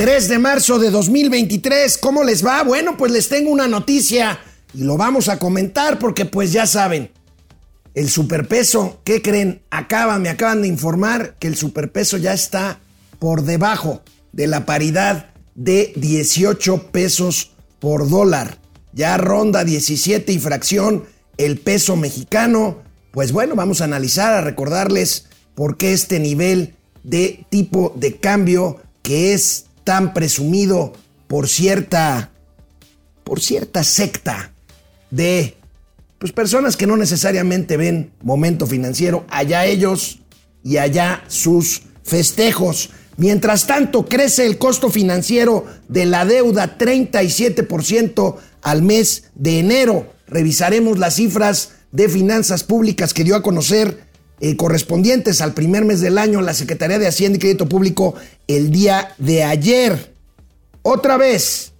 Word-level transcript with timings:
3 0.00 0.28
de 0.28 0.38
marzo 0.38 0.78
de 0.78 0.90
2023, 0.90 1.98
¿cómo 1.98 2.24
les 2.24 2.42
va? 2.42 2.62
Bueno, 2.62 2.96
pues 2.96 3.12
les 3.12 3.28
tengo 3.28 3.50
una 3.50 3.68
noticia 3.68 4.40
y 4.72 4.84
lo 4.84 4.96
vamos 4.96 5.28
a 5.28 5.38
comentar 5.38 5.98
porque 5.98 6.24
pues 6.24 6.52
ya 6.52 6.66
saben, 6.66 7.10
el 7.92 8.08
superpeso, 8.08 9.02
¿qué 9.04 9.20
creen? 9.20 9.60
Acaban, 9.68 10.22
me 10.22 10.30
acaban 10.30 10.62
de 10.62 10.68
informar 10.68 11.36
que 11.38 11.48
el 11.48 11.54
superpeso 11.54 12.16
ya 12.16 12.32
está 12.32 12.80
por 13.18 13.42
debajo 13.42 14.00
de 14.32 14.46
la 14.46 14.64
paridad 14.64 15.34
de 15.54 15.92
18 15.96 16.90
pesos 16.92 17.50
por 17.78 18.08
dólar. 18.08 18.56
Ya 18.94 19.18
ronda 19.18 19.64
17 19.64 20.32
y 20.32 20.38
fracción 20.38 21.04
el 21.36 21.58
peso 21.58 21.96
mexicano. 21.96 22.78
Pues 23.10 23.32
bueno, 23.32 23.54
vamos 23.54 23.82
a 23.82 23.84
analizar, 23.84 24.32
a 24.32 24.40
recordarles 24.40 25.26
por 25.54 25.76
qué 25.76 25.92
este 25.92 26.20
nivel 26.20 26.74
de 27.02 27.44
tipo 27.50 27.92
de 27.96 28.16
cambio 28.16 28.80
que 29.02 29.34
es 29.34 29.66
tan 29.84 30.12
presumido 30.14 30.92
por 31.26 31.48
cierta 31.48 32.30
por 33.24 33.40
cierta 33.40 33.84
secta 33.84 34.52
de 35.10 35.56
pues 36.18 36.32
personas 36.32 36.76
que 36.76 36.86
no 36.86 36.96
necesariamente 36.96 37.76
ven 37.76 38.12
momento 38.22 38.66
financiero, 38.66 39.24
allá 39.30 39.64
ellos 39.64 40.18
y 40.62 40.76
allá 40.76 41.24
sus 41.28 41.82
festejos. 42.02 42.90
Mientras 43.16 43.66
tanto, 43.66 44.04
crece 44.04 44.46
el 44.46 44.58
costo 44.58 44.90
financiero 44.90 45.64
de 45.88 46.06
la 46.06 46.24
deuda 46.24 46.76
37% 46.76 48.36
al 48.62 48.82
mes 48.82 49.30
de 49.34 49.60
enero. 49.60 50.12
Revisaremos 50.26 50.98
las 50.98 51.14
cifras 51.14 51.72
de 51.92 52.08
finanzas 52.08 52.64
públicas 52.64 53.14
que 53.14 53.24
dio 53.24 53.36
a 53.36 53.42
conocer 53.42 54.09
eh, 54.40 54.56
correspondientes 54.56 55.42
al 55.42 55.52
primer 55.52 55.84
mes 55.84 56.00
del 56.00 56.16
año 56.16 56.40
la 56.40 56.54
Secretaría 56.54 56.98
de 56.98 57.06
Hacienda 57.06 57.36
y 57.36 57.40
Crédito 57.40 57.68
Público 57.68 58.14
el 58.48 58.70
día 58.70 59.14
de 59.18 59.44
ayer. 59.44 60.14
Otra 60.82 61.18
vez, 61.18 61.72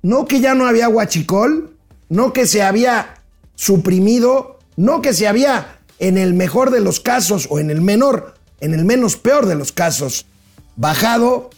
no 0.00 0.26
que 0.26 0.40
ya 0.40 0.54
no 0.54 0.66
había 0.66 0.86
guachicol, 0.86 1.76
no 2.08 2.32
que 2.32 2.46
se 2.46 2.62
había 2.62 3.22
suprimido, 3.56 4.58
no 4.76 5.02
que 5.02 5.12
se 5.12 5.26
había, 5.26 5.78
en 5.98 6.18
el 6.18 6.34
mejor 6.34 6.70
de 6.70 6.80
los 6.80 7.00
casos 7.00 7.46
o 7.50 7.58
en 7.58 7.70
el 7.70 7.80
menor, 7.80 8.34
en 8.60 8.74
el 8.74 8.84
menos 8.84 9.16
peor 9.16 9.46
de 9.46 9.54
los 9.54 9.72
casos, 9.72 10.26
bajado. 10.76 11.50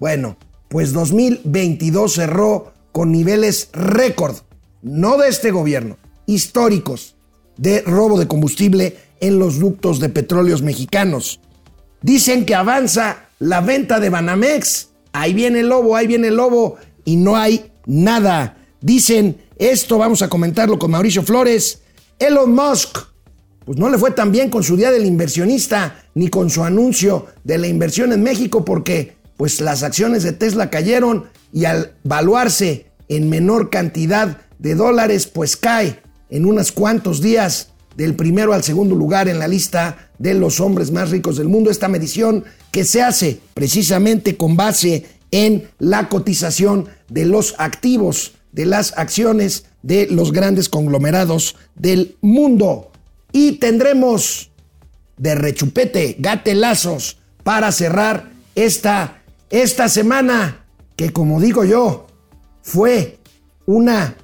Bueno, 0.00 0.36
pues 0.68 0.92
2022 0.92 2.14
cerró 2.14 2.72
con 2.92 3.12
niveles 3.12 3.70
récord, 3.72 4.36
no 4.82 5.18
de 5.18 5.28
este 5.28 5.50
gobierno, 5.50 5.98
históricos, 6.26 7.14
de 7.56 7.82
robo 7.82 8.18
de 8.18 8.28
combustible 8.28 8.96
en 9.20 9.38
los 9.38 9.58
ductos 9.58 10.00
de 10.00 10.08
petróleos 10.08 10.62
mexicanos. 10.62 11.40
Dicen 12.02 12.46
que 12.46 12.54
avanza 12.54 13.28
la 13.38 13.60
venta 13.60 14.00
de 14.00 14.10
Banamex. 14.10 14.90
Ahí 15.12 15.34
viene 15.34 15.60
el 15.60 15.68
lobo, 15.68 15.96
ahí 15.96 16.06
viene 16.06 16.28
el 16.28 16.36
lobo 16.36 16.76
y 17.04 17.16
no 17.16 17.36
hay 17.36 17.72
nada. 17.86 18.56
Dicen 18.80 19.38
esto, 19.58 19.98
vamos 19.98 20.22
a 20.22 20.28
comentarlo 20.28 20.78
con 20.78 20.90
Mauricio 20.90 21.22
Flores. 21.22 21.82
Elon 22.18 22.54
Musk, 22.54 22.98
pues 23.64 23.78
no 23.78 23.88
le 23.88 23.98
fue 23.98 24.10
tan 24.12 24.32
bien 24.32 24.50
con 24.50 24.62
su 24.62 24.76
día 24.76 24.90
del 24.90 25.06
inversionista 25.06 26.04
ni 26.14 26.28
con 26.28 26.50
su 26.50 26.64
anuncio 26.64 27.26
de 27.44 27.58
la 27.58 27.66
inversión 27.66 28.12
en 28.12 28.22
México 28.22 28.64
porque 28.64 29.16
pues 29.36 29.60
las 29.60 29.82
acciones 29.82 30.22
de 30.22 30.32
Tesla 30.32 30.70
cayeron 30.70 31.26
y 31.52 31.64
al 31.64 31.94
valuarse 32.02 32.86
en 33.08 33.28
menor 33.28 33.70
cantidad 33.70 34.38
de 34.58 34.74
dólares 34.74 35.26
pues 35.26 35.56
cae 35.56 36.00
en 36.30 36.44
unos 36.44 36.72
cuantos 36.72 37.20
días 37.20 37.70
del 37.98 38.14
primero 38.14 38.54
al 38.54 38.62
segundo 38.62 38.94
lugar 38.94 39.28
en 39.28 39.40
la 39.40 39.48
lista 39.48 40.10
de 40.20 40.32
los 40.32 40.60
hombres 40.60 40.92
más 40.92 41.10
ricos 41.10 41.36
del 41.36 41.48
mundo. 41.48 41.68
Esta 41.68 41.88
medición 41.88 42.44
que 42.70 42.84
se 42.84 43.02
hace 43.02 43.40
precisamente 43.54 44.36
con 44.36 44.56
base 44.56 45.06
en 45.32 45.68
la 45.80 46.08
cotización 46.08 46.88
de 47.08 47.26
los 47.26 47.56
activos, 47.58 48.34
de 48.52 48.66
las 48.66 48.96
acciones 48.96 49.64
de 49.82 50.06
los 50.12 50.30
grandes 50.30 50.68
conglomerados 50.68 51.56
del 51.74 52.16
mundo. 52.20 52.92
Y 53.32 53.56
tendremos 53.56 54.52
de 55.16 55.34
rechupete, 55.34 56.14
gatelazos, 56.20 57.18
para 57.42 57.72
cerrar 57.72 58.30
esta, 58.54 59.22
esta 59.50 59.88
semana 59.88 60.66
que 60.94 61.12
como 61.12 61.40
digo 61.40 61.64
yo, 61.64 62.06
fue 62.62 63.18
una, 63.66 64.16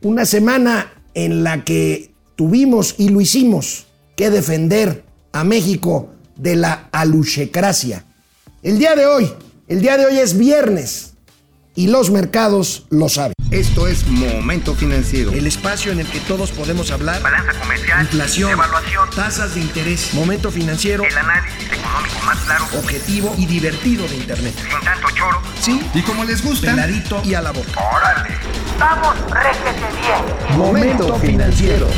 una 0.00 0.24
semana 0.24 0.90
en 1.12 1.44
la 1.44 1.64
que 1.64 2.07
tuvimos 2.38 2.94
y 2.98 3.08
lo 3.08 3.20
hicimos 3.20 3.86
que 4.16 4.30
defender 4.30 5.04
a 5.32 5.42
México 5.42 6.14
de 6.36 6.54
la 6.54 6.88
aluchecracia. 6.92 8.04
El 8.62 8.78
día 8.78 8.94
de 8.94 9.06
hoy, 9.06 9.34
el 9.66 9.80
día 9.80 9.98
de 9.98 10.06
hoy 10.06 10.18
es 10.18 10.38
viernes 10.38 11.14
y 11.74 11.88
los 11.88 12.10
mercados 12.10 12.86
lo 12.90 13.08
saben. 13.08 13.34
Esto 13.50 13.88
es 13.88 14.06
Momento 14.06 14.74
Financiero. 14.74 15.32
El 15.32 15.48
espacio 15.48 15.90
en 15.90 15.98
el 15.98 16.06
que 16.06 16.20
todos 16.20 16.52
podemos 16.52 16.92
hablar. 16.92 17.20
Balanza 17.22 17.58
comercial. 17.58 18.02
Inflación. 18.02 18.52
Evaluación. 18.52 19.10
Tasas 19.16 19.54
de 19.54 19.60
interés. 19.60 20.14
Momento 20.14 20.52
financiero. 20.52 21.02
El 21.02 21.16
análisis 21.16 21.66
económico 21.72 22.20
más 22.24 22.38
claro. 22.40 22.66
Objetivo 22.78 23.34
y 23.38 23.46
divertido 23.46 24.06
de 24.06 24.16
Internet. 24.16 24.54
Sin 24.54 24.84
tanto 24.84 25.08
choro. 25.16 25.40
Sí. 25.60 25.80
Y 25.94 26.02
como 26.02 26.24
les 26.24 26.44
gusta. 26.44 26.70
Peladito 26.70 27.22
y 27.24 27.34
a 27.34 27.40
la 27.42 27.52
boca. 27.52 27.70
Órale. 27.96 28.36
Vamos, 28.78 29.16
réjete 29.30 29.86
bien. 29.98 30.58
Momento 30.58 31.18
financiero. 31.18 31.88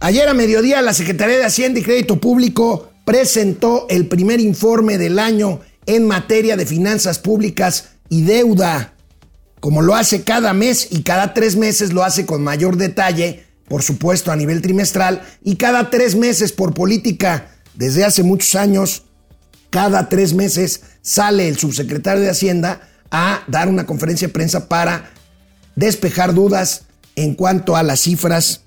Ayer 0.00 0.28
a 0.28 0.34
mediodía 0.34 0.80
la 0.80 0.94
Secretaría 0.94 1.38
de 1.38 1.44
Hacienda 1.44 1.80
y 1.80 1.82
Crédito 1.82 2.20
Público 2.20 2.92
presentó 3.04 3.86
el 3.90 4.06
primer 4.06 4.38
informe 4.38 4.96
del 4.96 5.18
año 5.18 5.60
en 5.86 6.06
materia 6.06 6.56
de 6.56 6.66
finanzas 6.66 7.18
públicas 7.18 7.90
y 8.08 8.22
deuda. 8.22 8.94
Como 9.58 9.82
lo 9.82 9.96
hace 9.96 10.22
cada 10.22 10.52
mes 10.52 10.86
y 10.92 11.02
cada 11.02 11.34
tres 11.34 11.56
meses 11.56 11.92
lo 11.92 12.04
hace 12.04 12.26
con 12.26 12.44
mayor 12.44 12.76
detalle, 12.76 13.44
por 13.66 13.82
supuesto 13.82 14.30
a 14.30 14.36
nivel 14.36 14.62
trimestral, 14.62 15.20
y 15.42 15.56
cada 15.56 15.90
tres 15.90 16.14
meses 16.14 16.52
por 16.52 16.74
política. 16.74 17.48
Desde 17.74 18.04
hace 18.04 18.22
muchos 18.22 18.54
años, 18.54 19.02
cada 19.70 20.08
tres 20.08 20.32
meses 20.32 20.82
sale 21.02 21.48
el 21.48 21.58
subsecretario 21.58 22.22
de 22.22 22.30
Hacienda 22.30 22.88
a 23.10 23.42
dar 23.48 23.68
una 23.68 23.84
conferencia 23.84 24.28
de 24.28 24.34
prensa 24.34 24.68
para 24.68 25.10
despejar 25.74 26.34
dudas 26.34 26.82
en 27.16 27.34
cuanto 27.34 27.74
a 27.74 27.82
las 27.82 27.98
cifras 27.98 28.62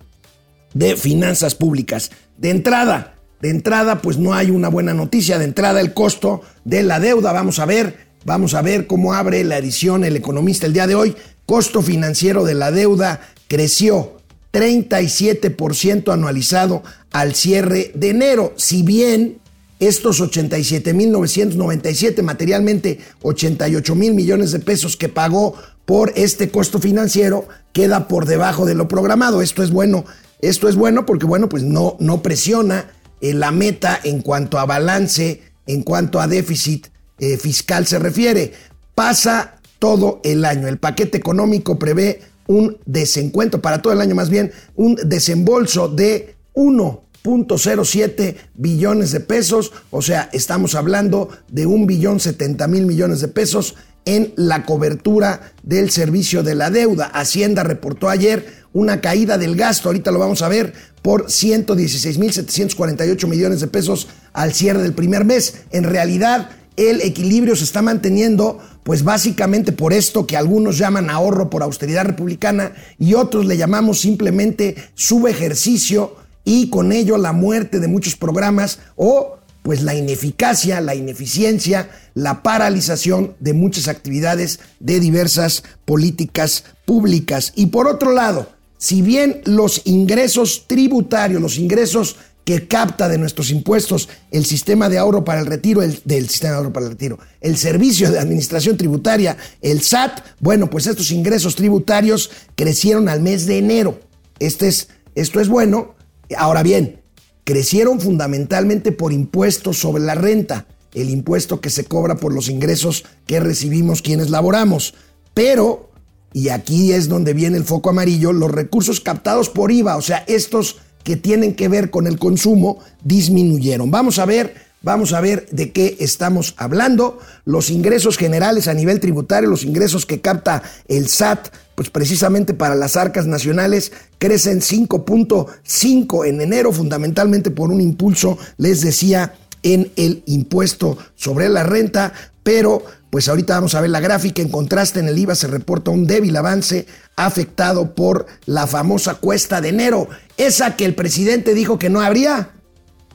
de 0.74 0.96
finanzas 0.96 1.56
públicas. 1.56 2.12
De 2.38 2.50
entrada, 2.50 3.16
de 3.42 3.50
entrada, 3.50 4.02
pues 4.02 4.18
no 4.18 4.34
hay 4.34 4.52
una 4.52 4.70
buena 4.70 4.94
noticia. 4.94 5.40
De 5.40 5.46
entrada, 5.46 5.82
el 5.82 5.94
costo 5.94 6.42
de 6.64 6.84
la 6.84 7.00
deuda. 7.00 7.34
Vamos 7.34 7.60
a 7.60 7.66
ver, 7.66 8.08
vamos 8.26 8.54
a 8.54 8.62
ver 8.62 8.88
cómo 8.88 9.14
abre 9.14 9.44
la 9.44 9.58
edición 9.58 10.04
El 10.04 10.16
Economista 10.16 10.66
el 10.66 10.74
día 10.74 10.88
de 10.88 10.96
hoy. 10.96 11.16
Costo 11.46 11.82
financiero 11.82 12.46
de 12.46 12.54
la 12.54 12.72
deuda 12.72 13.22
creció 13.48 14.18
37% 14.54 16.14
anualizado 16.14 16.84
al 17.12 17.36
cierre 17.36 17.92
de 17.96 18.10
enero. 18.10 18.54
Si 18.58 18.84
bien 18.84 19.40
estos 19.80 20.22
87.997, 20.22 22.22
materialmente 22.22 23.00
88 23.24 23.96
mil 23.96 24.14
millones 24.14 24.52
de 24.52 24.60
pesos 24.60 24.96
que 24.96 25.10
pagó 25.10 25.56
por 25.86 26.14
este 26.16 26.50
costo 26.50 26.78
financiero, 26.80 27.48
queda 27.74 28.08
por 28.08 28.28
debajo 28.28 28.68
de 28.68 28.76
lo 28.76 28.88
programado. 28.88 29.42
Esto 29.42 29.64
es 29.64 29.72
bueno 29.72 30.06
esto 30.42 30.68
es 30.68 30.76
bueno 30.76 31.06
porque, 31.06 31.26
bueno, 31.26 31.50
pues 31.50 31.64
no, 31.64 31.98
no 32.00 32.22
presiona 32.22 32.92
eh, 33.22 33.34
la 33.34 33.52
meta 33.52 34.00
en 34.04 34.22
cuanto 34.22 34.60
a 34.60 34.66
balance, 34.66 35.42
en 35.68 35.84
cuanto 35.84 36.20
a 36.20 36.28
déficit 36.28 36.88
eh, 37.20 37.38
fiscal 37.38 37.86
se 37.86 38.00
refiere. 38.00 38.54
Pasa 38.96 39.62
todo 39.80 40.20
el 40.24 40.44
año. 40.46 40.68
El 40.68 40.80
paquete 40.80 41.18
económico 41.18 41.78
prevé 41.78 42.22
un 42.48 42.78
desencuentro, 42.86 43.62
para 43.62 43.82
todo 43.82 43.94
el 43.94 44.02
año 44.02 44.16
más 44.16 44.30
bien, 44.30 44.52
un 44.76 44.96
desembolso 44.96 45.88
de 45.88 46.36
1.07 46.54 48.36
billones 48.56 49.12
de 49.12 49.20
pesos, 49.22 49.72
o 49.90 50.02
sea, 50.02 50.30
estamos 50.34 50.76
hablando 50.76 51.30
de 51.48 51.66
un 51.66 51.88
billón 51.88 52.20
70 52.20 52.68
mil 52.68 52.86
millones 52.86 53.22
de 53.22 53.28
pesos 53.28 53.76
en 54.06 54.34
la 54.36 54.66
cobertura 54.66 55.54
del 55.64 55.92
servicio 55.92 56.44
de 56.44 56.56
la 56.56 56.70
deuda. 56.70 57.06
Hacienda 57.06 57.64
reportó 57.64 58.10
ayer 58.10 58.61
una 58.74 59.02
caída 59.02 59.38
del 59.38 59.56
gasto, 59.56 59.90
ahorita 59.90 60.10
lo 60.12 60.20
vamos 60.20 60.42
a 60.42 60.50
ver, 60.50 60.74
por 61.02 61.28
116.748 61.28 63.28
millones 63.28 63.62
de 63.62 63.68
pesos 63.68 64.08
al 64.34 64.54
cierre 64.54 64.82
del 64.82 64.94
primer 64.94 65.26
mes. 65.26 65.56
En 65.72 65.84
realidad, 65.84 66.50
el 66.78 67.02
equilibrio 67.02 67.56
se 67.56 67.64
está 67.64 67.82
manteniendo, 67.82 68.60
pues 68.84 69.04
básicamente 69.04 69.72
por 69.72 69.94
esto 69.94 70.28
que 70.28 70.38
algunos 70.38 70.78
llaman 70.78 71.10
ahorro 71.10 71.50
por 71.50 71.64
austeridad 71.64 72.06
republicana 72.06 72.74
y 72.98 73.16
otros 73.16 73.46
le 73.46 73.58
llamamos 73.58 74.00
simplemente 74.00 74.76
subejercicio 74.96 76.16
y 76.44 76.70
con 76.70 76.92
ello 76.92 77.18
la 77.18 77.34
muerte 77.34 77.80
de 77.80 77.88
muchos 77.88 78.16
programas 78.16 78.80
o 78.96 79.38
pues 79.64 79.84
la 79.84 79.94
ineficacia, 79.94 80.82
la 80.82 80.96
ineficiencia, 80.96 81.90
la 82.16 82.42
paralización 82.42 83.36
de 83.40 83.54
muchas 83.54 83.88
actividades 83.88 84.60
de 84.80 85.00
diversas 85.00 85.64
políticas 85.86 86.64
públicas. 86.86 87.54
Y 87.56 87.68
por 87.68 87.88
otro 87.88 88.12
lado, 88.12 88.50
si 88.82 89.04
bien 89.04 89.42
los 89.46 89.84
ingresos 89.86 90.64
tributarios, 90.66 91.40
los 91.40 91.60
ingresos 91.60 92.16
que 92.44 92.68
capta 92.68 93.08
de 93.08 93.20
nuestros 93.20 93.52
impuestos 93.52 94.10
el 94.32 94.44
sistema 94.44 94.90
de 94.90 94.98
ahorro 94.98 95.24
para 95.24 95.40
el 95.40 95.46
retiro, 95.46 95.84
el, 95.84 95.94
sistema 96.28 96.54
de 96.54 96.58
ahorro 96.58 96.74
para 96.74 96.88
el 96.88 96.94
retiro, 96.94 97.20
el 97.42 97.58
servicio 97.58 98.10
de 98.10 98.18
administración 98.18 98.78
tributaria, 98.78 99.38
el 99.62 99.84
SAT, 99.84 100.22
bueno, 100.40 100.68
pues 100.68 100.88
estos 100.88 101.12
ingresos 101.12 101.56
tributarios 101.56 102.32
crecieron 102.56 103.08
al 103.08 103.22
mes 103.22 103.46
de 103.46 103.60
enero. 103.60 104.00
Este 104.40 104.68
es, 104.68 104.88
esto 105.14 105.40
es 105.40 105.48
bueno. 105.48 105.94
Ahora 106.36 106.64
bien, 106.64 107.02
crecieron 107.44 108.02
fundamentalmente 108.02 108.92
por 108.92 109.14
impuestos 109.14 109.78
sobre 109.78 110.02
la 110.02 110.16
renta, 110.16 110.66
el 110.96 111.12
impuesto 111.12 111.62
que 111.62 111.70
se 111.70 111.86
cobra 111.86 112.16
por 112.16 112.34
los 112.34 112.50
ingresos 112.50 113.06
que 113.28 113.40
recibimos 113.40 114.02
quienes 114.02 114.32
laboramos. 114.32 114.96
Pero, 115.36 115.91
y 116.34 116.50
aquí 116.50 116.94
es 116.94 117.08
donde 117.08 117.34
viene 117.34 117.58
el 117.58 117.64
foco 117.64 117.90
amarillo, 117.90 118.32
los 118.34 118.52
recursos 118.52 119.00
captados 119.00 119.50
por 119.50 119.72
IVA, 119.72 119.98
o 119.98 120.02
sea, 120.02 120.24
estos 120.28 120.78
que 121.04 121.16
tienen 121.16 121.56
que 121.56 121.68
ver 121.68 121.90
con 121.90 122.08
el 122.08 122.20
consumo 122.20 122.80
disminuyeron. 123.04 123.92
Vamos 123.92 124.20
a 124.20 124.26
ver, 124.26 124.56
vamos 124.82 125.14
a 125.14 125.22
ver 125.22 125.48
de 125.52 125.72
qué 125.72 125.98
estamos 126.00 126.54
hablando. 126.58 127.20
Los 127.44 127.70
ingresos 127.70 128.18
generales 128.18 128.68
a 128.68 128.74
nivel 128.74 129.00
tributario, 129.00 129.50
los 129.50 129.64
ingresos 129.64 130.06
que 130.06 130.22
capta 130.22 130.62
el 130.88 131.08
SAT, 131.08 131.48
pues 131.76 131.90
precisamente 131.90 132.54
para 132.54 132.76
las 132.76 132.96
arcas 132.96 133.26
nacionales 133.26 133.92
crecen 134.20 134.62
5.5 134.62 136.28
en 136.28 136.42
enero, 136.42 136.72
fundamentalmente 136.72 137.50
por 137.52 137.72
un 137.72 137.82
impulso, 137.82 138.38
les 138.58 138.82
decía, 138.82 139.34
en 139.64 139.92
el 139.96 140.24
impuesto 140.26 140.98
sobre 141.16 141.50
la 141.50 141.64
renta, 141.64 142.14
pero 142.44 142.84
pues 143.12 143.28
ahorita 143.28 143.56
vamos 143.56 143.76
a 143.76 143.82
ver 143.82 143.90
la 143.90 144.00
gráfica, 144.00 144.42
en 144.42 144.50
contraste 144.50 145.02
en 145.02 145.10
el 145.10 145.20
IVA 145.20 145.36
se 145.36 145.48
reporta 145.48 145.92
un 145.92 146.08
débil 146.08 146.36
avance 146.38 146.88
afectado 147.18 147.94
por 147.94 148.26
la 148.46 148.66
famosa 148.68 149.16
cuesta 149.16 149.60
de 149.62 149.70
enero, 149.70 150.08
esa 150.38 150.78
que 150.78 150.86
el 150.86 150.96
presidente 150.96 151.54
dijo 151.54 151.78
que 151.78 151.90
no 151.90 152.02
habría. 152.02 152.52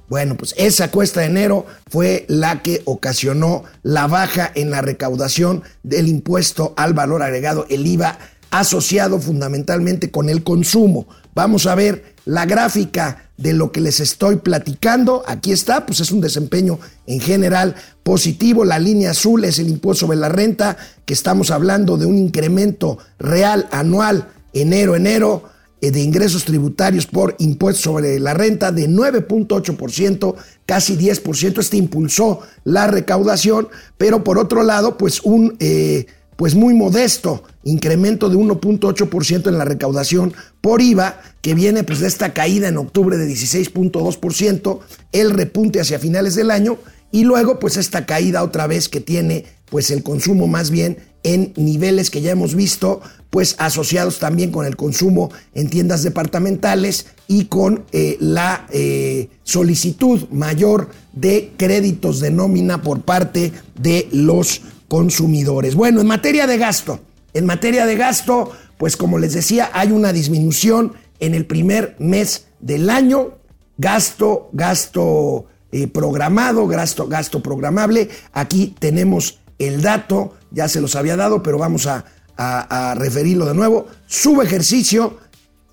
Bueno, 0.09 0.37
pues 0.37 0.55
esa 0.59 0.91
cuesta 0.91 1.21
de 1.21 1.27
enero 1.27 1.67
fue 1.91 2.27
la 2.29 2.63
que 2.63 2.83
ocasionó 2.85 3.65
la 3.83 4.07
baja 4.07 4.53
en 4.55 4.71
la 4.71 4.83
recaudación 4.83 5.65
del 5.83 6.09
impuesto 6.09 6.75
al 6.77 6.93
valor 6.93 7.23
agregado, 7.23 7.67
el 7.71 7.87
IVA, 7.87 8.19
asociado 8.51 9.19
fundamentalmente 9.19 10.11
con 10.11 10.29
el 10.29 10.45
consumo. 10.45 11.09
Vamos 11.35 11.67
a 11.67 11.75
ver 11.75 12.15
la 12.27 12.45
gráfica 12.45 13.26
de 13.37 13.53
lo 13.53 13.73
que 13.73 13.81
les 13.81 14.01
estoy 14.01 14.37
platicando. 14.37 15.23
Aquí 15.27 15.53
está, 15.53 15.87
pues 15.87 16.01
es 16.01 16.11
un 16.11 16.21
desempeño 16.21 16.79
en 17.07 17.21
general 17.21 17.75
positivo. 18.03 18.65
La 18.65 18.79
línea 18.79 19.11
azul 19.11 19.45
es 19.45 19.59
el 19.59 19.69
impuesto 19.69 20.07
sobre 20.07 20.19
la 20.19 20.29
renta, 20.29 20.77
que 21.05 21.15
estamos 21.15 21.51
hablando 21.51 21.97
de 21.97 22.07
un 22.07 22.17
incremento 22.19 22.99
real 23.19 23.69
anual 23.71 24.29
enero-enero 24.53 25.45
eh, 25.83 25.91
de 25.91 26.01
ingresos 26.01 26.45
tributarios 26.45 27.07
por 27.07 27.37
impuesto 27.39 27.83
sobre 27.83 28.19
la 28.19 28.33
renta 28.33 28.73
de 28.73 28.89
9.8%, 28.89 30.35
casi 30.65 30.97
10%. 30.97 31.59
Este 31.59 31.77
impulsó 31.77 32.41
la 32.65 32.87
recaudación, 32.87 33.69
pero 33.99 34.25
por 34.25 34.39
otro 34.39 34.63
lado, 34.63 34.97
pues 34.97 35.21
un 35.21 35.57
eh, 35.61 36.07
pues 36.37 36.55
muy 36.55 36.75
modesto 36.75 37.45
incremento 37.65 38.29
de 38.29 38.37
1.8% 38.37 39.49
en 39.49 39.59
la 39.59 39.65
recaudación 39.65 40.35
por 40.61 40.81
IVA, 40.81 41.21
que 41.43 41.55
viene 41.55 41.83
pues 41.83 42.01
de 42.01 42.07
esta 42.07 42.33
caída 42.33 42.69
en 42.69 42.77
octubre 42.77 43.17
de 43.17 43.27
16.2%, 43.29 44.79
el 45.13 45.31
repunte 45.31 45.81
hacia 45.81 45.99
finales 45.99 46.35
del 46.35 46.51
año 46.51 46.79
y 47.11 47.25
luego 47.25 47.59
pues 47.59 47.77
esta 47.77 48.07
caída 48.07 48.43
otra 48.43 48.67
vez 48.67 48.89
que 48.89 49.01
tiene 49.01 49.45
pues 49.71 49.91
el 49.91 50.03
consumo 50.03 50.47
más 50.47 50.71
bien 50.71 50.99
en 51.23 51.53
niveles 51.57 52.11
que 52.11 52.21
ya 52.21 52.31
hemos 52.31 52.55
visto 52.55 53.01
pues 53.31 53.57
asociados 53.59 54.19
también 54.19 54.51
con 54.53 54.65
el 54.65 54.77
consumo 54.77 55.31
en 55.55 55.69
tiendas 55.69 56.03
departamentales 56.03 57.07
y 57.27 57.47
con 57.47 57.85
eh, 57.93 58.17
la 58.21 58.67
eh, 58.71 59.29
solicitud 59.43 60.29
mayor 60.31 60.91
de 61.13 61.53
créditos 61.57 62.21
de 62.21 62.31
nómina 62.31 62.83
por 62.83 63.03
parte 63.03 63.53
de 63.81 64.09
los 64.13 64.63
consumidores. 64.89 65.75
Bueno, 65.75 66.01
en 66.01 66.07
materia 66.07 66.47
de 66.47 66.59
gasto, 66.59 67.01
en 67.35 67.47
materia 67.47 67.87
de 67.87 67.97
gasto, 67.97 68.53
pues 68.79 68.97
como 68.97 69.19
les 69.19 69.35
decía, 69.35 69.71
hay 69.73 69.93
una 69.93 70.13
disminución 70.13 70.95
en 71.21 71.35
el 71.35 71.47
primer 71.47 71.97
mes 71.99 72.49
del 72.61 72.91
año, 72.91 73.39
gasto, 73.79 74.51
gasto 74.53 75.47
eh, 75.73 75.89
programado, 75.89 76.67
gasto, 76.67 77.09
gasto 77.09 77.43
programable. 77.43 78.11
Aquí 78.33 78.75
tenemos 78.79 79.41
el 79.59 79.83
dato, 79.83 80.35
ya 80.51 80.69
se 80.69 80.81
los 80.81 80.97
había 80.97 81.17
dado, 81.17 81.43
pero 81.43 81.59
vamos 81.59 81.87
a, 81.87 82.05
a, 82.37 82.95
referirlo 82.97 83.47
de 83.47 83.55
nuevo. 83.55 83.87
Sub 84.07 84.43
ejercicio, 84.43 85.17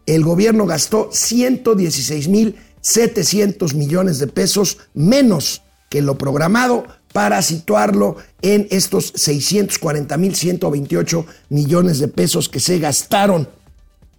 el 0.06 0.24
gobierno 0.24 0.66
gastó 0.66 1.10
116.700 1.12 3.76
millones 3.76 4.20
de 4.20 4.28
pesos 4.28 4.78
menos 4.94 5.62
que 5.90 6.02
lo 6.02 6.18
programado 6.18 6.86
para 7.14 7.42
situarlo 7.42 8.18
en 8.42 8.68
estos 8.72 9.14
640.128 9.14 11.26
millones 11.50 12.00
de 12.00 12.10
pesos 12.10 12.50
que 12.50 12.60
se 12.60 12.80
gastaron 12.80 13.48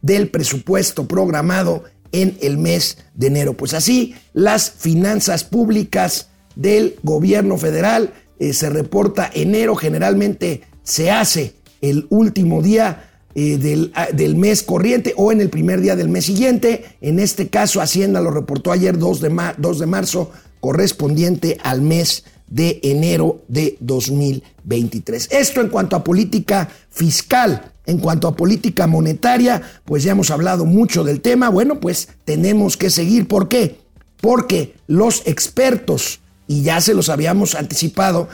del 0.00 0.30
presupuesto 0.30 1.06
programado 1.06 1.84
en 2.12 2.38
el 2.40 2.56
mes 2.56 2.96
de 3.14 3.26
enero. 3.26 3.52
Pues 3.54 3.74
así, 3.74 4.14
las 4.32 4.70
finanzas 4.70 5.44
públicas 5.44 6.28
del 6.54 6.96
gobierno 7.02 7.58
federal 7.58 8.14
eh, 8.38 8.52
se 8.52 8.70
reporta 8.70 9.28
enero, 9.34 9.74
generalmente 9.74 10.62
se 10.84 11.10
hace 11.10 11.54
el 11.80 12.06
último 12.10 12.62
día 12.62 13.10
eh, 13.34 13.58
del, 13.58 13.90
ah, 13.94 14.06
del, 14.12 14.36
mes 14.36 14.62
corriente 14.62 15.14
o 15.16 15.32
en 15.32 15.40
el 15.40 15.50
primer 15.50 15.80
día 15.80 15.96
del 15.96 16.08
mes 16.08 16.26
siguiente. 16.26 16.84
En 17.00 17.18
este 17.18 17.48
caso, 17.48 17.80
Hacienda 17.80 18.20
lo 18.20 18.30
reportó 18.30 18.70
ayer 18.70 18.96
2 18.96 19.20
de, 19.20 19.52
2 19.58 19.78
de 19.80 19.86
marzo, 19.86 20.30
correspondiente 20.60 21.58
al 21.62 21.82
mes 21.82 22.22
de 22.46 22.80
enero 22.82 23.42
de 23.48 23.76
2023. 23.80 25.28
Esto 25.30 25.60
en 25.60 25.68
cuanto 25.68 25.96
a 25.96 26.04
política 26.04 26.68
fiscal. 26.90 27.70
En 27.86 27.98
cuanto 27.98 28.28
a 28.28 28.34
política 28.34 28.86
monetaria, 28.86 29.60
pues 29.84 30.04
ya 30.04 30.12
hemos 30.12 30.30
hablado 30.30 30.64
mucho 30.64 31.04
del 31.04 31.20
tema. 31.20 31.50
Bueno, 31.50 31.80
pues 31.80 32.08
tenemos 32.24 32.78
que 32.78 32.88
seguir. 32.88 33.28
¿Por 33.28 33.48
qué? 33.48 33.78
Porque 34.22 34.74
los 34.86 35.22
expertos, 35.26 36.20
y 36.46 36.62
ya 36.62 36.80
se 36.80 36.94
los 36.94 37.10
habíamos 37.10 37.54
anticipado, 37.54 38.28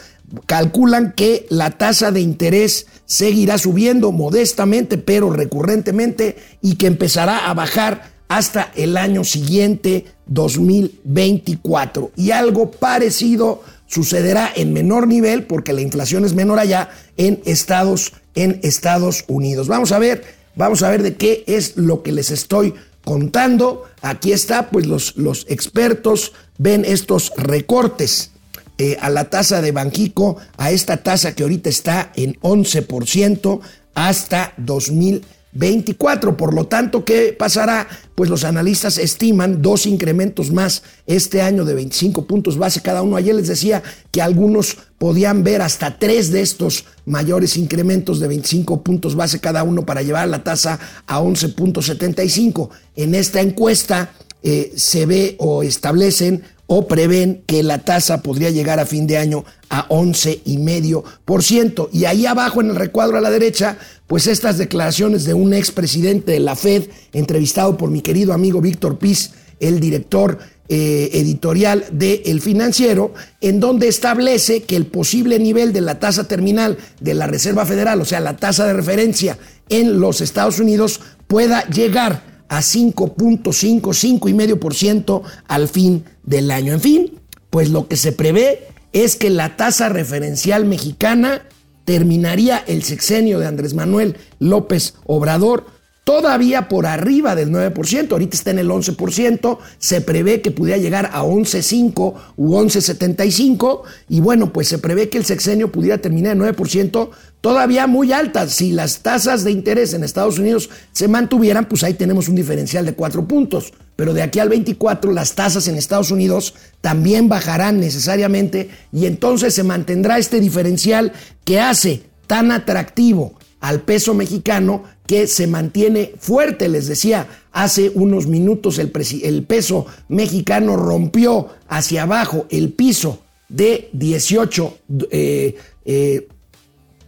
calculan 0.46 1.14
que 1.16 1.46
la 1.50 1.72
tasa 1.72 2.12
de 2.12 2.20
interés 2.20 2.86
seguirá 3.06 3.58
subiendo 3.58 4.12
modestamente, 4.12 4.98
pero 4.98 5.30
recurrentemente, 5.30 6.36
y 6.62 6.76
que 6.76 6.86
empezará 6.86 7.50
a 7.50 7.54
bajar 7.54 8.12
hasta 8.28 8.70
el 8.76 8.96
año 8.96 9.24
siguiente, 9.24 10.04
2024. 10.26 12.12
Y 12.14 12.30
algo 12.30 12.70
parecido 12.70 13.64
sucederá 13.90 14.50
en 14.54 14.72
menor 14.72 15.08
nivel 15.08 15.44
porque 15.44 15.73
la 15.73 15.80
inflación 15.80 16.25
es 16.25 16.32
menor 16.35 16.59
allá 16.59 16.90
en 17.16 17.42
Estados, 17.44 18.12
en 18.35 18.61
Estados 18.62 19.25
Unidos. 19.26 19.68
Vamos 19.68 19.92
a 19.92 19.99
ver, 19.99 20.25
vamos 20.54 20.82
a 20.82 20.90
ver 20.90 21.02
de 21.02 21.16
qué 21.16 21.44
es 21.47 21.76
lo 21.76 22.02
que 22.02 22.12
les 22.12 22.30
estoy 22.30 22.75
contando. 23.04 23.85
Aquí 24.00 24.32
está, 24.32 24.70
pues 24.70 24.87
los, 24.87 25.16
los 25.16 25.44
expertos 25.49 26.32
ven 26.56 26.85
estos 26.85 27.32
recortes 27.37 28.30
eh, 28.78 28.97
a 29.00 29.11
la 29.11 29.28
tasa 29.28 29.61
de 29.61 29.73
Banquico, 29.73 30.37
a 30.56 30.70
esta 30.70 30.99
tasa 30.99 31.35
que 31.35 31.42
ahorita 31.42 31.68
está 31.68 32.12
en 32.14 32.35
11% 32.40 33.61
hasta 33.94 34.54
2020 34.56 35.39
24. 35.52 36.37
Por 36.37 36.54
lo 36.54 36.66
tanto, 36.66 37.04
¿qué 37.04 37.35
pasará? 37.37 37.88
Pues 38.14 38.30
los 38.30 38.45
analistas 38.45 38.99
estiman 38.99 39.62
dos 39.62 39.87
incrementos 39.87 40.50
más 40.52 40.83
este 41.07 41.42
año 41.42 41.64
de 41.64 41.75
25 41.75 42.26
puntos 42.26 42.57
base 42.57 42.83
cada 42.83 43.02
uno. 43.02 43.16
Ayer 43.16 43.35
les 43.35 43.49
decía 43.49 43.83
que 44.11 44.23
algunos 44.23 44.76
podían 44.99 45.42
ver 45.42 45.62
hasta 45.62 45.99
tres 45.99 46.30
de 46.30 46.42
estos 46.42 46.85
mayores 47.07 47.57
incrementos 47.57 48.21
de 48.21 48.28
25 48.28 48.83
puntos 48.83 49.14
base 49.14 49.40
cada 49.40 49.62
uno 49.62 49.87
para 49.87 50.02
llevar 50.02 50.28
la 50.28 50.45
tasa 50.45 50.78
a 51.07 51.21
11.75. 51.21 52.69
En 52.97 53.14
esta 53.14 53.40
encuesta 53.40 54.12
eh, 54.42 54.73
se 54.76 55.07
ve 55.07 55.37
o 55.38 55.62
establecen 55.62 56.42
o 56.72 56.86
prevén 56.86 57.42
que 57.46 57.64
la 57.64 57.78
tasa 57.78 58.22
podría 58.22 58.50
llegar 58.50 58.78
a 58.78 58.86
fin 58.86 59.08
de 59.08 59.18
año 59.18 59.44
a 59.70 59.88
11,5%. 59.88 61.88
Y 61.90 62.04
ahí 62.04 62.26
abajo 62.26 62.60
en 62.60 62.70
el 62.70 62.76
recuadro 62.76 63.18
a 63.18 63.20
la 63.20 63.32
derecha, 63.32 63.76
pues 64.06 64.28
estas 64.28 64.56
declaraciones 64.56 65.24
de 65.24 65.34
un 65.34 65.52
expresidente 65.52 66.30
de 66.30 66.38
la 66.38 66.54
Fed, 66.54 66.84
entrevistado 67.12 67.76
por 67.76 67.90
mi 67.90 68.02
querido 68.02 68.32
amigo 68.32 68.60
Víctor 68.60 69.00
Piz, 69.00 69.32
el 69.58 69.80
director 69.80 70.38
eh, 70.68 71.10
editorial 71.12 71.86
de 71.90 72.22
El 72.26 72.40
Financiero, 72.40 73.14
en 73.40 73.58
donde 73.58 73.88
establece 73.88 74.62
que 74.62 74.76
el 74.76 74.86
posible 74.86 75.40
nivel 75.40 75.72
de 75.72 75.80
la 75.80 75.98
tasa 75.98 76.28
terminal 76.28 76.78
de 77.00 77.14
la 77.14 77.26
Reserva 77.26 77.66
Federal, 77.66 78.00
o 78.00 78.04
sea, 78.04 78.20
la 78.20 78.36
tasa 78.36 78.64
de 78.64 78.74
referencia 78.74 79.38
en 79.70 79.98
los 79.98 80.20
Estados 80.20 80.60
Unidos, 80.60 81.00
pueda 81.26 81.66
llegar 81.66 82.29
a 82.50 82.59
5.5, 82.59 83.40
5,5% 83.40 85.23
al 85.47 85.69
fin 85.69 86.04
del 86.25 86.50
año. 86.50 86.75
En 86.75 86.80
fin, 86.80 87.21
pues 87.49 87.71
lo 87.71 87.87
que 87.87 87.97
se 87.97 88.11
prevé 88.11 88.66
es 88.92 89.14
que 89.14 89.30
la 89.30 89.57
tasa 89.57 89.88
referencial 89.88 90.64
mexicana 90.64 91.42
terminaría 91.85 92.59
el 92.59 92.83
sexenio 92.83 93.38
de 93.38 93.47
Andrés 93.47 93.75
Manuel 93.75 94.16
López 94.40 94.95
Obrador 95.07 95.66
todavía 96.02 96.69
por 96.69 96.87
arriba 96.87 97.37
del 97.37 97.50
9%, 97.50 98.11
ahorita 98.11 98.37
está 98.37 98.50
en 98.50 98.59
el 98.59 98.69
11%, 98.69 99.59
se 99.78 100.00
prevé 100.00 100.40
que 100.40 100.50
pudiera 100.50 100.76
llegar 100.76 101.11
a 101.12 101.23
11.5 101.23 102.14
u 102.37 102.54
11.75 102.57 103.83
y 104.09 104.19
bueno, 104.19 104.52
pues 104.52 104.66
se 104.66 104.78
prevé 104.78 105.09
que 105.09 105.19
el 105.19 105.25
sexenio 105.25 105.71
pudiera 105.71 105.99
terminar 105.99 106.33
en 106.33 106.42
9%, 106.42 107.11
todavía 107.40 107.87
muy 107.87 108.12
alta. 108.12 108.49
Si 108.49 108.73
las 108.73 109.00
tasas 109.00 109.44
de 109.44 109.50
interés 109.50 109.94
en 109.94 110.04
Estados 110.04 110.38
Unidos 110.38 110.70
se 110.92 111.09
mantuvieran, 111.09 111.68
pues 111.68 111.82
ahí 111.82 111.94
tenemos 111.94 112.28
un 112.28 112.35
diferencial 112.35 112.85
de 112.85 112.94
4 112.94 113.26
puntos, 113.26 113.73
pero 113.97 114.14
de 114.14 114.23
aquí 114.23 114.38
al 114.38 114.49
24 114.49 115.12
las 115.12 115.35
tasas 115.35 115.68
en 115.68 115.76
Estados 115.76 116.11
Unidos 116.11 116.54
también 116.80 117.28
bajarán 117.28 117.80
necesariamente 117.80 118.70
y 118.92 119.06
entonces 119.06 119.54
se 119.54 119.64
mantendrá 119.64 120.18
este 120.18 120.40
diferencial 120.40 121.12
que 121.44 121.61
hace 121.61 122.02
tan 122.26 122.52
atractivo 122.52 123.35
al 123.61 123.82
peso 123.82 124.14
mexicano 124.14 124.85
que 125.06 125.26
se 125.26 125.47
mantiene 125.47 126.12
fuerte. 126.18 126.68
Les 126.68 126.87
decía, 126.87 127.26
hace 127.52 127.90
unos 127.94 128.26
minutos 128.26 128.78
el, 128.78 128.92
el, 129.23 129.42
peso 129.42 129.87
mexicano 130.09 130.76
rompió 130.76 131.49
hacia 131.68 132.02
abajo 132.02 132.47
el 132.50 132.73
piso 132.73 133.20
de 133.49 133.90
18 133.92 134.78
eh, 135.11 135.56
eh, 135.85 136.28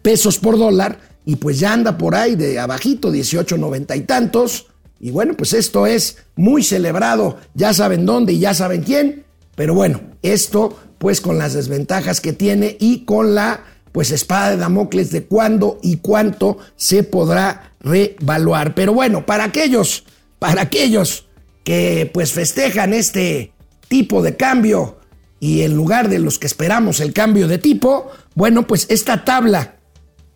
pesos 0.03 0.39
por 0.39 0.59
dólar 0.59 0.99
y 1.25 1.37
pues 1.37 1.59
ya 1.59 1.73
anda 1.73 1.97
por 1.97 2.15
ahí 2.15 2.37
de 2.37 2.59
abajito, 2.59 3.13
18.90 3.13 3.97
y 3.97 4.01
tantos. 4.03 4.67
Y 5.01 5.11
bueno, 5.11 5.35
pues 5.37 5.53
esto 5.53 5.87
es 5.87 6.19
muy 6.37 6.63
celebrado, 6.63 7.39
ya 7.55 7.73
saben 7.73 8.07
dónde 8.07 8.35
y 8.35 8.39
ya 8.39 8.55
saben 8.55 8.83
quién, 8.83 9.25
pero 9.57 9.75
bueno, 9.75 10.01
esto 10.23 10.79
pues 10.99 11.21
con 11.21 11.39
las 11.39 11.55
desventajas 11.55 12.21
que 12.21 12.33
tiene 12.33 12.77
y 12.79 13.05
con 13.05 13.35
la 13.35 13.65
pues 13.91 14.11
espada 14.11 14.51
de 14.51 14.57
Damocles 14.57 15.11
de 15.11 15.25
cuándo 15.25 15.79
y 15.83 15.99
cuánto 15.99 16.59
se 16.77 17.03
podrá 17.03 17.75
revaluar. 17.81 18.75
Pero 18.75 18.95
bueno, 18.95 19.27
para 19.27 19.45
aquellos, 19.45 20.05
para 20.39 20.63
aquellos 20.63 21.27
que 21.65 22.11
pues 22.13 22.33
festejan 22.33 22.95
este 22.95 23.53
tipo 23.89 24.23
de 24.23 24.37
cambio 24.37 24.99
y 25.39 25.63
en 25.63 25.75
lugar 25.75 26.09
de 26.09 26.21
los 26.21 26.39
que 26.39 26.47
esperamos 26.47 27.01
el 27.01 27.13
cambio 27.13 27.49
de 27.49 27.59
tipo, 27.59 28.11
bueno, 28.35 28.67
pues 28.67 28.87
esta 28.89 29.25
tabla, 29.25 29.77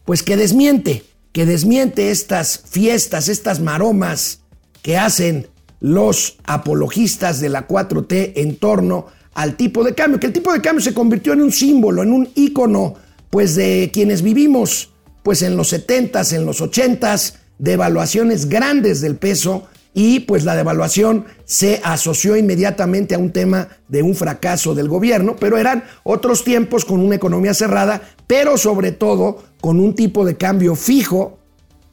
pues 0.07 0.23
que 0.23 0.37
desmiente, 0.37 1.05
que 1.33 1.45
desmiente 1.45 2.11
estas 2.11 2.63
fiestas, 2.67 3.29
estas 3.29 3.61
maromas 3.61 4.41
que 4.81 4.97
hacen 4.97 5.49
los 5.81 6.39
apologistas 6.45 7.41
de 7.41 7.51
la 7.51 7.69
4T 7.69 8.33
en 8.37 8.57
torno 8.57 9.07
al 9.35 9.57
tipo 9.57 9.85
de 9.85 9.95
cambio, 9.95 10.19
que 10.19 10.29
el 10.29 10.33
tipo 10.33 10.53
de 10.53 10.63
cambio 10.63 10.83
se 10.83 10.95
convirtió 10.95 11.35
en 11.35 11.43
un 11.43 11.53
símbolo, 11.53 12.03
en 12.03 12.13
un 12.13 12.31
ícono 12.35 12.95
pues 13.29 13.55
de 13.55 13.91
quienes 13.93 14.23
vivimos 14.23 14.91
pues 15.23 15.43
en 15.43 15.57
los 15.57 15.73
70s, 15.73 16.33
en 16.35 16.47
los 16.47 16.63
80s, 16.63 17.35
devaluaciones 17.59 18.49
grandes 18.49 19.01
del 19.01 19.17
peso 19.17 19.67
y 19.99 20.21
pues 20.21 20.45
la 20.45 20.55
devaluación 20.55 21.25
se 21.47 21.81
asoció 21.83 22.37
inmediatamente 22.37 23.15
a 23.15 23.19
un 23.19 23.33
tema 23.33 23.69
de 23.88 24.03
un 24.03 24.15
fracaso 24.15 24.75
del 24.75 24.91
gobierno, 24.91 25.37
pero 25.41 25.57
eran 25.57 25.85
otros 26.03 26.45
tiempos 26.45 26.85
con 26.85 27.00
una 27.00 27.17
economía 27.17 27.55
cerrada, 27.55 28.03
pero 28.26 28.59
sobre 28.59 28.93
todo 28.93 29.43
con 29.59 29.81
un 29.81 29.95
tipo 29.95 30.26
de 30.26 30.37
cambio 30.37 30.76
fijo 30.76 31.38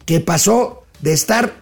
que 0.05 0.19
pasó 0.19 0.83
de 1.01 1.13
estar 1.13 1.53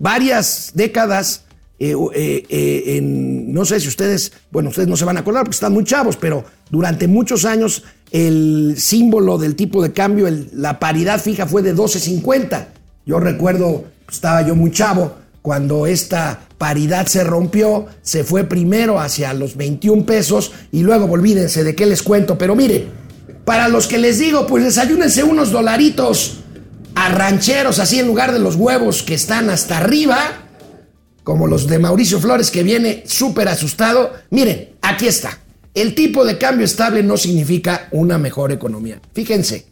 varias 0.00 0.72
décadas 0.74 1.44
eh, 1.78 1.94
eh, 2.12 2.44
eh, 2.48 2.96
en, 2.96 3.52
no 3.52 3.64
sé 3.64 3.78
si 3.78 3.86
ustedes, 3.86 4.32
bueno, 4.50 4.70
ustedes 4.70 4.88
no 4.88 4.96
se 4.96 5.04
van 5.04 5.16
a 5.16 5.20
acordar 5.20 5.44
porque 5.44 5.54
están 5.54 5.74
muy 5.74 5.84
chavos, 5.84 6.16
pero 6.16 6.44
durante 6.70 7.06
muchos 7.06 7.44
años 7.44 7.84
el 8.10 8.74
símbolo 8.78 9.38
del 9.38 9.54
tipo 9.54 9.80
de 9.80 9.92
cambio, 9.92 10.26
la 10.54 10.80
paridad 10.80 11.20
fija 11.20 11.46
fue 11.46 11.62
de 11.62 11.72
12.50. 11.72 12.66
Yo 13.06 13.20
recuerdo, 13.20 13.84
estaba 14.10 14.42
yo 14.42 14.56
muy 14.56 14.72
chavo, 14.72 15.27
cuando 15.48 15.86
esta 15.86 16.40
paridad 16.58 17.06
se 17.06 17.24
rompió, 17.24 17.86
se 18.02 18.22
fue 18.22 18.44
primero 18.44 19.00
hacia 19.00 19.32
los 19.32 19.56
21 19.56 20.04
pesos 20.04 20.52
y 20.72 20.82
luego, 20.82 21.06
olvídense 21.06 21.64
de 21.64 21.74
qué 21.74 21.86
les 21.86 22.02
cuento, 22.02 22.36
pero 22.36 22.54
mire, 22.54 22.88
para 23.46 23.68
los 23.68 23.86
que 23.86 23.96
les 23.96 24.18
digo, 24.18 24.46
pues 24.46 24.62
desayúnense 24.62 25.24
unos 25.24 25.50
dolaritos 25.50 26.40
a 26.94 27.08
rancheros 27.08 27.78
así 27.78 27.98
en 27.98 28.08
lugar 28.08 28.34
de 28.34 28.40
los 28.40 28.56
huevos 28.56 29.02
que 29.02 29.14
están 29.14 29.48
hasta 29.48 29.78
arriba, 29.78 30.18
como 31.24 31.46
los 31.46 31.66
de 31.66 31.78
Mauricio 31.78 32.20
Flores 32.20 32.50
que 32.50 32.62
viene 32.62 33.04
súper 33.06 33.48
asustado. 33.48 34.12
Miren, 34.28 34.74
aquí 34.82 35.06
está. 35.06 35.38
El 35.72 35.94
tipo 35.94 36.26
de 36.26 36.36
cambio 36.36 36.66
estable 36.66 37.02
no 37.02 37.16
significa 37.16 37.88
una 37.92 38.18
mejor 38.18 38.52
economía. 38.52 39.00
Fíjense, 39.14 39.64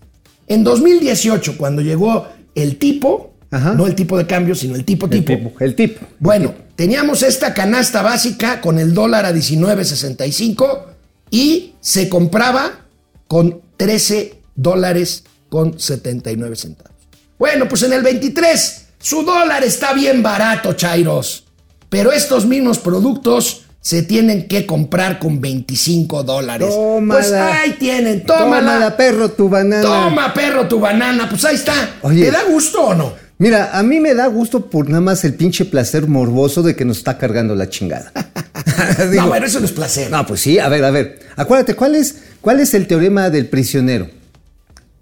en 0.46 0.64
2018, 0.64 1.58
cuando 1.58 1.82
llegó 1.82 2.28
el 2.54 2.78
tipo, 2.78 3.35
no 3.50 3.86
el 3.86 3.94
tipo 3.94 4.18
de 4.18 4.26
cambio, 4.26 4.54
sino 4.54 4.74
el 4.74 4.84
tipo 4.84 5.08
tipo. 5.08 5.32
El 5.32 5.38
tipo. 5.38 5.60
El 5.60 5.74
tipo. 5.74 6.06
Bueno, 6.18 6.54
teníamos 6.74 7.22
esta 7.22 7.54
canasta 7.54 8.02
básica 8.02 8.60
con 8.60 8.78
el 8.78 8.92
dólar 8.92 9.24
a 9.24 9.32
19.65 9.32 10.82
y 11.30 11.74
se 11.80 12.08
compraba 12.08 12.86
con 13.28 13.60
13 13.76 14.40
dólares 14.54 15.24
con 15.48 15.78
79 15.78 16.56
centavos. 16.56 16.92
Bueno, 17.38 17.68
pues 17.68 17.82
en 17.82 17.92
el 17.92 18.02
23 18.02 18.86
su 18.98 19.22
dólar 19.22 19.62
está 19.62 19.92
bien 19.92 20.22
barato, 20.22 20.72
Chairos. 20.72 21.44
Pero 21.88 22.12
estos 22.12 22.46
mismos 22.46 22.78
productos 22.78 23.62
se 23.80 24.02
tienen 24.02 24.48
que 24.48 24.66
comprar 24.66 25.20
con 25.20 25.40
25 25.40 26.24
dólares. 26.24 26.68
Tómala. 26.68 27.20
Pues 27.20 27.32
ahí 27.32 27.76
tienen, 27.78 28.24
tómala. 28.24 28.72
Tómala, 28.72 28.96
perro, 28.96 29.30
tu 29.30 29.48
banana. 29.48 29.82
Toma, 29.82 30.34
perro, 30.34 30.66
tu 30.66 30.80
banana. 30.80 31.28
Pues 31.28 31.44
ahí 31.44 31.54
está. 31.54 31.98
Oye. 32.02 32.24
¿Te 32.24 32.30
da 32.32 32.42
gusto 32.44 32.82
o 32.82 32.94
no? 32.94 33.25
Mira, 33.38 33.78
a 33.78 33.82
mí 33.82 34.00
me 34.00 34.14
da 34.14 34.26
gusto 34.28 34.70
por 34.70 34.88
nada 34.88 35.02
más 35.02 35.24
el 35.24 35.34
pinche 35.34 35.66
placer 35.66 36.06
morboso 36.08 36.62
de 36.62 36.74
que 36.74 36.84
nos 36.86 36.98
está 36.98 37.18
cargando 37.18 37.54
la 37.54 37.68
chingada. 37.68 38.10
Digo, 39.10 39.22
no, 39.24 39.28
bueno, 39.28 39.46
eso 39.46 39.60
no 39.60 39.66
es 39.66 39.72
placer. 39.72 40.10
no, 40.10 40.26
pues 40.26 40.40
sí, 40.40 40.58
a 40.58 40.68
ver, 40.68 40.82
a 40.84 40.90
ver. 40.90 41.18
Acuérdate, 41.36 41.74
¿cuál 41.74 41.94
es, 41.96 42.16
cuál 42.40 42.60
es 42.60 42.72
el 42.74 42.86
teorema 42.86 43.28
del 43.28 43.46
prisionero? 43.46 44.08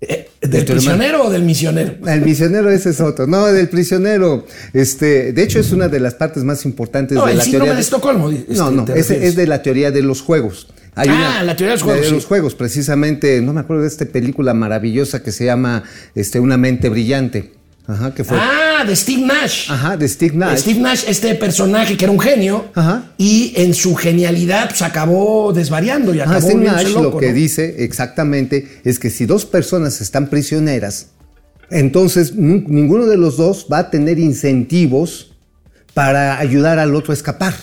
Eh, 0.00 0.28
¿Del 0.40 0.50
de 0.50 0.62
tu 0.62 0.72
hermano. 0.72 0.74
prisionero 0.74 1.24
o 1.26 1.30
del 1.30 1.42
misionero? 1.44 1.94
El 2.06 2.20
misionero 2.22 2.70
ese 2.70 2.90
es 2.90 3.00
otro. 3.00 3.26
No, 3.28 3.46
del 3.46 3.68
prisionero. 3.68 4.46
Este, 4.72 5.32
de 5.32 5.42
hecho, 5.42 5.60
es 5.60 5.70
una 5.72 5.88
de 5.88 6.00
las 6.00 6.14
partes 6.14 6.42
más 6.44 6.64
importantes 6.64 7.16
No, 7.16 7.24
de 7.26 7.32
el 7.32 7.38
la 7.38 7.44
síndrome 7.44 7.64
teoría. 7.66 7.74
de 7.76 7.80
Estocolmo. 7.80 8.30
este, 8.30 8.54
no, 8.54 8.70
no, 8.72 8.86
es 8.94 9.36
de 9.36 9.46
la 9.46 9.62
teoría 9.62 9.90
de 9.92 10.02
los 10.02 10.20
juegos. 10.20 10.66
Hay 10.96 11.08
Ah, 11.10 11.42
la 11.44 11.56
teoría 11.56 11.70
de 11.70 11.76
los 11.76 11.82
juegos, 11.82 12.02
De 12.02 12.08
sí. 12.08 12.14
los 12.14 12.26
juegos, 12.26 12.54
precisamente, 12.54 13.40
no 13.40 13.52
me 13.52 13.60
acuerdo 13.60 13.82
de 13.82 13.88
esta 13.88 14.04
película 14.06 14.52
maravillosa 14.54 15.22
que 15.22 15.32
se 15.32 15.44
llama 15.46 15.84
este, 16.16 16.38
Una 16.40 16.56
mente 16.56 16.88
brillante. 16.88 17.52
Ajá, 17.86 18.14
que 18.14 18.24
fue. 18.24 18.38
Ah, 18.40 18.84
de 18.86 18.96
Steve 18.96 19.26
Nash. 19.26 19.70
Ajá, 19.70 19.96
de 19.96 20.08
Steve 20.08 20.34
Nash. 20.36 20.60
Steve 20.60 20.80
Nash, 20.80 21.04
este 21.06 21.34
personaje 21.34 21.96
que 21.96 22.04
era 22.06 22.12
un 22.12 22.20
genio, 22.20 22.66
Ajá. 22.74 23.12
y 23.18 23.52
en 23.56 23.74
su 23.74 23.94
genialidad 23.94 24.68
pues, 24.70 24.80
acabó 24.82 25.52
desvariando 25.52 26.14
y 26.14 26.20
Ajá, 26.20 26.40
Steve 26.40 26.64
Nash 26.64 26.88
loco, 26.88 27.02
lo 27.02 27.16
que 27.18 27.28
¿no? 27.28 27.34
dice 27.34 27.84
exactamente 27.84 28.80
es 28.84 28.98
que 28.98 29.10
si 29.10 29.26
dos 29.26 29.44
personas 29.44 30.00
están 30.00 30.28
prisioneras, 30.28 31.08
entonces 31.70 32.34
ninguno 32.34 33.06
de 33.06 33.18
los 33.18 33.36
dos 33.36 33.66
va 33.70 33.78
a 33.78 33.90
tener 33.90 34.18
incentivos 34.18 35.32
para 35.92 36.38
ayudar 36.38 36.78
al 36.78 36.94
otro 36.94 37.12
a 37.12 37.14
escapar. 37.14 37.54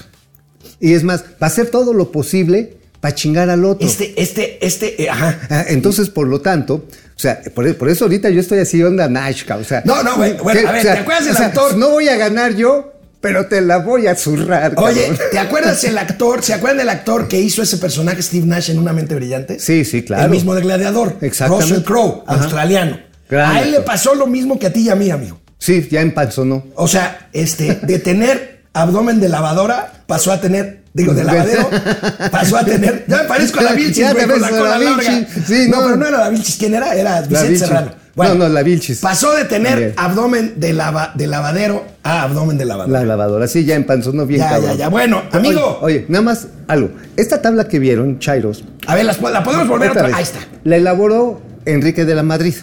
Y 0.79 0.93
es 0.93 1.03
más, 1.03 1.23
va 1.23 1.25
a 1.41 1.45
hacer 1.47 1.69
todo 1.69 1.93
lo 1.93 2.11
posible 2.11 2.77
para 3.01 3.13
chingar 3.13 3.49
al 3.49 3.65
otro. 3.65 3.85
Este, 3.85 4.13
este, 4.21 4.65
este, 4.65 5.03
eh, 5.03 5.09
ajá. 5.09 5.39
Ah, 5.49 5.65
Entonces, 5.67 6.09
por 6.09 6.27
lo 6.27 6.39
tanto, 6.39 6.75
o 6.75 7.19
sea, 7.19 7.41
por, 7.53 7.75
por 7.75 7.89
eso 7.89 8.05
ahorita 8.05 8.29
yo 8.29 8.39
estoy 8.39 8.59
así 8.59 8.81
onda 8.81 9.09
Nash, 9.09 9.43
ca, 9.43 9.57
o 9.57 9.63
sea. 9.63 9.81
No, 9.85 10.01
no, 10.03 10.15
güey, 10.15 10.37
bueno, 10.37 10.69
a 10.69 10.71
ver, 10.71 10.79
o 10.79 10.83
sea, 10.83 10.93
¿te 10.93 10.99
acuerdas 10.99 11.25
del 11.25 11.33
o 11.33 11.37
sea, 11.37 11.47
actor? 11.47 11.77
No 11.77 11.89
voy 11.89 12.07
a 12.07 12.15
ganar 12.15 12.55
yo, 12.55 12.93
pero 13.19 13.47
te 13.47 13.61
la 13.61 13.79
voy 13.79 14.07
a 14.07 14.15
zurrar. 14.15 14.73
Oye, 14.77 15.07
cabrón. 15.07 15.19
¿te 15.31 15.39
acuerdas 15.39 15.83
el 15.83 15.97
actor? 15.97 16.43
¿Se 16.43 16.53
acuerdan 16.53 16.77
del 16.77 16.89
actor 16.89 17.27
que 17.27 17.39
hizo 17.39 17.61
ese 17.61 17.77
personaje 17.77 18.21
Steve 18.21 18.45
Nash 18.45 18.69
en 18.69 18.79
Una 18.79 18.93
mente 18.93 19.15
brillante? 19.15 19.59
Sí, 19.59 19.83
sí, 19.83 20.03
claro. 20.03 20.25
El 20.25 20.29
mismo 20.31 20.55
de 20.55 20.61
Gladiador. 20.61 21.17
Exactamente. 21.21 21.69
Russell 21.69 21.83
Crowe, 21.83 22.23
Ajá. 22.27 22.43
australiano. 22.43 22.99
Gran 23.29 23.55
a 23.55 23.61
él 23.61 23.71
le 23.71 23.81
pasó 23.81 24.13
lo 24.13 24.27
mismo 24.27 24.59
que 24.59 24.67
a 24.67 24.73
ti 24.73 24.81
y 24.81 24.89
a 24.89 24.95
mí, 24.95 25.09
amigo. 25.09 25.39
Sí, 25.57 25.87
ya 25.89 26.01
empanzonó. 26.01 26.65
O 26.75 26.87
sea, 26.87 27.29
este, 27.33 27.75
de 27.83 27.99
tener 27.99 28.63
abdomen 28.73 29.19
de 29.19 29.29
lavadora, 29.29 30.03
pasó 30.07 30.31
a 30.31 30.41
tener, 30.41 30.80
digo, 30.93 31.13
de 31.13 31.23
lavadero, 31.23 31.69
pasó 32.31 32.57
a 32.57 32.65
tener. 32.65 33.05
Ya 33.07 33.17
me 33.17 33.23
parezco 33.25 33.59
a 33.59 33.63
la 33.63 33.73
Vilchis, 33.73 33.97
Ya 33.97 34.11
güey, 34.13 34.25
te 34.25 34.31
con 34.31 34.41
la 34.41 34.47
ves 34.47 34.55
a 34.55 34.59
cola 34.59 34.77
la 34.77 34.85
larga. 34.89 35.09
Vilchis. 35.11 35.45
Sí, 35.47 35.67
no, 35.69 35.77
no. 35.77 35.83
pero 35.83 35.95
no 35.97 36.07
era 36.07 36.17
la 36.19 36.29
Vilchis. 36.29 36.55
¿Quién 36.57 36.73
era? 36.75 36.93
Era 36.95 37.21
Vicente. 37.21 37.57
Serrano. 37.59 37.91
No, 38.13 38.35
no, 38.35 38.49
la 38.49 38.61
Vilchis. 38.61 38.99
Pasó 38.99 39.31
de 39.33 39.45
tener 39.45 39.77
Bien. 39.77 39.93
abdomen 39.95 40.55
de, 40.59 40.73
lava- 40.73 41.13
de 41.15 41.27
lavadero 41.27 41.85
a 42.03 42.23
abdomen 42.23 42.57
de 42.57 42.65
lavadora. 42.65 42.99
La 42.99 43.05
lavadora, 43.05 43.47
sí, 43.47 43.63
ya 43.63 43.75
empanzonó 43.75 44.25
bien 44.25 44.41
Ya, 44.41 44.49
cabrón. 44.49 44.71
ya, 44.71 44.75
ya. 44.75 44.89
Bueno, 44.89 45.23
amigo. 45.31 45.79
Oye, 45.81 45.99
oye, 45.99 46.05
nada 46.09 46.21
más 46.23 46.47
algo. 46.67 46.89
Esta 47.15 47.41
tabla 47.41 47.69
que 47.69 47.79
vieron, 47.79 48.19
Chairos. 48.19 48.65
A 48.85 48.95
ver, 48.95 49.05
la 49.05 49.43
podemos 49.43 49.67
volver 49.67 49.91
otra 49.91 50.03
vez, 50.07 50.13
Ahí 50.15 50.23
está. 50.23 50.39
La 50.65 50.75
elaboró 50.75 51.41
Enrique 51.65 52.03
de 52.03 52.15
la 52.15 52.23
Madrid. 52.23 52.53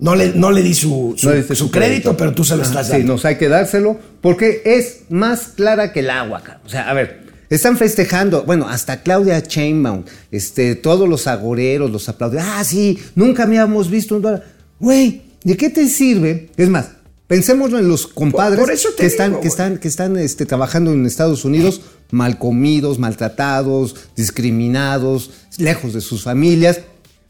No 0.00 0.14
le, 0.16 0.32
no 0.34 0.50
le 0.50 0.62
di 0.62 0.74
su, 0.74 1.14
su, 1.16 1.26
No 1.26 1.32
le 1.32 1.38
diste 1.38 1.54
su 1.54 1.66
su 1.66 1.70
crédito, 1.70 1.88
crédito. 2.10 2.16
pero 2.16 2.34
tú 2.34 2.44
se 2.44 2.56
lo 2.56 2.62
estás 2.62 2.86
Sí, 2.86 2.92
dando. 2.92 3.12
nos 3.14 3.24
hay 3.24 3.36
que 3.36 3.48
dárselo 3.48 3.98
porque 4.20 4.62
es 4.64 5.02
más 5.08 5.48
clara 5.54 5.92
que 5.92 6.00
el 6.00 6.10
agua. 6.10 6.42
cabrón. 6.42 6.62
O 6.66 6.68
sea, 6.68 6.90
a 6.90 6.94
ver, 6.94 7.22
están 7.48 7.76
festejando, 7.78 8.42
bueno, 8.44 8.68
hasta 8.68 9.02
Claudia 9.02 9.40
Chainbaum, 9.42 10.04
este, 10.32 10.74
todos 10.74 11.08
los 11.08 11.26
agoreros 11.26 11.90
los 11.90 12.08
aplauden. 12.08 12.40
Ah, 12.42 12.64
sí, 12.64 12.98
nunca 13.14 13.44
habíamos 13.44 13.88
visto 13.90 14.16
un 14.16 14.22
dólar. 14.22 14.44
Güey, 14.80 15.22
¿de 15.44 15.56
qué 15.56 15.70
te 15.70 15.88
sirve? 15.88 16.50
Es 16.56 16.68
más, 16.68 16.86
Pensémoslo 17.26 17.78
en 17.78 17.88
los 17.88 18.06
compadres 18.06 18.58
Por- 18.58 18.66
por 18.68 18.74
eso 18.74 18.90
que 18.94 19.06
están, 19.06 19.40
que 19.40 19.48
están, 19.48 19.78
que 19.78 19.88
están 19.88 20.18
este, 20.18 20.44
trabajando 20.44 20.92
en 20.92 21.06
Estados 21.06 21.46
Unidos, 21.46 21.80
mal 22.10 22.38
comidos, 22.38 22.98
maltratados, 22.98 23.96
discriminados, 24.14 25.30
lejos 25.56 25.94
de 25.94 26.02
sus 26.02 26.22
familias. 26.22 26.80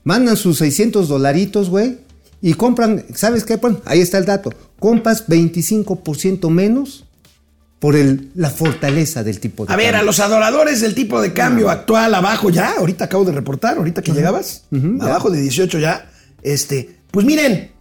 Mandan 0.02 0.37
sus 0.37 0.59
600 0.59 1.06
dolaritos, 1.09 1.71
güey, 1.71 1.99
y 2.47 2.53
compran, 2.53 3.07
¿sabes 3.15 3.43
qué? 3.43 3.57
Bueno, 3.57 3.81
ahí 3.87 4.03
está 4.03 4.19
el 4.19 4.27
dato. 4.27 4.53
Compras 4.79 5.27
25% 5.29 6.51
menos 6.51 7.07
por 7.79 7.97
el, 7.97 8.33
la 8.35 8.51
fortaleza 8.51 9.25
del 9.25 9.41
tipo 9.41 9.65
de 9.65 9.73
A 9.73 9.77
ver, 9.77 9.89
a 9.89 9.91
cambio. 9.93 10.07
los 10.07 10.21
adoradores 10.21 10.83
del 10.83 10.95
tipo 10.95 11.23
de 11.23 11.33
cambio 11.33 11.71
actual 11.71 12.15
abajo 12.15 12.51
ya, 12.51 12.75
ahorita 12.77 13.07
acabo 13.07 13.25
de 13.25 13.33
reportar, 13.33 13.79
ahorita 13.79 14.03
que 14.03 14.13
llegabas, 14.13 14.65
abajo 15.01 15.31
de 15.31 15.41
18 15.41 15.79
ya, 15.79 16.11
este, 16.43 16.99
pues 17.11 17.25
miren, 17.25 17.73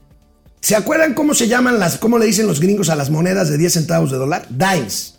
¿se 0.62 0.78
acuerdan 0.78 1.14
cómo 1.14 1.34
se 1.34 1.50
llaman 1.50 1.78
las, 1.78 1.98
cómo 1.98 2.18
le 2.18 2.26
dicen 2.26 2.48
los 2.48 2.62
gringos 2.62 2.90
a 2.90 2.96
las 2.96 3.10
monedas 3.10 3.50
de 3.50 3.58
10 3.58 3.74
centavos 3.74 4.12
de 4.12 4.18
dólar? 4.18 4.48
Dimes. 4.50 5.13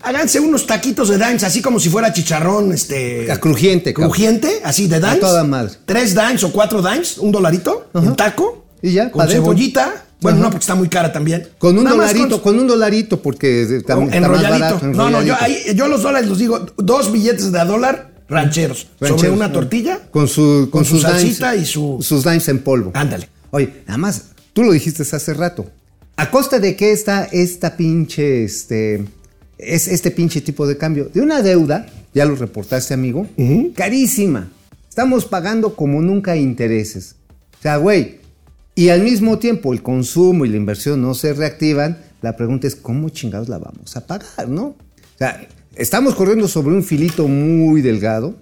Háganse 0.00 0.40
unos 0.40 0.66
taquitos 0.66 1.08
de 1.08 1.18
dimes, 1.18 1.42
así 1.44 1.60
como 1.60 1.78
si 1.78 1.88
fuera 1.88 2.12
chicharrón, 2.12 2.72
este. 2.72 3.30
Ah, 3.30 3.38
crujiente, 3.38 3.92
cabrón. 3.92 4.10
Crujiente, 4.10 4.60
así 4.64 4.86
de 4.88 4.98
dimes. 5.00 5.20
toda 5.20 5.44
madre. 5.44 5.72
Tres 5.84 6.14
dimes 6.14 6.42
o 6.44 6.52
cuatro 6.52 6.82
dimes, 6.82 7.18
un 7.18 7.30
dolarito, 7.32 7.88
un 7.92 8.16
taco. 8.16 8.66
Y 8.82 8.92
ya, 8.92 9.10
Con 9.10 9.28
cebollita. 9.28 10.06
Bueno, 10.20 10.36
Ajá. 10.38 10.44
no, 10.44 10.50
porque 10.52 10.62
está 10.62 10.74
muy 10.76 10.88
cara 10.88 11.12
también. 11.12 11.48
Con 11.58 11.76
un 11.76 11.82
Nada 11.84 11.96
dolarito, 11.96 12.40
con, 12.42 12.56
un 12.56 12.68
dolarito, 12.68 13.20
porque 13.20 13.62
está, 13.62 13.96
con- 13.96 14.04
está 14.04 14.20
más 14.20 14.38
enrolladito. 14.40 14.60
barato. 14.60 14.86
No, 14.86 15.10
no, 15.10 15.22
yo, 15.22 15.34
enrolladito. 15.34 15.44
ahí, 15.68 15.74
yo 15.74 15.88
los 15.88 16.02
dólares 16.02 16.28
los 16.28 16.38
digo, 16.38 16.64
dos 16.76 17.10
billetes 17.10 17.50
de 17.50 17.58
a 17.58 17.64
dólar 17.64 18.12
rancheros, 18.28 18.86
sobre 19.00 19.30
una 19.30 19.52
tortilla. 19.52 19.98
Con 20.12 20.28
su, 20.28 20.68
con 20.70 20.84
su 20.84 20.94
sus 20.94 21.02
salsita 21.02 21.56
y 21.56 21.66
su- 21.66 21.98
sus 22.00 22.22
dimes 22.22 22.46
en 22.48 22.60
polvo. 22.60 22.92
Ándale. 22.94 23.28
Oye, 23.50 23.82
nada 23.86 23.98
más, 23.98 24.26
tú 24.52 24.62
lo 24.62 24.70
dijiste 24.72 25.02
hace 25.02 25.34
rato. 25.34 25.66
¿A 26.16 26.30
costa 26.30 26.60
de 26.60 26.76
qué 26.76 26.92
está 26.92 27.24
esta 27.24 27.76
pinche, 27.76 28.44
este, 28.44 29.04
es 29.62 29.88
este 29.88 30.10
pinche 30.10 30.40
tipo 30.40 30.66
de 30.66 30.76
cambio? 30.76 31.10
De 31.12 31.20
una 31.20 31.42
deuda, 31.42 31.86
ya 32.14 32.24
lo 32.24 32.34
reportaste, 32.36 32.94
amigo, 32.94 33.26
carísima. 33.74 34.50
Estamos 34.88 35.24
pagando 35.24 35.74
como 35.74 36.02
nunca 36.02 36.36
intereses. 36.36 37.16
O 37.58 37.62
sea, 37.62 37.76
güey, 37.76 38.20
y 38.74 38.88
al 38.88 39.02
mismo 39.02 39.38
tiempo 39.38 39.72
el 39.72 39.82
consumo 39.82 40.44
y 40.44 40.48
la 40.48 40.56
inversión 40.56 41.00
no 41.00 41.14
se 41.14 41.32
reactivan, 41.32 41.98
la 42.22 42.36
pregunta 42.36 42.66
es, 42.66 42.76
¿cómo 42.76 43.08
chingados 43.08 43.48
la 43.48 43.58
vamos 43.58 43.96
a 43.96 44.06
pagar, 44.06 44.48
no? 44.48 44.64
O 44.64 44.76
sea, 45.18 45.46
estamos 45.76 46.14
corriendo 46.14 46.48
sobre 46.48 46.74
un 46.74 46.82
filito 46.82 47.28
muy 47.28 47.82
delgado 47.82 48.34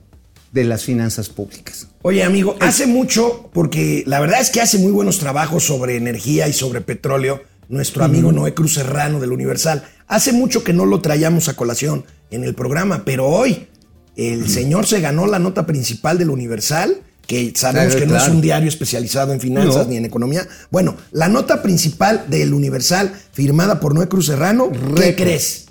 de 0.52 0.64
las 0.64 0.84
finanzas 0.84 1.28
públicas. 1.28 1.88
Oye, 2.02 2.24
amigo, 2.24 2.56
hace 2.60 2.86
mucho, 2.86 3.50
porque 3.52 4.02
la 4.06 4.20
verdad 4.20 4.40
es 4.40 4.50
que 4.50 4.60
hace 4.60 4.78
muy 4.78 4.90
buenos 4.90 5.18
trabajos 5.18 5.64
sobre 5.64 5.96
energía 5.96 6.48
y 6.48 6.52
sobre 6.52 6.80
petróleo, 6.80 7.42
nuestro 7.70 8.04
amigo 8.04 8.32
Noé 8.32 8.52
Cruz 8.52 8.74
Serrano 8.74 9.20
del 9.20 9.32
Universal. 9.32 9.84
Hace 10.08 10.32
mucho 10.32 10.62
que 10.62 10.72
no 10.72 10.84
lo 10.84 11.00
traíamos 11.00 11.48
a 11.48 11.54
colación 11.54 12.04
en 12.30 12.44
el 12.44 12.54
programa, 12.54 13.04
pero 13.04 13.26
hoy 13.26 13.68
el 14.16 14.48
señor 14.48 14.86
se 14.86 15.00
ganó 15.00 15.26
la 15.26 15.38
nota 15.38 15.66
principal 15.66 16.18
del 16.18 16.30
Universal, 16.30 16.98
que 17.26 17.52
sabemos 17.54 17.94
Claro, 17.94 18.06
que 18.06 18.12
no 18.12 18.18
es 18.18 18.28
un 18.28 18.40
diario 18.40 18.68
especializado 18.68 19.32
en 19.32 19.40
finanzas 19.40 19.86
No. 19.86 19.90
ni 19.90 19.96
en 19.96 20.04
economía. 20.04 20.46
Bueno, 20.70 20.96
la 21.12 21.28
nota 21.28 21.62
principal 21.62 22.24
del 22.28 22.52
Universal, 22.52 23.12
firmada 23.32 23.78
por 23.78 23.94
Noé 23.94 24.08
Cruz 24.08 24.26
Serrano, 24.26 24.70
¿qué 24.96 25.14
crees? 25.14 25.66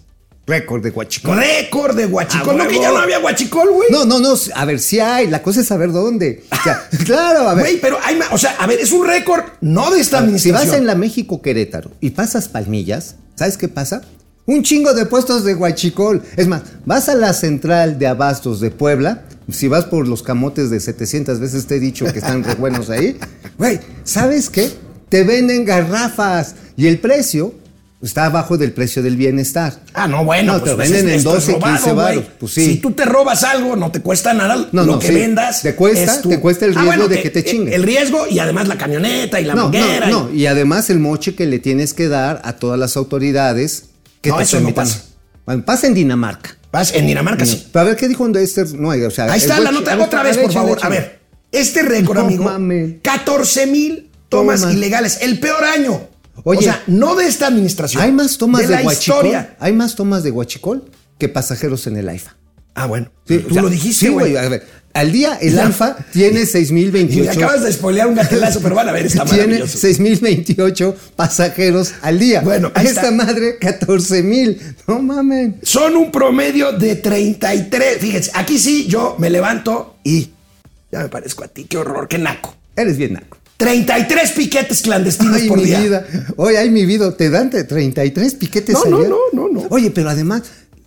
Récord 0.50 0.82
de 0.82 0.90
Huachicol. 0.90 1.38
Récord 1.38 1.96
de 1.96 2.06
Huachicol. 2.08 2.60
¡A 2.60 2.64
¿No 2.64 2.70
que 2.70 2.80
ya 2.80 2.92
no 2.92 2.98
había 2.98 3.20
Huachicol, 3.20 3.70
güey? 3.72 3.90
No, 3.92 4.06
no, 4.06 4.20
no, 4.20 4.34
a 4.56 4.66
ver, 4.66 4.80
sí 4.80 5.00
hay, 5.00 5.28
la 5.28 5.44
cosa 5.44 5.62
es 5.62 5.68
saber 5.68 5.92
dónde. 5.92 6.44
O 6.52 6.64
sea, 6.64 6.90
claro, 7.06 7.48
a 7.48 7.54
ver. 7.54 7.66
Güey, 7.66 7.80
pero 7.80 7.98
hay 8.04 8.16
más. 8.16 8.30
O 8.32 8.38
sea, 8.38 8.56
a 8.60 8.66
ver, 8.68 8.80
es 8.80 8.92
un 8.92 9.06
récord, 9.06 9.44
no 9.62 9.92
de 9.92 10.02
esta 10.02 10.18
si 10.18 10.24
administración. 10.24 10.68
vas 10.68 10.78
en 10.78 10.86
la 10.88 10.96
México 10.96 11.42
Querétaro 11.42 11.92
y 12.02 12.10
pasas 12.10 12.48
Palmillas, 12.48 13.16
¿sabes 13.36 13.58
qué 13.58 13.68
pasa? 13.68 14.02
Un 14.46 14.64
chingo 14.64 14.96
de 14.96 15.06
puestos 15.06 15.44
de 15.44 15.54
Huachicol. 15.54 16.24
Es 16.36 16.48
más, 16.48 16.64
vas 16.84 17.08
a 17.08 17.14
la 17.14 17.34
central 17.34 18.00
de 18.00 18.08
abastos 18.08 18.60
de 18.60 18.72
Puebla, 18.72 19.26
si 19.52 19.68
vas 19.68 19.86
por 19.86 20.08
los 20.08 20.24
camotes 20.24 20.72
de 20.72 20.80
700 20.80 21.40
veces 21.40 21.68
te 21.68 21.76
he 21.76 21.80
dicho 21.80 22.12
que 22.12 22.18
están 22.20 22.44
re 22.44 22.56
buenos 22.56 22.90
ahí. 22.90 23.18
Güey, 23.60 23.80
¿sabes 24.04 24.50
qué? 24.50 24.72
Te 25.10 25.24
venden 25.24 25.66
garrafas 25.66 26.56
y 26.78 26.88
el 26.88 27.00
precio 27.00 27.54
está 28.02 28.26
abajo 28.26 28.58
del 28.58 28.72
precio 28.72 29.04
del 29.04 29.16
bienestar. 29.18 29.80
Ah, 29.94 30.08
no, 30.08 30.24
bueno, 30.24 30.54
No, 30.54 30.60
pues, 30.60 30.72
te 30.72 30.76
pues, 30.78 30.90
venden 30.92 31.10
en 31.12 31.16
esto 31.18 31.36
es 31.38 31.46
12, 31.48 31.52
robado, 31.54 31.74
15 31.76 31.92
güey. 31.94 32.06
varos. 32.06 32.24
Pues 32.40 32.54
sí. 32.54 32.66
Si 32.66 32.76
tú 32.78 32.92
te 32.92 33.06
robas 33.06 33.44
algo, 33.44 33.76
no 33.76 33.92
te 33.92 34.02
cuesta 34.02 34.34
nada 34.34 34.56
No, 34.72 34.84
lo 34.84 34.94
no, 34.94 35.00
que 35.00 35.08
sí. 35.08 35.14
vendas. 35.16 35.62
Te 35.62 35.76
cuesta- 35.76 36.14
es 36.16 36.22
tu- 36.22 36.30
te 36.30 36.40
cuesta 36.40 36.66
el 36.66 36.78
Ah, 36.78 36.82
riesgo 36.84 37.08
de 37.08 37.22
que 37.22 37.30
te 37.30 37.44
chinguen. 37.44 37.74
El 37.74 37.84
riesgo 37.84 38.26
y 38.30 38.40
además 38.40 38.68
la 38.68 38.78
camioneta 38.78 39.40
y 39.42 39.46
la 39.46 39.56
manguera. 39.56 40.08
y- 40.08 40.12
no, 40.12 40.24
no. 40.30 40.34
Y 40.34 40.46
además 40.46 40.90
el 40.90 41.00
moche 41.00 41.36
que 41.36 41.46
le 41.46 41.60
tienes 41.60 41.94
que 41.94 42.08
dar 42.08 42.42
a 42.46 42.54
todas 42.54 42.80
las 42.80 42.96
autoridades 42.96 43.86
que 44.22 44.30
No, 44.30 44.38
te 44.38 44.44
eso 44.44 44.60
no 44.62 44.74
pasa. 44.74 45.04
Bueno, 45.46 45.64
pasa 45.66 45.88
en 45.88 45.94
Dinamarca. 45.94 46.56
Vas 46.72 46.94
en 46.94 47.08
Dinamarca, 47.08 47.46
sí. 47.46 47.68
Pero 47.74 47.82
a 47.82 47.84
ver, 47.86 47.96
¿qué 47.98 48.08
dijo 48.08 48.28
Dexter? 48.30 48.72
No, 48.76 48.90
o 48.90 49.10
sea, 49.12 49.26
Ahí 49.32 49.40
está 49.40 49.60
la 49.60 49.72
nota. 49.72 49.96
ver, 49.96 50.06
Otra 50.06 50.22
vez, 50.24 50.36
ver, 50.36 50.46
por 50.46 50.52
échale, 50.52 50.66
favor. 50.68 50.80
A 50.84 50.90
ver, 50.90 51.20
este 51.52 51.82
récord, 51.82 52.20
amigo. 52.20 52.44
mames. 52.44 52.96
14 53.02 53.66
mil 53.66 54.10
tomas 54.30 54.62
Toma. 54.62 54.74
ilegales. 54.74 55.18
El 55.22 55.40
peor 55.40 55.64
año. 55.64 56.02
Oye, 56.44 56.60
o 56.60 56.62
sea, 56.62 56.84
no 56.88 57.16
de 57.16 57.28
esta 57.28 57.48
administración. 57.48 58.04
Hay 58.04 58.12
más 58.12 58.38
tomas 58.38 58.68
de, 58.68 58.70
la 58.70 58.84
historia. 58.84 59.56
Hay 59.60 59.74
más 59.74 59.96
tomas 59.96 60.24
de 60.24 60.32
Huachicol 60.32 60.90
que 61.18 61.30
pasajeros 61.30 61.88
en 61.88 61.98
el 61.98 62.10
AIFA. 62.10 62.36
Ah, 62.76 62.86
bueno. 62.86 63.12
Sí, 63.28 63.40
Tú 63.40 63.50
o 63.50 63.54
sea, 63.54 63.62
lo 63.62 63.70
dijiste, 63.70 64.06
sí, 64.06 64.12
güey. 64.12 64.38
A 64.38 64.48
ver, 64.48 64.66
al 64.94 65.12
día 65.12 65.38
el 65.42 65.54
Ya. 65.54 65.66
AIFA 65.68 65.98
tiene 66.14 66.40
y 66.40 66.40
me 66.42 66.46
6028. 66.46 67.32
acabas 67.32 67.64
de 67.64 67.74
spoilear 67.74 68.08
un 68.08 68.16
gatelazo, 68.16 68.62
pero 68.62 68.76
van 68.76 68.88
a 68.90 68.92
ver, 68.92 69.06
está 69.06 69.26
Tiene 69.26 69.44
maravilloso. 69.46 69.78
6028 69.78 70.96
pasajeros 71.16 71.94
al 72.02 72.20
día. 72.20 72.42
Bueno, 72.42 72.72
esta 72.76 72.90
está. 72.90 73.12
madre 73.12 73.58
14000. 73.60 74.76
No 74.88 75.02
mames. 75.02 75.56
Son 75.64 75.96
un 75.98 76.12
promedio 76.12 76.72
de 76.72 76.96
33. 76.96 77.98
Fíjense, 78.00 78.32
aquí 78.34 78.58
sí 78.58 78.88
yo 78.88 79.16
me 79.20 79.30
levanto 79.30 79.98
y 80.04 80.30
ya 80.92 81.00
me 81.00 81.10
parezco 81.10 81.44
a 81.44 81.48
ti. 81.50 81.66
Qué 81.66 81.78
horror, 81.78 82.08
qué 82.08 82.18
naco. 82.18 82.56
Eres 82.76 82.98
bien 82.98 83.14
naco. 83.14 83.38
33 83.60 84.32
piquetes 84.32 84.82
clandestinos 84.82 85.36
Ay, 85.36 85.48
por 85.50 85.58
mi 85.58 85.66
día. 85.66 85.82
vida. 85.82 86.08
Oye, 86.38 86.58
ay, 86.58 86.70
mi 86.70 86.86
vida. 86.86 87.16
Te 87.18 87.30
dan 87.30 87.50
de 87.50 87.66
33 87.66 88.36
piquetes 88.36 88.74
No, 88.74 88.84
al 88.84 88.92
no, 88.92 89.00
día? 89.00 89.10
no, 89.10 89.18
no, 89.34 89.50
no. 89.50 89.68
Oye, 89.70 89.92
pero 89.92 90.10
además, 90.10 90.44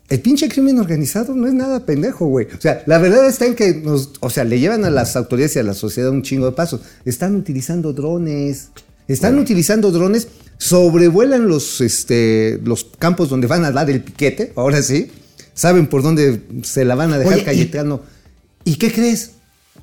el 0.08 0.20
pinche 0.22 0.48
crimen 0.48 0.78
organizado 0.78 1.34
no 1.34 1.46
es 1.46 1.52
nada 1.52 1.84
pendejo, 1.84 2.26
güey. 2.28 2.46
O 2.46 2.60
sea, 2.60 2.82
la 2.86 2.96
verdad 2.96 3.28
está 3.28 3.44
en 3.44 3.56
que 3.56 3.74
nos, 3.74 4.12
o 4.20 4.30
sea, 4.30 4.44
le 4.44 4.58
llevan 4.58 4.86
a 4.86 4.90
las 4.90 5.16
autoridades 5.16 5.54
y 5.56 5.58
a 5.58 5.64
la 5.64 5.74
sociedad 5.74 6.10
un 6.10 6.22
chingo 6.22 6.46
de 6.46 6.52
pasos. 6.52 6.80
Están 7.04 7.36
utilizando 7.36 7.92
drones. 7.92 8.68
Están 9.06 9.38
utilizando 9.38 9.90
drones, 9.90 10.28
sobrevuelan 10.56 11.48
los, 11.48 11.82
este, 11.82 12.58
los 12.64 12.86
campos 12.98 13.28
donde 13.28 13.48
van 13.48 13.66
a 13.66 13.70
dar 13.70 13.90
el 13.90 14.02
piquete, 14.02 14.54
ahora 14.56 14.80
sí. 14.80 15.10
Saben 15.52 15.88
por 15.88 16.02
dónde 16.02 16.40
se 16.62 16.86
la 16.86 16.94
van 16.94 17.12
a 17.12 17.18
dejar 17.18 17.34
Oye, 17.50 17.54
y-. 17.54 18.70
¿Y 18.70 18.76
qué 18.76 18.90
crees? 18.90 19.32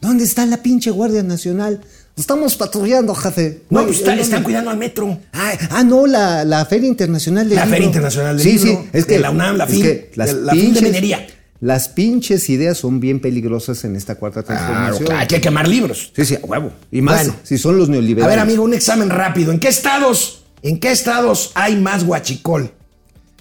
¿Dónde 0.02 0.23
está 0.23 0.45
la 0.45 0.63
pinche 0.63 0.89
Guardia 0.89 1.21
Nacional? 1.21 1.82
Estamos 2.19 2.55
patrullando, 2.58 3.15
jefe. 3.15 3.62
No, 3.69 3.86
pues 3.86 3.99
está- 3.99 4.13
¿en 4.13 4.19
están 4.19 4.43
cuidando 4.43 4.69
al 4.69 4.77
metro. 4.77 5.17
Ah, 5.34 5.53
ah, 5.71 5.84
no, 5.84 6.05
la, 6.05 6.43
la 6.45 6.65
Feria 6.65 6.88
Internacional 6.89 7.47
del 7.47 7.55
La 7.55 7.63
Libro. 7.63 7.75
Feria 7.75 7.88
Internacional 7.88 8.38
del 8.38 8.43
sí, 8.45 8.58
Libro, 8.65 8.82
Sí, 8.84 8.89
es 8.93 9.08
de 9.08 9.13
que 9.15 9.19
la 9.19 9.32
UNAM, 9.32 9.55
la 9.58 9.65
las 9.65 9.71
de 9.71 10.10
la 10.15 10.51
FIL 10.53 10.73
de 10.73 10.82
minería. 10.82 11.27
Las 11.62 11.89
pinches 11.89 12.49
ideas 12.49 12.77
son 12.77 12.99
bien 13.01 13.19
peligrosas 13.19 13.84
en 13.84 13.95
esta 13.95 14.15
cuarta 14.15 14.43
transformación. 14.43 15.05
claro, 15.05 15.19
hay 15.21 15.27
que 15.27 15.41
quemar 15.41 15.67
libros. 15.67 16.12
Sí, 16.15 16.23
sí, 16.25 16.36
a 16.36 16.45
huevo. 16.45 16.71
Y 16.91 17.01
más 17.01 17.25
Bueno. 17.25 17.36
si 17.43 17.58
son 17.58 17.77
los 17.77 17.89
A 17.89 17.91
neoliberales. 17.91 18.34
ver, 18.36 18.39
amigo, 18.39 18.63
un 18.63 18.73
examen 18.73 19.10
rápido. 19.10 19.51
¿En 19.51 19.60
qué 19.60 19.67
estados, 19.67 20.43
en 20.62 20.79
qué 20.79 20.91
estados 20.91 21.51
hay 21.55 21.75
más 21.77 22.03
huachicol? 22.03 22.71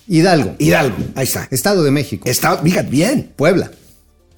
Hidalgo, 0.09 0.55
Hidalgo, 0.59 0.97
ahí 1.15 1.25
está. 1.25 1.47
Estado 1.51 1.85
de 1.85 1.91
México, 1.91 2.29
Estado, 2.29 2.61
fíjate, 2.63 2.89
bien. 2.91 3.31
Puebla, 3.37 3.71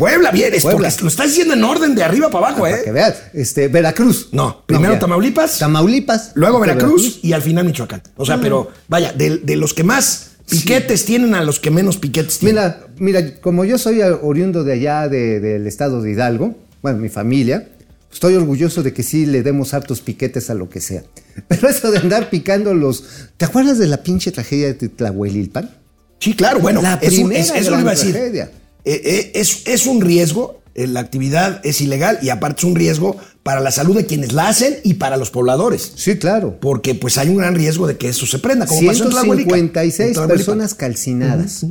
Puebla, 0.00 0.30
bien. 0.32 0.52
Es 0.52 0.62
Puebla. 0.62 0.88
porque 0.88 1.02
lo 1.02 1.08
estás 1.08 1.26
diciendo 1.28 1.54
en 1.54 1.62
orden 1.62 1.94
de 1.94 2.02
arriba 2.02 2.28
para 2.30 2.48
abajo, 2.48 2.62
para 2.62 2.82
que 2.82 2.88
¿eh? 2.90 2.92
veas. 2.92 3.14
Este, 3.32 3.68
Veracruz. 3.68 4.30
No, 4.32 4.64
primero. 4.66 4.98
Tamaulipas. 4.98 5.58
Tamaulipas. 5.58 6.32
Luego 6.34 6.58
Veracruz, 6.58 7.20
y 7.22 7.32
al 7.32 7.42
final 7.42 7.64
Michoacán. 7.66 8.02
O 8.16 8.26
sea, 8.26 8.40
pero 8.40 8.70
vaya, 8.88 9.12
de, 9.12 9.38
de 9.38 9.56
los 9.56 9.74
que 9.74 9.84
más 9.84 10.30
piquetes 10.48 11.04
tienen 11.04 11.34
a 11.36 11.44
los 11.44 11.60
que 11.60 11.70
menos 11.70 11.96
piquetes 11.98 12.38
tienen. 12.38 12.56
Mira, 12.56 12.86
mira, 13.22 13.40
como 13.40 13.64
yo 13.64 13.78
soy 13.78 14.00
oriundo 14.02 14.64
de 14.64 14.72
allá 14.72 15.08
de- 15.08 15.38
del 15.38 15.66
estado 15.68 16.02
de 16.02 16.10
Hidalgo, 16.10 16.56
bueno, 16.82 16.98
mi 16.98 17.08
familia, 17.08 17.68
estoy 18.12 18.34
orgulloso 18.34 18.82
de 18.82 18.92
que 18.92 19.02
sí 19.04 19.26
le 19.26 19.42
demos 19.44 19.74
hartos 19.74 20.00
piquetes 20.00 20.50
a 20.50 20.54
lo 20.54 20.68
que 20.68 20.80
sea. 20.80 21.04
Pero 21.48 21.68
eso 21.68 21.90
de 21.92 21.98
andar 21.98 22.30
picando 22.30 22.74
los... 22.74 23.04
¿Te 23.36 23.44
acuerdas 23.44 23.78
de 23.78 23.86
la 23.86 24.02
pinche 24.02 24.32
tragedia 24.32 24.72
de 24.74 24.88
Tlahuelilpan? 24.88 25.70
Sí, 26.18 26.34
claro, 26.34 26.58
bueno, 26.60 26.82
La 26.82 26.94
es 27.00 27.14
primera 27.14 27.40
es- 27.40 27.50
eso 27.50 27.70
gran 27.70 27.72
lo 27.74 27.80
iba 27.80 27.90
a 27.92 27.94
decir. 27.94 28.12
tragedia. 28.12 28.50
Eh, 28.84 29.00
eh, 29.04 29.32
es, 29.34 29.62
es 29.66 29.86
un 29.86 30.00
riesgo, 30.00 30.60
eh, 30.74 30.86
la 30.86 31.00
actividad 31.00 31.60
es 31.64 31.80
ilegal 31.80 32.18
y 32.22 32.28
aparte 32.30 32.60
es 32.60 32.64
un 32.64 32.76
riesgo 32.76 33.16
para 33.42 33.60
la 33.60 33.70
salud 33.70 33.96
de 33.96 34.06
quienes 34.06 34.32
la 34.32 34.48
hacen 34.48 34.76
y 34.84 34.94
para 34.94 35.16
los 35.16 35.30
pobladores. 35.30 35.92
Sí, 35.96 36.18
claro. 36.18 36.58
Porque 36.60 36.94
pues 36.94 37.18
hay 37.18 37.28
un 37.28 37.36
gran 37.36 37.54
riesgo 37.54 37.86
de 37.86 37.96
que 37.96 38.08
eso 38.08 38.26
se 38.26 38.38
prenda, 38.38 38.66
como 38.66 38.86
pasó 38.86 39.04
en 39.04 39.10
Tlahuelica. 39.10 39.54
156 39.54 40.08
En 40.08 40.14
Tlahuelipa. 40.14 40.36
personas 40.36 40.74
calcinadas. 40.74 41.66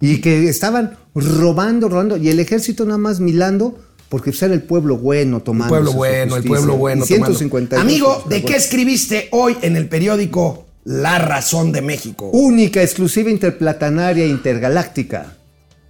Y 0.00 0.20
que 0.20 0.48
estaban 0.48 0.98
robando, 1.14 1.88
robando. 1.88 2.16
Y 2.16 2.28
el 2.28 2.40
ejército 2.40 2.84
nada 2.84 2.98
más 2.98 3.20
milando 3.20 3.78
porque 4.08 4.30
pues, 4.30 4.42
era 4.42 4.52
el 4.54 4.62
pueblo 4.62 4.98
bueno 4.98 5.38
El 5.38 5.42
tomando. 5.42 5.72
pueblo 5.74 5.92
bueno, 5.92 6.36
el 6.36 6.44
pueblo 6.44 6.76
bueno. 6.76 7.04
tomando. 7.04 7.26
152. 7.38 7.80
Amigo, 7.80 8.24
¿de 8.28 8.42
qué 8.44 8.56
escribiste 8.56 9.28
hoy 9.32 9.56
en 9.62 9.76
el 9.76 9.88
periódico 9.88 10.64
la 10.84 11.18
razón 11.18 11.72
de 11.72 11.80
México. 11.82 12.28
Única, 12.32 12.82
exclusiva, 12.82 13.30
interplatanaria, 13.30 14.26
intergaláctica. 14.26 15.36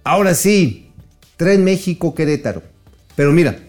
Ahora 0.05 0.33
sí, 0.35 0.87
Tren 1.35 1.63
México 1.65 2.15
Querétaro. 2.15 2.63
Pero 3.15 3.31
mira, 3.33 3.59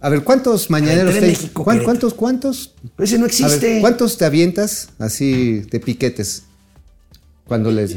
a 0.00 0.08
ver, 0.10 0.22
¿cuántos 0.22 0.70
mañaneros 0.70 1.10
Tren 1.12 1.20
te- 1.24 1.30
México, 1.30 1.64
¿cuán- 1.64 1.78
Querétaro. 1.78 1.84
¿Cuántos, 1.84 2.14
cuántos? 2.14 2.74
Ese 2.98 3.14
no 3.18 3.22
ver, 3.22 3.30
existe. 3.30 3.80
¿cuántos 3.80 4.16
te 4.18 4.24
avientas 4.26 4.90
así 4.98 5.60
de 5.70 5.80
piquetes? 5.80 6.42
Cuando 7.46 7.70
les. 7.72 7.96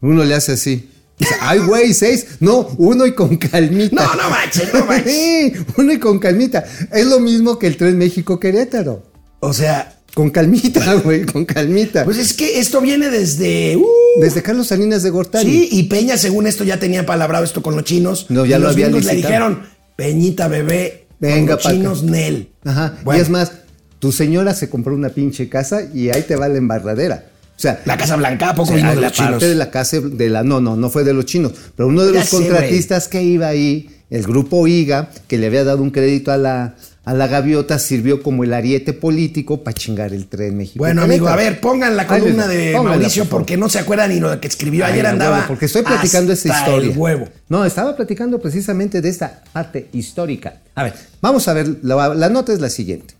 Uno 0.00 0.24
le 0.24 0.34
hace 0.34 0.52
así. 0.52 0.88
Dice, 1.18 1.34
Ay, 1.40 1.58
güey, 1.58 1.92
seis. 1.92 2.26
No, 2.38 2.68
uno 2.78 3.04
y 3.04 3.12
con 3.14 3.36
calmita. 3.36 4.04
No, 4.04 4.14
no 4.14 4.30
manches, 4.30 4.72
no 4.72 4.84
manches. 4.86 5.12
Sí, 5.12 5.52
uno 5.76 5.92
y 5.92 5.98
con 5.98 6.20
calmita. 6.20 6.64
Es 6.92 7.06
lo 7.06 7.18
mismo 7.18 7.58
que 7.58 7.66
el 7.66 7.76
tren 7.76 7.98
México 7.98 8.38
Querétaro. 8.38 9.02
O 9.40 9.52
sea, 9.52 9.97
Con 10.18 10.30
calmita, 10.30 10.94
güey, 11.04 11.24
con 11.24 11.44
calmita. 11.44 12.04
pues 12.04 12.18
es 12.18 12.32
que 12.32 12.58
esto 12.58 12.80
viene 12.80 13.08
desde. 13.08 13.76
uh, 13.76 13.86
Desde 14.20 14.42
Carlos 14.42 14.66
Salinas 14.66 15.04
de 15.04 15.10
Gortari. 15.10 15.48
sí, 15.48 15.68
y 15.70 15.84
Peña, 15.84 16.16
según 16.16 16.48
esto, 16.48 16.64
ya 16.64 16.80
tenía 16.80 17.06
palabrado 17.06 17.44
esto 17.44 17.62
con 17.62 17.76
los 17.76 17.84
chinos. 17.84 18.26
No, 18.28 18.44
ya 18.44 18.56
y 18.56 18.58
lo 18.58 18.64
los 18.66 18.74
había 18.74 18.86
gringos 18.86 19.04
le 19.04 19.14
dijeron, 19.14 19.62
Peñita, 19.94 20.48
bebé. 20.48 21.06
Venga, 21.20 21.56
con 21.56 21.62
los 21.62 21.72
chinos, 21.72 21.98
acá. 22.02 22.10
Nel. 22.10 22.48
Ajá. 22.64 22.98
Bueno, 23.04 23.16
Y 23.16 23.22
es 23.22 23.30
más, 23.30 23.52
tu 24.00 24.10
señora 24.10 24.54
se 24.54 24.68
compró 24.68 24.92
una 24.92 25.10
pinche 25.10 25.48
casa 25.48 25.82
y 25.94 26.10
ahí 26.10 26.22
te 26.22 26.34
va 26.34 26.48
la 26.48 26.58
embarradera. 26.58 27.26
O 27.56 27.60
sea, 27.60 27.80
La 27.84 27.96
Casa 27.96 28.16
Blanca, 28.16 28.50
¿a 28.50 28.54
poco 28.56 28.72
o 28.72 28.74
sea, 28.74 28.76
vino 28.76 28.90
de 28.90 28.96
la 28.96 29.02
los 29.02 29.12
chinos? 29.12 29.30
parte 29.30 29.48
de 29.48 29.54
la 29.54 29.70
casa 29.70 30.00
de 30.00 30.28
la 30.30 30.42
no, 30.42 30.60
no, 30.60 30.74
no 30.74 30.90
fue 30.90 31.04
de 31.04 31.12
los 31.14 31.26
chinos, 31.26 31.52
pero 31.76 31.88
uno 31.88 32.04
de 32.04 32.12
Ya 32.14 32.18
los 32.20 32.28
sé, 32.28 32.36
contratistas 32.38 33.06
que 33.06 33.22
iba 33.22 33.46
ahí, 33.46 33.88
el 34.10 34.24
grupo 34.24 34.66
IGA, 34.66 35.10
que 35.28 35.38
le 35.38 35.46
había 35.46 35.62
dado 35.62 35.80
un 35.80 35.90
crédito 35.90 36.32
a 36.32 36.36
la 36.38 36.74
a 37.08 37.14
la 37.14 37.26
gaviota 37.26 37.78
sirvió 37.78 38.22
como 38.22 38.44
el 38.44 38.52
ariete 38.52 38.92
político 38.92 39.64
para 39.64 39.72
chingar 39.72 40.12
el 40.12 40.26
tren 40.26 40.58
México. 40.58 40.80
Bueno, 40.80 41.00
amigo, 41.00 41.26
a 41.26 41.36
ver, 41.36 41.58
pongan 41.58 41.96
la 41.96 42.06
columna 42.06 42.46
de 42.46 42.78
Mauricio 42.78 43.24
por 43.24 43.38
porque 43.38 43.56
no 43.56 43.70
se 43.70 43.78
acuerda 43.78 44.06
ni 44.06 44.20
lo 44.20 44.38
que 44.38 44.46
escribió. 44.46 44.84
Ay, 44.84 44.92
Ayer 44.92 45.06
andaba. 45.06 45.36
huevo, 45.36 45.48
porque 45.48 45.64
estoy 45.64 45.80
platicando 45.80 46.34
esa 46.34 46.52
hasta 46.52 46.66
historia. 46.66 46.92
El 46.92 46.98
huevo. 46.98 47.26
No, 47.48 47.64
estaba 47.64 47.96
platicando 47.96 48.38
precisamente 48.38 49.00
de 49.00 49.08
esta 49.08 49.42
parte 49.54 49.88
histórica. 49.94 50.60
A 50.74 50.82
ver, 50.84 50.92
vamos 51.22 51.48
a 51.48 51.54
ver, 51.54 51.78
la, 51.80 52.14
la 52.14 52.28
nota 52.28 52.52
es 52.52 52.60
la 52.60 52.68
siguiente. 52.68 53.14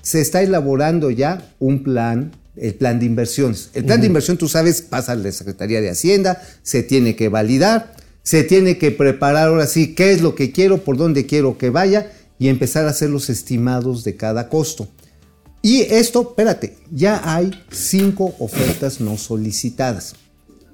Se 0.00 0.22
está 0.22 0.40
elaborando 0.40 1.10
ya 1.10 1.42
un 1.58 1.82
plan, 1.82 2.32
el 2.56 2.74
plan 2.74 2.98
de 2.98 3.04
inversiones. 3.04 3.68
El 3.74 3.84
plan 3.84 4.00
de 4.00 4.06
inversión, 4.06 4.38
tú 4.38 4.48
sabes, 4.48 4.80
pasa 4.80 5.12
a 5.12 5.14
la 5.14 5.30
Secretaría 5.30 5.82
de 5.82 5.90
Hacienda, 5.90 6.40
se 6.62 6.82
tiene 6.82 7.16
que 7.16 7.28
validar, 7.28 7.92
se 8.22 8.44
tiene 8.44 8.78
que 8.78 8.92
preparar 8.92 9.48
ahora 9.48 9.66
sí 9.66 9.94
qué 9.94 10.12
es 10.12 10.22
lo 10.22 10.34
que 10.34 10.52
quiero, 10.52 10.78
por 10.78 10.96
dónde 10.96 11.26
quiero 11.26 11.58
que 11.58 11.68
vaya 11.68 12.12
y 12.38 12.48
empezar 12.48 12.86
a 12.86 12.90
hacer 12.90 13.10
los 13.10 13.30
estimados 13.30 14.04
de 14.04 14.16
cada 14.16 14.48
costo. 14.48 14.88
Y 15.62 15.80
esto, 15.82 16.22
espérate, 16.22 16.76
ya 16.92 17.20
hay 17.24 17.50
cinco 17.70 18.34
ofertas 18.38 19.00
no 19.00 19.16
solicitadas. 19.16 20.14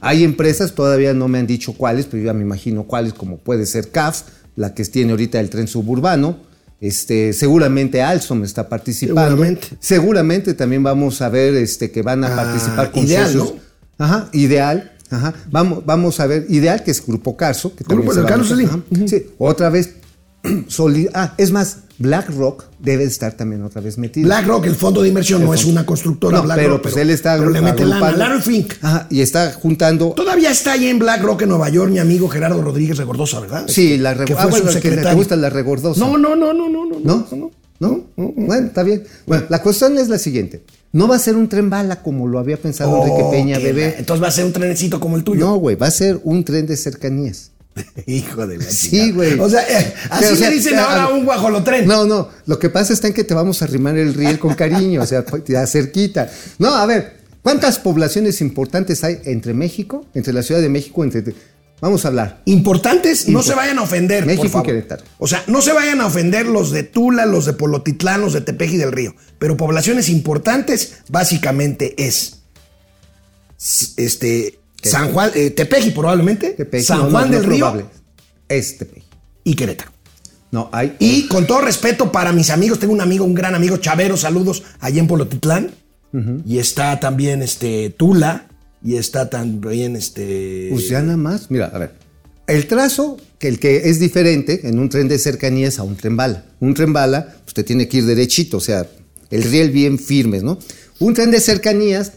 Hay 0.01 0.25
empresas, 0.25 0.75
todavía 0.75 1.14
no 1.14 1.29
me 1.29 1.38
han 1.38 1.46
dicho 1.46 1.72
cuáles, 1.75 2.07
pero 2.07 2.18
yo 2.22 2.27
ya 2.27 2.33
me 2.35 2.42
imagino 2.42 2.85
cuáles, 2.85 3.14
como 3.14 3.38
puede 3.38 3.66
ser 3.66 3.90
CAF, 3.90 4.22
la 4.57 4.75
que 4.75 4.85
tiene 4.85 5.12
ahorita 5.12 5.38
el 5.40 5.48
tren 5.48 5.68
suburbano. 5.68 6.37
Este, 6.81 7.33
seguramente 7.33 8.03
Alstom 8.03 8.42
está 8.42 8.68
participando. 8.68 9.22
Seguramente. 9.31 9.68
Seguramente 9.79 10.55
también 10.55 10.83
vamos 10.83 11.22
a 11.22 11.29
ver 11.29 11.55
este, 11.55 11.92
que 11.92 12.03
van 12.03 12.25
a 12.25 12.33
Ah, 12.33 12.37
participar 12.37 12.90
con 12.90 13.05
Ideal, 13.05 13.33
socios. 13.33 13.55
¿no? 13.98 14.05
Ajá, 14.05 14.29
ideal. 14.33 14.92
Ajá. 15.09 15.33
Vamos, 15.51 15.87
vamos 15.87 16.18
a 16.18 16.27
ver, 16.27 16.46
ideal, 16.48 16.83
que 16.83 16.90
es 16.90 17.07
Grupo 17.07 17.37
Carso. 17.37 17.75
Que 17.77 17.85
Grupo 17.85 18.12
meter. 18.12 18.44
sí. 18.44 18.64
Ajá. 18.64 18.81
Sí, 19.07 19.27
otra 19.38 19.70
vez. 19.70 19.90
ah, 21.14 21.35
es 21.38 21.50
más, 21.52 21.78
BlackRock 21.98 22.64
debe 22.78 23.05
estar 23.05 23.33
también 23.35 23.62
otra 23.62 23.81
vez 23.81 23.96
metido. 23.98 24.26
BlackRock, 24.26 24.66
el 24.66 24.74
fondo 24.74 25.02
de 25.02 25.09
inversión, 25.09 25.44
no 25.44 25.55
es 25.55 25.64
una 25.64 25.87
constructora 25.87 26.38
No, 26.38 26.44
BlackRock. 26.44 26.66
pero 26.66 26.83
pues 26.83 26.96
él 26.96 27.11
está 27.11 27.37
pero 27.38 27.50
le 27.50 27.61
mete 27.61 27.85
lana. 27.85 28.12
Larry 28.12 28.40
Fink. 28.42 28.72
Ajá, 28.83 29.07
y 29.11 29.20
está 29.20 29.52
juntando. 29.52 30.11
Todavía 30.11 30.50
está 30.50 30.72
ahí 30.72 30.88
en 30.88 30.98
BlackRock 30.98 31.42
en 31.42 31.48
Nueva 31.50 31.68
York 31.68 31.90
mi 31.92 31.98
amigo 32.00 32.28
Gerardo 32.28 32.61
Rodríguez 32.61 32.96
Regordosa, 32.98 33.40
¿verdad? 33.40 33.64
Sí, 33.68 33.98
la 33.98 34.14
Que 34.14 34.24
rego- 34.24 34.35
fue 34.35 34.42
ah, 34.42 34.46
bueno, 34.46 34.81
que 34.81 34.90
te 34.90 35.14
gusta 35.14 35.37
la 35.37 35.50
regordosa. 35.50 36.00
No, 36.00 36.18
no, 36.18 36.35
no, 36.35 36.52
no, 36.52 36.68
no, 36.68 36.87
no. 36.87 36.98
¿No? 37.00 37.26
no. 37.33 37.50
¿No? 37.81 38.05
Bueno, 38.16 38.66
está 38.68 38.85
bien. 38.85 39.02
Bueno, 39.26 39.44
la 39.48 39.61
cuestión 39.61 39.98
es 39.98 40.09
la 40.09 40.18
siguiente. 40.18 40.62
No 40.92 41.09
va 41.09 41.16
a 41.16 41.18
ser 41.18 41.37
un 41.37 41.48
tren 41.48 41.68
bala 41.70 42.00
como 42.02 42.28
lo 42.28 42.38
había 42.38 42.57
pensado 42.57 42.96
Enrique 42.98 43.22
Oh, 43.24 43.31
Peña, 43.31 43.59
bebé. 43.59 43.90
la- 43.92 43.98
Entonces 43.98 44.22
va 44.22 44.28
a 44.28 44.33
ser 44.33 44.44
un 44.44 44.52
trenecito 44.52 45.00
como 45.00 45.16
el 45.16 45.24
tuyo. 45.24 45.46
No, 45.46 45.57
güey, 45.57 45.74
va 45.74 45.87
a 45.87 45.90
ser 45.90 46.20
un 46.22 46.44
tren 46.44 46.66
de 46.66 46.76
cercanías. 46.76 47.50
Hijo 48.07 48.47
de 48.47 48.59
la 48.59 48.65
Sí, 48.65 49.13
güey. 49.13 49.39
O 49.39 49.49
sea, 49.49 49.63
eh, 49.63 49.95
así 50.11 50.33
O 50.33 50.37
sea, 50.37 50.51
le 50.51 50.57
dicen 50.57 50.75
eh, 50.75 50.79
ahora 50.79 51.03
a- 51.03 51.07
a 51.07 51.09
un 51.09 51.25
guajolotren. 51.25 51.87
No, 51.87 52.05
no, 52.05 52.29
lo 52.47 52.59
que 52.59 52.69
pasa 52.71 52.93
está 52.93 53.09
en 53.09 53.15
que 53.15 53.25
te 53.25 53.35
vamos 53.35 53.63
a 53.63 53.65
arrimar 53.65 53.97
el 53.97 54.15
riel 54.15 54.39
con 54.39 54.55
cariño, 54.55 55.03
o 55.03 55.07
sea, 55.07 55.25
ya 55.47 55.67
cerquita. 55.67 56.31
No, 56.59 56.75
a 56.75 56.85
ver, 56.87 57.17
¿cuántas 57.43 57.79
poblaciones 57.79 58.41
importantes 58.41 59.03
hay 59.05 59.21
entre 59.25 59.55
México, 59.55 60.07
entre 60.15 60.33
la 60.33 60.43
Ciudad 60.43 60.61
de 60.61 60.69
México, 60.69 61.03
entre... 61.05 61.23
Vamos 61.81 62.05
a 62.05 62.09
hablar. 62.09 62.43
Importantes, 62.45 63.29
no 63.29 63.43
se 63.43 63.55
vayan 63.57 63.77
a 63.81 63.83
ofender. 63.83 64.25
México 64.25 64.43
por 64.43 64.47
y 64.47 64.53
favor. 64.53 64.67
Querétaro. 64.67 65.03
O 65.19 65.27
sea, 65.27 65.43
no 65.49 65.61
se 65.63 65.73
vayan 65.73 66.01
a 66.01 66.07
ofender 66.07 66.47
los 66.47 66.71
de 66.71 66.85
Tula, 66.85 67.27
los 67.27 67.45
de 67.45 67.55
Polotitlán, 67.55 68.21
los 68.21 68.35
de 68.35 68.41
Tepeji 68.41 68.77
del 68.77 68.93
Río. 68.93 69.17
Pero 69.41 69.57
poblaciones 69.57 70.09
importantes, 70.09 70.99
básicamente 71.09 71.95
es. 72.07 72.39
Este. 73.97 74.61
San 74.83 75.12
Juan, 75.12 75.31
eh, 75.35 75.51
Tepeji 75.51 75.90
probablemente. 75.90 76.51
Tepeji, 76.51 76.85
San 76.85 76.99
no, 76.99 77.11
Juan 77.11 77.31
no 77.31 77.37
del 77.37 77.45
Río 77.45 77.59
probable. 77.59 77.85
Es 78.49 78.79
Tepeji. 78.79 79.07
y 79.45 79.55
Querétaro. 79.55 79.92
No, 80.51 80.68
hay... 80.73 80.97
Y 80.99 81.29
con 81.29 81.47
todo 81.47 81.62
respeto 81.62 82.12
para 82.12 82.33
mis 82.33 82.51
amigos, 82.51 82.79
tengo 82.79 82.92
un 82.92 83.01
amigo, 83.01 83.25
un 83.25 83.35
gran 83.35 83.55
amigo, 83.55 83.79
Chavero, 83.79 84.16
saludos, 84.16 84.62
allá 84.81 85.01
en 85.01 85.07
Polotitlán. 85.07 85.71
Y 86.45 86.59
está 86.59 87.01
también 87.01 87.42
este 87.42 87.88
Tula. 87.90 88.49
Y 88.85 88.97
está 88.97 89.31
también 89.31 89.97
este. 89.97 90.68
Pues 90.71 90.88
ya 90.88 91.01
nada 91.01 91.16
más, 91.16 91.51
mira, 91.51 91.71
a 91.73 91.79
ver. 91.79 91.92
El 92.47 92.66
trazo, 92.66 93.16
que 93.38 93.49
el 93.49 93.59
que 93.59 93.88
es 93.88 94.01
diferente 94.01 94.68
en 94.68 94.79
un 94.79 94.88
tren 94.88 95.09
de 95.09 95.18
cercanías 95.18 95.79
a 95.79 95.85
un 95.85 95.97
tren 95.97 96.16
bala. 96.16 96.45
Un 96.61 96.75
tren 96.75 96.92
bala, 96.92 97.37
te 97.55 97.62
tiene 97.62 97.88
que 97.88 97.99
ir 97.99 98.07
derechito, 98.07 98.57
o 98.57 98.61
sea, 98.61 98.87
el 99.31 99.42
riel 99.45 99.71
bien 99.71 99.99
firmes, 99.99 100.42
¿no? 100.42 100.59
Un 100.99 101.14
tren 101.14 101.31
de 101.31 101.40
cercanías 101.40 102.12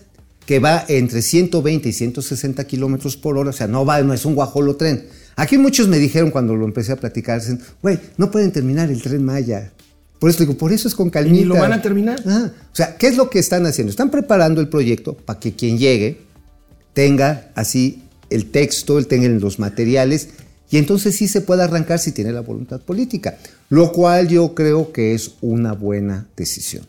que 0.45 0.60
va 0.60 0.86
entre 0.88 1.21
120 1.21 1.89
y 1.89 1.93
160 1.93 2.63
kilómetros 2.65 3.17
por 3.17 3.38
hora, 3.38 3.49
o 3.49 3.53
sea, 3.53 3.67
no 3.67 3.86
va, 3.86 4.01
no 4.01 4.13
es 4.13 4.25
un 4.25 4.36
guajolo 4.36 4.75
tren. 4.75 5.05
Aquí 5.36 5.58
muchos 5.58 5.88
me 5.88 5.97
dijeron 5.97 6.31
cuando 6.31 6.55
lo 6.55 6.65
empecé 6.65 6.91
a 6.91 6.95
platicar, 6.95 7.39
dicen, 7.39 7.60
güey, 7.81 7.99
no 8.17 8.31
pueden 8.31 8.51
terminar 8.51 8.89
el 8.89 9.01
tren 9.01 9.23
Maya. 9.23 9.71
Por 10.19 10.29
eso 10.29 10.39
digo, 10.39 10.58
por 10.58 10.71
eso 10.71 10.88
es 10.88 10.95
con 10.95 11.10
calmita. 11.10 11.45
lo 11.45 11.55
van 11.55 11.73
a 11.73 11.81
terminar. 11.81 12.21
Ah, 12.25 12.51
o 12.71 12.75
sea, 12.75 12.95
¿qué 12.97 13.08
es 13.08 13.17
lo 13.17 13.29
que 13.29 13.39
están 13.39 13.65
haciendo? 13.65 13.89
Están 13.89 14.12
preparando 14.12 14.62
el 14.62 14.69
proyecto 14.69 15.13
para 15.13 15.39
que 15.39 15.53
quien 15.53 15.77
llegue 15.77 16.19
tenga 16.93 17.51
así 17.55 18.03
el 18.29 18.49
texto, 18.49 19.03
tenga 19.05 19.27
los 19.27 19.60
materiales 19.60 20.29
y 20.69 20.77
entonces 20.77 21.15
sí 21.15 21.27
se 21.27 21.41
puede 21.41 21.63
arrancar 21.63 21.99
si 21.99 22.12
tiene 22.12 22.31
la 22.31 22.41
voluntad 22.41 22.81
política, 22.81 23.38
lo 23.69 23.91
cual 23.91 24.27
yo 24.27 24.55
creo 24.55 24.91
que 24.93 25.13
es 25.13 25.31
una 25.41 25.73
buena 25.73 26.27
decisión. 26.36 26.86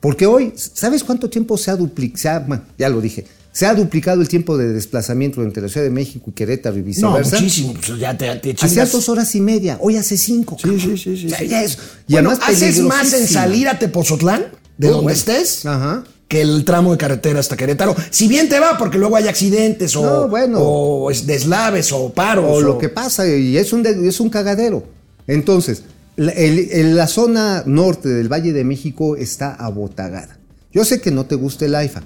Porque 0.00 0.26
hoy, 0.26 0.52
¿sabes 0.56 1.02
cuánto 1.04 1.28
tiempo 1.30 1.56
se 1.56 1.70
ha 1.70 1.76
duplicado? 1.76 2.60
ya 2.78 2.88
lo 2.88 3.00
dije, 3.00 3.24
se 3.52 3.64
ha 3.66 3.74
duplicado 3.74 4.20
el 4.20 4.28
tiempo 4.28 4.58
de 4.58 4.68
desplazamiento 4.72 5.42
entre 5.42 5.62
la 5.62 5.68
Ciudad 5.68 5.84
de 5.86 5.90
México 5.90 6.26
y 6.28 6.32
Querétaro 6.32 6.76
y 6.76 6.80
No, 6.80 6.84
viceversa. 6.86 7.36
muchísimo. 7.36 7.72
pues 7.74 7.98
ya 7.98 8.16
te, 8.16 8.36
te 8.36 8.54
Hacía 8.60 8.84
dos 8.84 9.08
horas 9.08 9.34
y 9.34 9.40
media, 9.40 9.78
hoy 9.80 9.96
hace 9.96 10.16
cinco. 10.18 10.56
Sí, 10.62 10.78
sí, 10.78 10.96
sí, 10.98 11.16
sí, 11.16 11.28
Ya- 11.48 11.62
es- 11.62 11.78
y 12.06 12.12
Bueno, 12.12 12.30
además 12.30 12.48
haces 12.48 12.80
más 12.80 13.12
en 13.14 13.26
salir 13.26 13.68
a 13.68 13.78
Tepozotlán, 13.78 14.44
de 14.76 14.88
Oh, 14.88 14.90
donde 14.90 15.02
bueno. 15.04 15.16
estés, 15.18 15.64
Ajá. 15.64 16.04
que 16.28 16.42
el 16.42 16.64
tramo 16.66 16.92
de 16.92 16.98
carretera 16.98 17.40
hasta 17.40 17.56
Querétaro. 17.56 17.96
Si 18.10 18.28
bien 18.28 18.48
te 18.50 18.60
va, 18.60 18.76
porque 18.76 18.98
luego 18.98 19.16
hay 19.16 19.26
accidentes 19.28 19.96
o, 19.96 20.02
No, 20.04 20.28
bueno. 20.28 20.58
o 20.60 21.10
deslaves 21.24 21.92
o 21.92 22.10
paros. 22.12 22.44
o 22.46 22.60
lo 22.60 22.76
que 22.76 22.90
pasa, 22.90 23.26
y 23.26 23.56
es 23.56 23.72
un, 23.72 23.86
es 23.86 24.20
un 24.20 24.28
cagadero. 24.28 24.84
Entonces, 25.26 25.82
la, 26.16 26.32
el- 26.32 26.70
el- 26.70 26.96
la 26.96 27.06
zona 27.06 27.62
norte 27.66 28.08
del 28.08 28.28
Valle 28.32 28.52
de 28.52 28.64
México 28.64 29.16
está 29.16 29.54
abotagada. 29.54 30.38
Yo 30.72 30.84
sé 30.84 31.00
que 31.00 31.10
no 31.10 31.26
te 31.26 31.34
gusta 31.34 31.64
el 31.66 31.74
AIFA, 31.74 32.02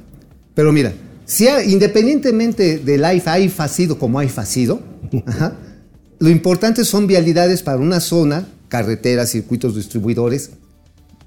pero 0.55 0.73
mira, 0.73 0.93
si 1.27 1.49
ha- 1.49 1.63
independientemente 1.65 2.79
del 2.79 3.05
AIFA, 3.05 3.33
hay 3.35 3.49
facido 3.49 3.99
como 3.99 4.19
hay 4.19 4.29
facido, 4.29 4.81
ajá, 5.27 5.55
lo 6.19 6.29
importante 6.29 6.85
son 6.85 7.07
vialidades 7.07 7.63
para 7.63 7.79
una 7.79 8.01
zona, 8.01 8.47
carreteras, 8.69 9.31
circuitos 9.31 9.75
distribuidores, 9.77 10.51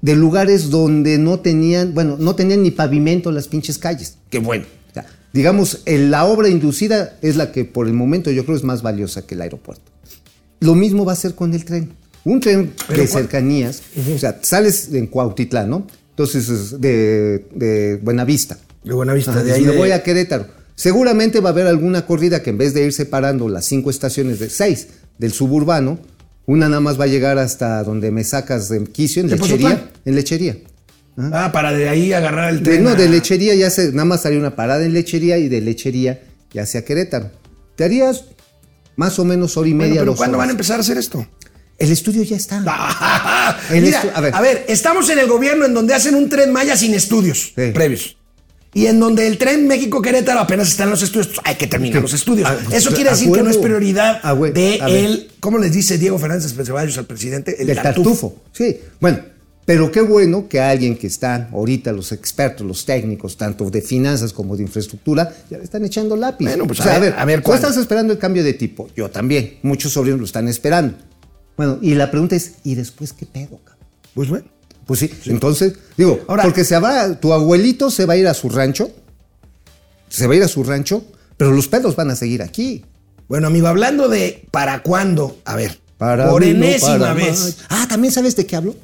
de 0.02 0.14
lugares 0.14 0.68
donde 0.70 1.16
no 1.18 1.40
tenían, 1.40 1.94
bueno, 1.94 2.16
no 2.18 2.34
tenían 2.34 2.62
ni 2.62 2.70
pavimento 2.70 3.32
las 3.32 3.48
pinches 3.48 3.78
calles. 3.78 4.18
Qué 4.30 4.38
bueno. 4.38 4.66
O 4.90 4.94
sea, 4.94 5.06
digamos, 5.32 5.80
el- 5.86 6.10
la 6.10 6.26
obra 6.26 6.48
inducida 6.48 7.16
es 7.22 7.36
la 7.36 7.50
que 7.52 7.64
por 7.64 7.86
el 7.86 7.94
momento 7.94 8.30
yo 8.30 8.44
creo 8.44 8.56
es 8.56 8.62
más 8.64 8.82
valiosa 8.82 9.22
que 9.26 9.34
el 9.34 9.40
aeropuerto. 9.42 9.90
Lo 10.60 10.74
mismo 10.74 11.04
va 11.06 11.12
a 11.14 11.16
ser 11.16 11.34
con 11.34 11.54
el 11.54 11.64
tren. 11.64 11.92
Un 12.24 12.40
tren 12.40 12.72
Pero 12.88 13.02
de 13.02 13.06
cercanías, 13.08 13.82
o 14.14 14.18
sea, 14.18 14.38
sales 14.42 14.88
en 14.92 15.06
Cuautitlán, 15.08 15.68
¿no? 15.70 15.86
Entonces, 16.10 16.48
es 16.48 16.80
de, 16.80 17.46
de 17.54 17.96
Buenavista. 18.02 18.58
De 18.82 18.92
Buenavista, 18.94 19.30
Ajá, 19.32 19.42
de 19.42 19.52
ahí 19.52 19.62
me 19.62 19.72
de- 19.72 19.78
voy 19.78 19.90
a 19.90 20.02
Querétaro. 20.02 20.46
Seguramente 20.76 21.40
va 21.40 21.50
a 21.50 21.52
haber 21.52 21.66
alguna 21.66 22.06
corrida 22.06 22.42
que 22.42 22.50
en 22.50 22.58
vez 22.58 22.72
de 22.74 22.84
ir 22.84 22.92
separando 22.92 23.48
las 23.48 23.64
cinco 23.66 23.90
estaciones 23.90 24.38
de 24.40 24.48
seis 24.50 24.88
del 25.18 25.32
suburbano, 25.32 25.98
una 26.46 26.68
nada 26.68 26.80
más 26.80 26.98
va 26.98 27.04
a 27.04 27.08
llegar 27.08 27.38
hasta 27.38 27.82
donde 27.84 28.10
me 28.10 28.24
sacas 28.24 28.68
de 28.68 28.82
quicio, 28.84 29.22
en 29.22 29.28
¿De 29.28 29.36
lechería. 29.36 29.90
En 30.04 30.14
lechería. 30.14 30.56
Ah, 31.16 31.50
para 31.52 31.72
de 31.72 31.88
ahí 31.88 32.12
agarrar 32.12 32.50
el 32.50 32.58
De, 32.58 32.64
tren. 32.72 32.84
no, 32.84 32.94
de 32.96 33.08
lechería 33.08 33.54
ya 33.54 33.70
se, 33.70 33.92
nada 33.92 34.04
más 34.04 34.26
haría 34.26 34.38
una 34.38 34.56
parada 34.56 34.84
en 34.84 34.92
lechería 34.92 35.38
y 35.38 35.48
de 35.48 35.60
lechería 35.60 36.22
ya 36.52 36.62
hacia 36.62 36.84
Querétaro. 36.84 37.30
Te 37.76 37.84
harías 37.84 38.24
más 38.96 39.18
o 39.20 39.24
menos 39.24 39.56
hora 39.56 39.68
y 39.68 39.72
Bueno, 39.72 39.88
media. 39.88 40.00
pero 40.00 40.10
dos 40.12 40.18
¿cuándo 40.18 40.38
van 40.38 40.48
a 40.48 40.52
empezar 40.52 40.78
a 40.78 40.80
hacer 40.80 40.98
esto? 40.98 41.24
El 41.78 41.90
estudio 41.90 42.22
ya 42.22 42.36
está. 42.36 42.58
El 43.70 43.82
Mira, 43.82 44.02
estu- 44.02 44.10
a, 44.32 44.40
ver. 44.40 44.64
estamos 44.68 45.08
en 45.10 45.18
el 45.18 45.26
gobierno 45.26 45.64
en 45.66 45.74
donde 45.74 45.94
hacen 45.94 46.14
un 46.14 46.28
tren 46.28 46.52
Maya 46.52 46.76
sin 46.76 46.94
estudios 46.94 47.52
Sí. 47.56 47.70
previos. 47.72 48.16
Y 48.76 48.86
en 48.86 48.98
donde 48.98 49.26
el 49.28 49.38
tren 49.38 49.68
México-Querétaro 49.68 50.40
apenas 50.40 50.66
están 50.68 50.90
los 50.90 51.00
estudios, 51.00 51.28
pues, 51.28 51.40
hay 51.44 51.54
que 51.54 51.68
terminar 51.68 52.02
los 52.02 52.12
estudios. 52.12 52.48
Ah, 52.50 52.56
Eso 52.72 52.90
quiere 52.92 53.10
a 53.10 53.12
decir 53.12 53.30
que 53.30 53.40
no 53.42 53.50
es 53.50 53.56
prioridad 53.56 54.18
A 54.24 54.34
hue- 54.34 54.52
de 54.52 54.78
a 54.82 54.86
ver. 54.86 55.04
el, 55.04 55.30
¿cómo 55.38 55.58
les 55.58 55.72
dice 55.72 55.96
Diego 55.96 56.18
Fernández 56.18 56.52
Ceballos 56.64 56.98
al 56.98 57.06
presidente? 57.06 57.54
El, 57.60 57.72
tartufo. 57.80 58.42
Sí. 58.52 58.76
Bueno, 59.00 59.20
pero 59.64 59.92
qué 59.92 60.00
bueno 60.00 60.48
que 60.48 60.60
alguien 60.60 60.96
que 60.96 61.06
está 61.06 61.48
ahorita, 61.52 61.92
los 61.92 62.10
expertos, 62.10 62.66
los 62.66 62.84
técnicos, 62.84 63.36
tanto 63.36 63.70
de 63.70 63.80
finanzas 63.80 64.32
como 64.32 64.56
de 64.56 64.64
infraestructura, 64.64 65.32
ya 65.48 65.58
le 65.58 65.62
están 65.64 65.84
echando 65.84 66.16
lápiz. 66.16 66.44
Bueno, 66.44 66.66
pues, 66.66 66.80
O 66.80 66.82
sea, 66.82 66.96
a 66.96 66.98
ver, 66.98 67.14
a 67.16 67.24
ver, 67.24 67.38
tú 67.40 67.44
¿cuándo? 67.44 67.68
estás 67.68 67.80
esperando 67.80 68.12
el 68.12 68.18
cambio 68.18 68.42
de 68.42 68.54
tipo. 68.54 68.88
Yo 68.96 69.08
también. 69.08 69.58
Muchos 69.62 69.92
sobrinos 69.92 70.18
lo 70.18 70.26
están 70.26 70.48
esperando. 70.48 70.96
Bueno, 71.56 71.78
y 71.80 71.94
la 71.94 72.10
pregunta 72.10 72.36
es, 72.36 72.54
¿y 72.64 72.74
después 72.74 73.12
qué 73.12 73.26
pedo, 73.26 73.58
cabrón? 73.64 73.86
Pues 74.14 74.28
bueno. 74.28 74.46
Pues 74.86 75.00
sí, 75.00 75.10
entonces, 75.26 75.74
digo, 75.96 76.20
Ahora- 76.28 76.42
porque 76.42 76.62
se 76.64 76.78
va, 76.78 77.18
tu 77.18 77.32
abuelito 77.32 77.90
se 77.90 78.04
va 78.04 78.14
a 78.14 78.16
ir 78.18 78.26
a 78.28 78.34
su 78.34 78.50
rancho, 78.50 78.90
se 80.10 80.26
va 80.26 80.34
a 80.34 80.36
ir 80.36 80.42
a 80.42 80.48
su 80.48 80.62
rancho, 80.62 81.04
pero 81.38 81.52
los 81.52 81.68
pedos 81.68 81.96
van 81.96 82.10
a 82.10 82.16
seguir 82.16 82.42
aquí. 82.42 82.84
Bueno, 83.26 83.46
amigo, 83.46 83.66
hablando 83.66 84.08
de 84.08 84.46
para 84.50 84.82
cuándo, 84.82 85.38
a 85.46 85.56
ver, 85.56 85.80
Para 85.96 86.28
por 86.28 86.44
enésima 86.44 86.98
para 86.98 87.14
vez. 87.14 87.58
Ah, 87.70 87.86
¿también 87.88 88.12
sabes 88.12 88.36
de 88.36 88.44
qué 88.44 88.56
hablo? 88.56 88.76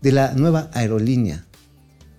De 0.00 0.10
la 0.10 0.32
nueva 0.32 0.68
aerolínea. 0.72 1.44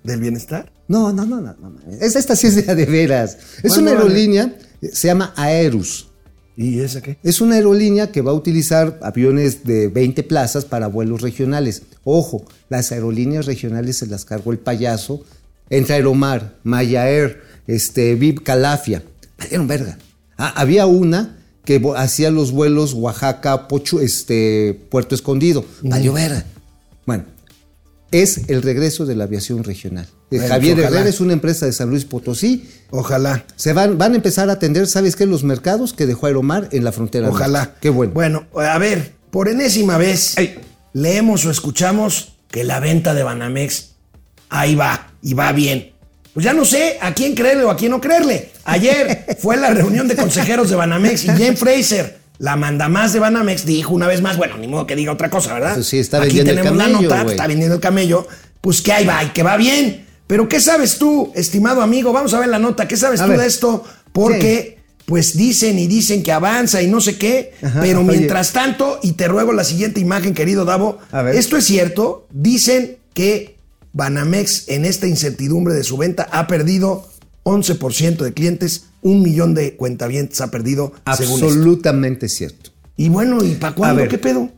del 0.03 0.21
bienestar. 0.21 0.71
No, 0.87 1.11
no, 1.11 1.25
no, 1.25 1.41
no, 1.41 1.53
no. 1.59 1.79
esta 1.99 2.33
sí 2.37 2.47
es 2.47 2.55
de, 2.65 2.85
veras. 2.85 3.37
Es 3.61 3.73
¿Cuándo 3.73 3.91
una 3.91 3.99
aerolínea, 3.99 4.55
se 4.93 5.09
llama 5.09 5.33
Aerus. 5.35 6.07
¿Y 6.57 6.79
esa 6.79 7.01
qué? 7.01 7.17
Es 7.21 7.39
una 7.39 7.55
aerolínea 7.55 8.11
que 8.11 8.21
va 8.21 8.31
a 8.31 8.33
utilizar 8.33 8.99
aviones 9.03 9.63
de 9.63 9.89
20 9.89 10.23
plazas 10.23 10.65
para 10.65 10.87
vuelos 10.87 11.21
regionales. 11.21 11.83
Ojo, 12.03 12.45
las 12.67 12.91
aerolíneas 12.91 13.45
regionales 13.45 13.97
se 13.97 14.07
las 14.07 14.25
cargó 14.25 14.51
el 14.51 14.57
payaso. 14.57 15.23
Entre 15.69 15.93
Aeromar, 15.93 16.55
Maya 16.63 17.07
Air, 17.07 17.41
este, 17.67 18.15
Viv 18.15 18.41
Calafia. 18.41 19.03
Valieron 19.37 19.67
verga. 19.67 19.99
Ah, 20.35 20.53
había 20.55 20.87
una 20.87 21.37
que 21.63 21.79
hacía 21.95 22.31
los 22.31 22.51
vuelos 22.51 22.93
Oaxaca, 22.93 23.67
Pochu, 23.67 23.99
este, 23.99 24.79
Puerto 24.89 25.13
Escondido. 25.13 25.63
Valió 25.83 26.13
verga. 26.13 26.43
Bueno, 27.05 27.25
es 28.09 28.49
el 28.49 28.63
regreso 28.63 29.05
de 29.05 29.15
la 29.15 29.25
aviación 29.25 29.63
regional. 29.63 30.07
Bueno, 30.29 30.47
Javier 30.47 30.79
ojalá. 30.79 30.87
Herrera 30.87 31.09
es 31.09 31.19
una 31.19 31.33
empresa 31.33 31.65
de 31.65 31.71
San 31.71 31.89
Luis 31.89 32.05
Potosí. 32.05 32.69
Ojalá. 32.89 33.45
Se 33.55 33.73
van, 33.73 33.97
van 33.97 34.13
a 34.13 34.15
empezar 34.15 34.49
a 34.49 34.53
atender, 34.53 34.87
¿sabes 34.87 35.15
qué? 35.15 35.25
Los 35.25 35.43
mercados 35.43 35.93
que 35.93 36.05
dejó 36.05 36.27
Aeromar 36.27 36.69
en 36.71 36.83
la 36.83 36.91
frontera. 36.91 37.29
Ojalá. 37.29 37.59
norte. 37.59 37.77
Qué 37.81 37.89
bueno. 37.89 38.13
Bueno, 38.13 38.45
a 38.55 38.77
ver, 38.77 39.13
por 39.31 39.47
enésima 39.47 39.97
vez, 39.97 40.35
leemos 40.93 41.45
o 41.45 41.51
escuchamos 41.51 42.33
que 42.49 42.63
la 42.63 42.79
venta 42.79 43.13
de 43.13 43.23
Banamex 43.23 43.91
ahí 44.49 44.75
va 44.75 45.11
y 45.21 45.33
va 45.33 45.51
bien. 45.51 45.91
Pues 46.33 46.43
ya 46.45 46.53
no 46.53 46.65
sé 46.65 46.97
a 47.01 47.13
quién 47.13 47.33
creerle 47.33 47.63
o 47.63 47.71
a 47.71 47.77
quién 47.77 47.91
no 47.91 47.99
creerle. 47.99 48.51
Ayer 48.65 49.37
fue 49.39 49.57
la 49.57 49.71
reunión 49.71 50.07
de 50.07 50.15
consejeros 50.15 50.69
de 50.69 50.75
Banamex 50.75 51.23
y 51.23 51.27
Jane 51.27 51.55
Fraser, 51.55 52.19
la 52.37 52.55
mandamás 52.55 53.13
de 53.13 53.19
Banamex, 53.19 53.65
dijo 53.65 53.93
una 53.93 54.07
vez 54.07 54.21
más, 54.21 54.37
bueno, 54.37 54.57
ni 54.57 54.67
modo 54.67 54.85
que 54.85 54.95
diga 54.95 55.11
otra 55.11 55.29
cosa, 55.29 55.53
¿verdad? 55.55 55.73
Pues 55.73 55.87
sí, 55.87 55.99
está 55.99 56.17
Aquí 56.17 56.37
vendiendo 56.37 56.51
el 56.51 56.57
tenemos 56.57 56.77
la 56.77 57.01
nota, 57.01 57.31
está 57.31 57.47
vendiendo 57.47 57.75
el 57.75 57.81
camello, 57.81 58.27
pues 58.61 58.81
que 58.81 58.93
ahí 58.93 59.05
va 59.05 59.23
y 59.23 59.29
que 59.29 59.41
va 59.41 59.57
bien. 59.57 60.06
Pero 60.27 60.47
¿qué 60.49 60.59
sabes 60.59 60.97
tú, 60.97 61.31
estimado 61.35 61.81
amigo? 61.81 62.11
Vamos 62.13 62.33
a 62.33 62.39
ver 62.39 62.49
la 62.49 62.59
nota. 62.59 62.87
¿Qué 62.87 62.97
sabes 62.97 63.21
A 63.21 63.25
tú 63.25 63.31
ver. 63.31 63.39
de 63.41 63.47
esto? 63.47 63.83
Porque 64.11 64.77
pues 65.05 65.37
dicen 65.37 65.79
y 65.79 65.87
dicen 65.87 66.21
que 66.21 66.33
avanza 66.33 66.81
y 66.81 66.87
no 66.87 66.99
sé 66.99 67.17
qué, 67.17 67.53
Ajá, 67.61 67.79
pero 67.81 68.01
oye. 68.01 68.09
mientras 68.17 68.51
tanto, 68.51 68.99
y 69.01 69.13
te 69.13 69.29
ruego 69.29 69.53
la 69.53 69.63
siguiente 69.63 70.01
imagen, 70.01 70.33
querido 70.33 70.65
Davo, 70.65 70.97
A 71.11 71.21
ver. 71.21 71.35
esto 71.35 71.55
es 71.55 71.63
cierto, 71.65 72.27
dicen 72.33 72.97
que 73.13 73.55
Banamex 73.93 74.67
en 74.67 74.83
esta 74.83 75.07
incertidumbre 75.07 75.73
de 75.73 75.85
su 75.85 75.95
venta 75.95 76.27
ha 76.29 76.47
perdido 76.47 77.07
11% 77.43 78.17
de 78.17 78.33
clientes, 78.33 78.87
un 79.01 79.21
millón 79.23 79.53
de 79.53 79.77
cuentavientes 79.77 80.41
ha 80.41 80.51
perdido, 80.51 80.91
según 81.15 81.35
esto. 81.35 81.45
Absolutamente 81.45 82.27
cierto. 82.27 82.71
Y 82.97 83.07
bueno, 83.07 83.41
¿y 83.45 83.53
para 83.55 83.75
cuándo? 83.75 84.05
¿Qué 84.09 84.17
pedo? 84.17 84.49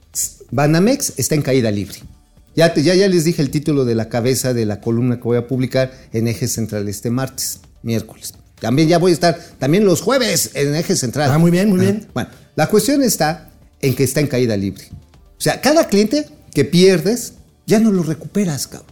Banamex 0.49 1.13
está 1.17 1.35
en 1.35 1.43
caída 1.43 1.69
libre. 1.69 1.99
Ya, 2.59 2.73
te- 2.73 2.83
ya, 2.83 2.93
ya 2.93 3.07
les 3.07 3.23
dije 3.23 3.41
el 3.41 3.51
título 3.51 3.85
de 3.85 3.95
la 3.95 4.09
cabeza 4.09 4.53
de 4.53 4.65
la 4.65 4.81
columna 4.81 5.15
que 5.15 5.23
voy 5.23 5.37
a 5.37 5.47
publicar 5.47 5.93
en 6.11 6.27
Eje 6.27 6.45
Central 6.49 6.89
este 6.89 7.09
martes, 7.09 7.61
miércoles. 7.83 8.33
También 8.59 8.89
ya 8.89 8.97
voy 8.97 9.11
a 9.11 9.13
estar, 9.13 9.39
también 9.59 9.85
los 9.85 10.01
jueves 10.01 10.51
en 10.55 10.75
Eje 10.75 10.97
Central. 10.97 11.31
Ah, 11.31 11.37
muy 11.37 11.51
bien, 11.51 11.69
muy 11.69 11.79
Ajá. 11.79 11.91
bien. 11.91 12.07
Bueno, 12.13 12.29
la 12.57 12.67
cuestión 12.67 13.01
está 13.01 13.49
en 13.81 13.95
que 13.95 14.03
está 14.03 14.19
en 14.19 14.27
caída 14.27 14.57
libre. 14.57 14.83
O 14.91 15.41
sea, 15.41 15.61
cada 15.61 15.87
cliente 15.87 16.27
que 16.53 16.65
pierdes, 16.65 17.35
ya 17.65 17.79
no 17.79 17.91
lo 17.93 18.03
recuperas, 18.03 18.67
cabrón. 18.67 18.91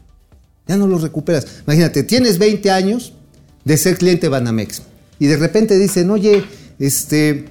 Ya 0.66 0.78
no 0.78 0.88
lo 0.88 0.98
recuperas. 0.98 1.46
Imagínate, 1.66 2.04
tienes 2.04 2.38
20 2.38 2.72
años 2.72 3.12
de 3.66 3.76
ser 3.76 3.98
cliente 3.98 4.30
Banamex 4.30 4.82
y 5.20 5.26
de 5.28 5.36
repente 5.36 5.78
dicen, 5.78 6.10
oye, 6.10 6.46
este, 6.80 7.48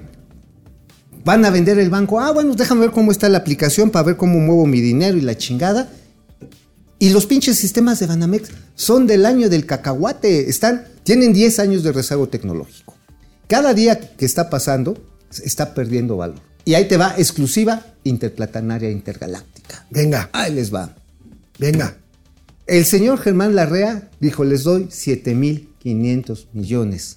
van 1.26 1.44
a 1.44 1.50
vender 1.50 1.78
el 1.78 1.90
banco. 1.90 2.20
Ah, 2.20 2.32
bueno, 2.32 2.54
déjame 2.54 2.80
ver 2.82 2.90
cómo 2.92 3.12
está 3.12 3.28
la 3.28 3.36
aplicación 3.36 3.90
para 3.90 4.04
ver 4.04 4.16
cómo 4.16 4.38
muevo 4.38 4.64
mi 4.64 4.80
dinero 4.80 5.18
y 5.18 5.20
la 5.20 5.36
chingada. 5.36 5.90
Y 6.98 7.10
los 7.10 7.26
pinches 7.26 7.58
sistemas 7.58 8.00
de 8.00 8.06
Banamex 8.06 8.50
son 8.74 9.06
del 9.06 9.26
año 9.26 9.48
del 9.50 9.66
cacahuate. 9.66 10.48
Están, 10.48 10.86
tienen 11.02 11.32
10 11.32 11.58
años 11.58 11.82
de 11.82 11.92
rezago 11.92 12.28
tecnológico. 12.28 12.94
Cada 13.48 13.74
día 13.74 14.00
que 14.16 14.24
está 14.24 14.48
pasando, 14.50 14.96
está 15.44 15.74
perdiendo 15.74 16.16
valor. 16.16 16.40
Y 16.64 16.74
ahí 16.74 16.88
te 16.88 16.96
va, 16.96 17.14
exclusiva 17.16 17.84
interplatanaria 18.04 18.90
intergaláctica. 18.90 19.86
Venga, 19.90 20.30
Ahí 20.32 20.52
les 20.54 20.74
va. 20.74 20.96
venga. 21.58 21.96
El 22.66 22.84
señor 22.84 23.18
Germán 23.18 23.54
Larrea 23.54 24.08
dijo, 24.18 24.42
les 24.42 24.64
doy 24.64 24.84
7.500 24.86 26.46
millones 26.52 27.16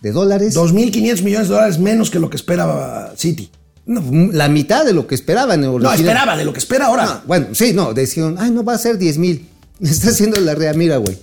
de 0.00 0.12
dólares. 0.12 0.56
2.500 0.56 1.22
millones 1.22 1.48
de 1.48 1.54
dólares 1.54 1.78
menos 1.78 2.10
que 2.10 2.18
lo 2.18 2.30
que 2.30 2.36
esperaba 2.36 3.12
City. 3.16 3.50
No, 3.90 4.02
la 4.32 4.48
mitad 4.48 4.84
de 4.84 4.92
lo 4.92 5.06
que 5.08 5.16
esperaban. 5.16 5.60
No, 5.60 5.92
esperaba 5.92 6.36
de 6.36 6.44
lo 6.44 6.52
que 6.52 6.60
espera 6.60 6.86
ahora. 6.86 7.06
No, 7.06 7.20
bueno, 7.26 7.46
sí, 7.54 7.72
no, 7.72 7.92
decían, 7.92 8.36
ay, 8.38 8.50
no 8.52 8.62
va 8.62 8.74
a 8.74 8.78
ser 8.78 8.98
10 8.98 9.18
mil. 9.18 9.48
Está 9.80 10.10
haciendo 10.10 10.38
la 10.40 10.54
rea, 10.54 10.72
mira, 10.74 10.96
güey. 10.98 11.18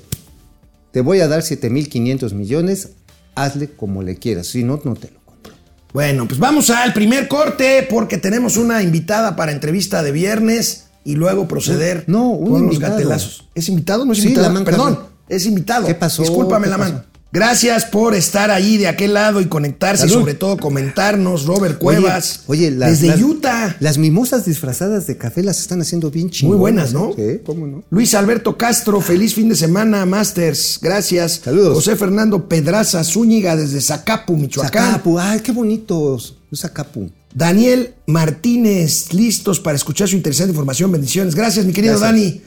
Te 0.91 0.99
voy 1.01 1.21
a 1.21 1.27
dar 1.30 1.41
7.500 1.41 2.34
millones, 2.34 2.89
hazle 3.36 3.69
como 3.71 4.03
le 4.03 4.17
quieras, 4.17 4.47
si 4.47 4.63
no, 4.63 4.82
no 4.84 4.95
te 4.95 5.12
lo 5.12 5.19
compro. 5.23 5.53
Bueno, 5.93 6.27
pues 6.27 6.39
vamos 6.39 6.69
al 6.69 6.91
primer 6.93 7.27
corte 7.30 7.88
porque 7.89 8.17
tenemos 8.17 8.58
una 8.58 8.82
invitada 8.84 9.36
para 9.38 9.51
entrevista 9.53 10.03
de 10.03 10.12
viernes 10.12 10.88
y 11.06 11.15
luego 11.15 11.47
proceder 11.47 12.03
No, 12.08 12.32
un 12.32 12.49
con 12.49 12.62
los 12.65 12.73
invitado. 12.73 12.97
gatelazos. 12.97 13.47
¿Es 13.56 13.69
invitado 13.69 14.03
no 14.06 14.12
es 14.12 14.19
Sí, 14.19 14.27
invitado? 14.30 14.53
la 14.53 14.65
Perdón, 14.65 14.93
no. 14.93 15.08
es 15.30 15.45
invitado. 15.45 15.88
¿Qué 15.88 15.95
pasó? 15.95 16.23
Discúlpame 16.23 16.65
¿Qué 16.65 16.71
la 16.71 16.77
mano. 16.77 17.03
Gracias 17.31 17.85
por 17.85 18.15
estar 18.15 18.51
ahí 18.51 18.77
de 18.77 18.87
aquel 18.87 19.13
lado 19.13 19.41
y 19.41 19.45
conectarse 19.47 20.05
y 20.07 20.09
sobre 20.09 20.33
todo 20.33 20.57
comentarnos, 20.57 21.45
Robert 21.45 21.77
Cuevas. 21.77 22.41
Oye, 22.47 22.71
las, 22.71 22.91
desde 23.01 23.07
las- 23.07 23.21
Utah. 23.21 23.75
Las 23.79 23.97
mimosas 23.97 24.45
disfrazadas 24.45 25.07
de 25.07 25.17
café 25.17 25.43
las 25.43 25.59
están 25.59 25.81
haciendo 25.81 26.09
bien 26.09 26.27
Muy 26.27 26.31
chingonas. 26.31 26.59
buenas, 26.59 26.93
¿no? 26.93 27.13
Sí, 27.15 27.41
cómo 27.45 27.67
no. 27.67 27.83
Luis 27.89 28.13
Alberto 28.15 28.57
Castro, 28.57 29.01
feliz 29.01 29.33
fin 29.33 29.49
de 29.49 29.55
semana, 29.55 30.05
Masters. 30.05 30.79
Gracias. 30.81 31.41
Saludos. 31.43 31.73
José 31.75 31.95
Fernando 31.97 32.47
Pedraza 32.47 33.03
Zúñiga 33.03 33.55
desde 33.55 33.81
Zacapu, 33.81 34.37
Michoacán. 34.37 34.85
Zacapu, 34.93 35.19
ay, 35.19 35.41
qué 35.41 35.51
bonitos. 35.51 36.37
Zacapu. 36.55 37.09
Daniel 37.35 37.93
Martínez, 38.07 39.13
listos 39.13 39.59
para 39.59 39.75
escuchar 39.75 40.07
su 40.07 40.15
interesante 40.15 40.51
información. 40.51 40.91
Bendiciones. 40.91 41.35
Gracias, 41.35 41.65
mi 41.65 41.73
querido 41.73 41.99
Gracias. 41.99 42.11
Dani. 42.31 42.41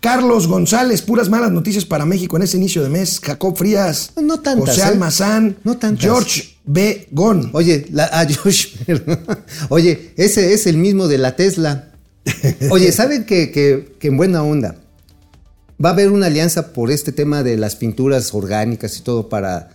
Carlos 0.00 0.46
González, 0.46 1.02
puras 1.02 1.28
malas 1.28 1.50
noticias 1.50 1.84
para 1.84 2.04
México 2.06 2.36
en 2.36 2.42
este 2.44 2.56
inicio 2.56 2.82
de 2.84 2.88
mes. 2.88 3.20
Jacob 3.20 3.56
Frías. 3.56 4.12
No 4.22 4.38
tantas, 4.40 4.70
José 4.76 4.80
¿eh? 4.82 4.84
Almazán. 4.84 5.56
No 5.64 5.76
tantas. 5.76 6.04
George 6.04 6.56
B. 6.64 7.08
Gon. 7.10 7.50
Oye, 7.52 7.86
la, 7.90 8.08
ah, 8.12 8.24
oye, 9.70 10.12
ese 10.16 10.52
es 10.52 10.66
el 10.66 10.76
mismo 10.76 11.08
de 11.08 11.18
la 11.18 11.34
Tesla. 11.34 11.90
Oye, 12.70 12.92
¿saben 12.92 13.24
que, 13.24 13.50
que- 13.50 13.96
que 13.98 14.08
en 14.08 14.16
buena 14.16 14.42
onda 14.42 14.76
va 15.84 15.90
a 15.90 15.92
haber 15.92 16.10
una 16.10 16.26
alianza 16.26 16.72
por 16.72 16.90
este 16.90 17.10
tema 17.12 17.42
de 17.42 17.56
las 17.56 17.74
pinturas 17.76 18.34
orgánicas 18.34 18.98
y 18.98 19.02
todo 19.02 19.28
para 19.28 19.70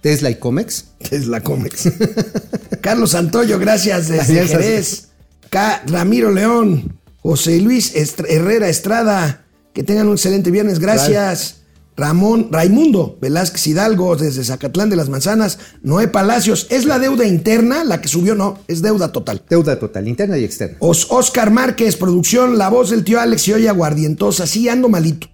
Tesla 0.00 0.30
y 0.30 0.36
Comex? 0.36 0.84
Es 1.10 1.26
la 1.26 1.42
Comex. 1.42 1.90
Carlos 2.80 3.10
Santoyo, 3.10 3.58
gracias 3.58 4.08
desde 4.08 4.40
Alianzas. 4.40 4.56
Jerez. 4.62 5.08
K. 5.50 5.82
Ramiro 5.86 6.30
León. 6.30 6.98
José 7.20 7.60
Luis 7.60 7.92
Herrera 8.28 8.68
Estrada. 8.68 9.42
Que 9.76 9.82
tengan 9.84 10.06
un 10.08 10.14
excelente 10.14 10.50
viernes. 10.50 10.78
Gracias. 10.78 11.58
Ramón 11.98 12.48
Raimundo 12.50 13.18
Velázquez 13.20 13.66
Hidalgo 13.66 14.16
desde 14.16 14.42
Zacatlán 14.42 14.88
de 14.88 14.96
las 14.96 15.10
Manzanas. 15.10 15.58
Noé 15.82 16.08
Palacios. 16.08 16.66
¿Es 16.70 16.86
la 16.86 16.98
deuda 16.98 17.26
interna 17.26 17.84
la 17.84 18.00
que 18.00 18.08
subió? 18.08 18.34
No, 18.34 18.58
es 18.68 18.80
deuda 18.80 19.12
total. 19.12 19.42
Deuda 19.50 19.78
total, 19.78 20.08
interna 20.08 20.38
y 20.38 20.44
externa. 20.44 20.78
Os- 20.80 21.06
Oscar 21.10 21.50
Márquez, 21.50 21.96
producción, 21.96 22.56
la 22.56 22.70
voz 22.70 22.88
del 22.88 23.04
tío 23.04 23.20
Alex 23.20 23.48
y 23.48 23.52
oye 23.52 23.68
aguardientosa. 23.68 24.46
Sí, 24.46 24.66
ando 24.70 24.88
malito. 24.88 25.26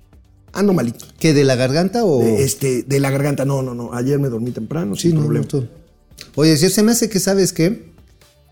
ando 0.53 0.73
malito. 0.73 1.05
¿Qué, 1.21 1.33
de 1.35 1.45
la 1.45 1.55
garganta 1.55 2.05
o...? 2.05 2.19
De, 2.21 2.43
este, 2.43 2.83
de 2.83 2.99
la 3.01 3.11
garganta, 3.11 3.45
no, 3.45 3.63
no, 3.63 3.75
no. 3.75 3.95
Ayer 3.95 4.19
me 4.19 4.29
dormí 4.29 4.51
temprano, 4.51 4.97
Sí, 4.97 5.03
sin 5.09 5.15
no, 5.15 5.21
problema. 5.23 5.45
no, 5.45 5.49
tú. 5.61 5.67
Oye, 6.35 6.57
si 6.57 6.69
se 6.69 6.83
me 6.83 6.91
hace 6.93 7.09
que 7.09 7.21
sabes 7.21 7.53
qué, 7.53 7.93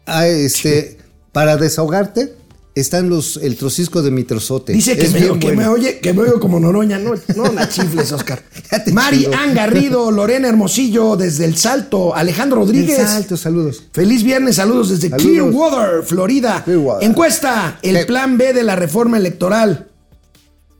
Ah, 0.07 0.27
este, 0.29 0.99
para 1.33 1.57
desahogarte 1.57 2.35
están 2.75 3.09
los 3.09 3.37
el 3.39 3.57
trocisco 3.57 4.01
de 4.03 4.11
mitrozote. 4.11 4.73
Dice 4.73 4.97
que, 4.97 5.05
Es 5.07 5.13
me, 5.13 5.39
que 5.39 5.53
me 5.53 5.67
oye, 5.67 5.99
que 5.99 6.13
me 6.13 6.23
oigo 6.23 6.39
como 6.41 6.61
Noroña. 6.61 6.99
No, 6.99 7.13
no 7.37 7.53
la 7.53 7.69
chifles, 7.69 8.13
Oscar. 8.13 8.43
Mari. 8.93 9.27
Ann 9.27 9.55
Garrido, 9.55 10.11
Lorena 10.11 10.49
Hermosillo 10.49 11.17
desde 11.17 11.45
El 11.45 11.57
Salto, 11.57 12.15
Alejandro 12.15 12.59
Rodríguez. 12.61 12.99
El 12.99 13.07
Salto, 13.07 13.37
saludos. 13.37 13.85
Feliz 13.93 14.23
viernes, 14.23 14.57
saludos 14.57 14.91
desde 14.91 15.09
Saludos. 15.11 15.27
Clearwater, 15.31 16.03
Florida. 16.05 16.63
Clearwater. 16.65 17.09
Encuesta, 17.09 17.79
el 17.83 17.97
Eh. 17.97 18.07
plan 18.07 18.39
B 18.39 18.53
de 18.53 18.63
la 18.63 18.77
reforma 18.77 19.17
electoral. 19.19 19.89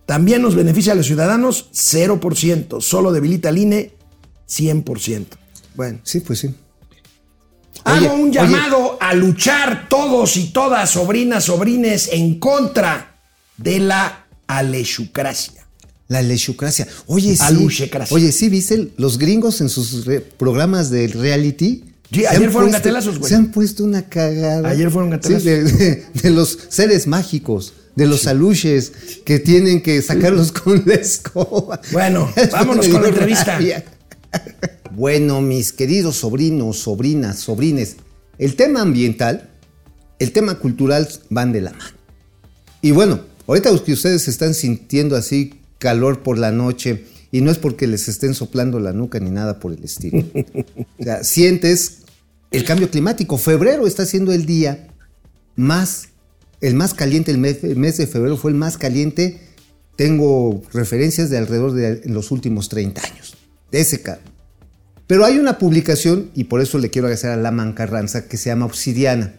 ¿También 0.07 0.43
nos 0.43 0.55
beneficia 0.55 0.93
a 0.93 0.97
los 0.97 1.07
ciudadanos? 1.07 1.69
0%. 1.73 2.81
Solo 2.81 3.13
debilita 3.13 3.49
al 3.51 3.59
INE, 3.59 3.93
100%. 4.49 5.37
Bueno. 5.77 6.01
Sí, 6.03 6.21
pues 6.21 6.41
sí. 6.41 6.55
Hago 7.85 8.15
un 8.15 8.23
oye. 8.29 8.33
llamado 8.33 8.99
a 9.01 9.15
luchar 9.15 9.89
todos 9.89 10.37
y 10.37 10.49
todas, 10.53 10.91
sobrinas, 10.91 11.45
sobrines, 11.45 12.09
en 12.13 12.39
contra 12.39 13.17
de 13.57 13.79
la 13.81 14.27
alechucracia. 14.47 15.67
La 16.09 16.23
lechucracia. 16.23 16.87
Oye, 17.07 17.37
sí. 17.37 17.43
Aluchecracia. 17.43 18.15
Oye, 18.15 18.33
sí, 18.33 18.49
¿viste? 18.49 18.89
Los 18.97 19.17
gringos 19.19 19.61
en 19.61 19.69
sus 19.69 20.05
programas 20.39 20.91
de 20.91 21.07
reality. 21.09 21.85
Sí, 22.13 22.27
ayer 22.27 22.51
fueron 22.51 22.71
puesto- 22.71 22.73
gatelazos, 22.73 23.19
güey. 23.21 23.29
Se 23.29 23.37
han 23.37 23.53
puesto 23.53 23.85
una 23.85 24.09
cagada. 24.09 24.69
Ayer 24.69 24.91
fueron 24.91 25.11
gatelazos. 25.11 25.43
Sí, 25.45 25.49
de, 25.49 25.63
de- 25.65 26.07
de 26.13 26.31
los 26.31 26.59
seres 26.69 27.07
mágicos, 27.07 27.75
de 27.95 28.07
los 28.07 28.27
aluches 28.27 28.93
que 29.25 29.39
tienen 29.39 29.81
que 29.83 30.03
sacarlos 30.03 30.51
con 30.61 30.83
la 30.85 30.95
escoba. 30.95 31.81
Bueno, 31.93 32.29
vámonos 32.53 32.89
con 32.89 33.03
la 33.03 33.09
entrevista. 33.11 33.59
Bueno, 34.91 35.41
mis 35.41 35.73
queridos 35.73 36.17
sobrinos, 36.17 36.79
sobrinas, 36.79 37.39
sobrines, 37.39 37.97
el 38.39 38.57
tema 38.57 38.83
ambiental, 38.83 39.51
el 40.19 40.33
tema 40.33 40.59
cultural 40.59 41.09
van 41.29 41.53
de 41.53 41.61
la 41.61 41.73
mano. 41.73 41.97
Y 42.83 42.91
bueno, 42.91 43.21
ahorita 43.47 43.71
que 43.85 43.93
ustedes 43.93 44.27
están 44.27 44.55
sintiendo 44.55 45.17
así 45.17 45.61
calor 45.79 46.23
por 46.23 46.39
la 46.39 46.51
noche, 46.51 47.05
y 47.33 47.41
no 47.41 47.51
es 47.51 47.59
porque 47.59 47.87
les 47.87 48.09
estén 48.09 48.35
soplando 48.35 48.81
la 48.81 48.93
nuca 48.93 49.21
ni 49.21 49.31
nada 49.31 49.61
por 49.61 49.73
el 49.73 49.85
estilo. 49.85 50.25
O 50.99 51.03
sea, 51.03 51.25
sientes 51.25 52.01
el 52.51 52.65
cambio 52.65 52.91
climático. 52.91 53.39
Febrero 53.39 53.87
está 53.87 54.05
siendo 54.05 54.33
el 54.33 54.45
día 54.45 54.89
más, 55.57 56.09
el 56.61 56.75
más 56.75 56.93
caliente, 56.93 57.31
el 57.31 57.39
mes, 57.39 57.65
el 57.65 57.77
mes 57.77 57.97
de 57.97 58.07
febrero 58.07 58.37
fue 58.37 58.51
el 58.51 58.57
más 58.57 58.77
caliente. 58.77 59.41
Tengo 59.97 60.63
referencias 60.73 61.31
de 61.31 61.39
alrededor 61.39 61.73
de 61.73 62.03
los 62.07 62.31
últimos 62.31 62.69
30 62.69 63.03
años, 63.03 63.37
de 63.71 63.81
ese 63.81 64.03
Pero 65.11 65.25
hay 65.25 65.41
una 65.41 65.59
publicación, 65.59 66.31
y 66.37 66.45
por 66.45 66.61
eso 66.61 66.79
le 66.79 66.89
quiero 66.89 67.09
agradecer 67.09 67.31
a 67.31 67.37
Laman 67.37 67.73
Carranza, 67.73 68.29
que 68.29 68.37
se 68.37 68.49
llama 68.49 68.67
Obsidiana, 68.67 69.35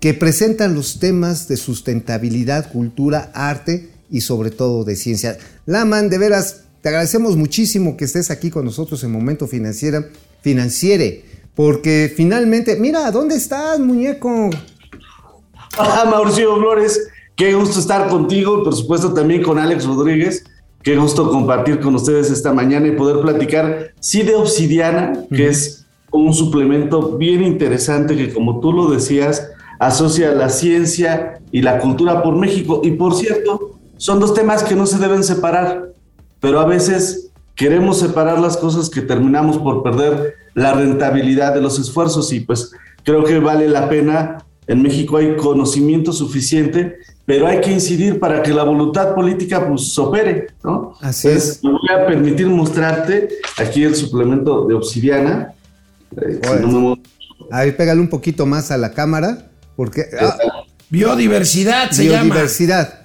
que 0.00 0.14
presenta 0.14 0.66
los 0.66 0.98
temas 0.98 1.46
de 1.46 1.58
sustentabilidad, 1.58 2.72
cultura, 2.72 3.30
arte 3.34 3.90
y 4.08 4.22
sobre 4.22 4.50
todo 4.50 4.82
de 4.82 4.96
ciencia. 4.96 5.36
Laman, 5.66 6.08
de 6.08 6.16
veras, 6.16 6.62
te 6.80 6.88
agradecemos 6.88 7.36
muchísimo 7.36 7.98
que 7.98 8.06
estés 8.06 8.30
aquí 8.30 8.48
con 8.48 8.64
nosotros 8.64 9.04
en 9.04 9.12
Momento 9.12 9.46
Financiera, 9.46 10.08
Financiere, 10.40 11.26
porque 11.54 12.10
finalmente, 12.16 12.76
mira, 12.76 13.10
¿dónde 13.10 13.34
estás, 13.34 13.78
muñeco? 13.80 14.48
Ah, 15.76 16.08
Mauricio 16.10 16.56
Flores, 16.56 17.08
qué 17.36 17.52
gusto 17.52 17.78
estar 17.78 18.08
contigo, 18.08 18.64
por 18.64 18.74
supuesto 18.74 19.12
también 19.12 19.42
con 19.42 19.58
Alex 19.58 19.84
Rodríguez. 19.84 20.44
Qué 20.84 20.98
gusto 20.98 21.30
compartir 21.30 21.80
con 21.80 21.94
ustedes 21.94 22.30
esta 22.30 22.52
mañana 22.52 22.86
y 22.88 22.92
poder 22.92 23.22
platicar, 23.22 23.92
sí, 24.00 24.22
de 24.22 24.34
Obsidiana, 24.34 25.24
que 25.34 25.48
es 25.48 25.86
un 26.12 26.34
suplemento 26.34 27.16
bien 27.16 27.42
interesante 27.42 28.14
que, 28.14 28.34
como 28.34 28.60
tú 28.60 28.70
lo 28.70 28.90
decías, 28.90 29.48
asocia 29.78 30.32
la 30.32 30.50
ciencia 30.50 31.40
y 31.50 31.62
la 31.62 31.78
cultura 31.78 32.22
por 32.22 32.36
México. 32.36 32.82
Y 32.84 32.90
por 32.90 33.14
cierto, 33.14 33.78
son 33.96 34.20
dos 34.20 34.34
temas 34.34 34.62
que 34.62 34.74
no 34.74 34.84
se 34.84 34.98
deben 34.98 35.24
separar, 35.24 35.94
pero 36.38 36.60
a 36.60 36.66
veces 36.66 37.30
queremos 37.54 37.98
separar 37.98 38.38
las 38.38 38.58
cosas 38.58 38.90
que 38.90 39.00
terminamos 39.00 39.56
por 39.56 39.82
perder 39.82 40.34
la 40.52 40.74
rentabilidad 40.74 41.54
de 41.54 41.62
los 41.62 41.78
esfuerzos 41.78 42.30
y 42.30 42.40
pues 42.40 42.72
creo 43.04 43.24
que 43.24 43.38
vale 43.38 43.68
la 43.68 43.88
pena. 43.88 44.44
En 44.66 44.82
México 44.82 45.16
hay 45.16 45.34
conocimiento 45.36 46.12
suficiente, 46.12 46.96
pero 47.26 47.46
hay 47.46 47.60
que 47.60 47.70
incidir 47.72 48.18
para 48.20 48.42
que 48.42 48.52
la 48.52 48.64
voluntad 48.64 49.14
política 49.14 49.66
pues 49.66 49.96
opere, 49.98 50.48
¿no? 50.62 50.94
Así 51.00 51.28
Entonces, 51.28 51.56
es. 51.56 51.64
Me 51.64 51.70
voy 51.70 51.88
a 51.90 52.06
permitir 52.06 52.46
mostrarte 52.48 53.28
aquí 53.56 53.82
el 53.84 53.94
suplemento 53.94 54.66
de 54.66 54.74
obsidiana. 54.74 55.52
Eh, 56.16 56.40
si 56.42 56.66
no 56.66 56.80
me- 56.80 57.02
A 57.50 57.64
ver, 57.64 57.76
pégale 57.76 58.00
un 58.00 58.08
poquito 58.08 58.46
más 58.46 58.70
a 58.70 58.76
la 58.78 58.90
cámara, 58.92 59.50
porque... 59.76 60.04
ah, 60.20 60.36
Biodiversidad 60.90 61.90
se 61.90 62.04
llama. 62.06 62.24
biodiversidad. 62.24 63.00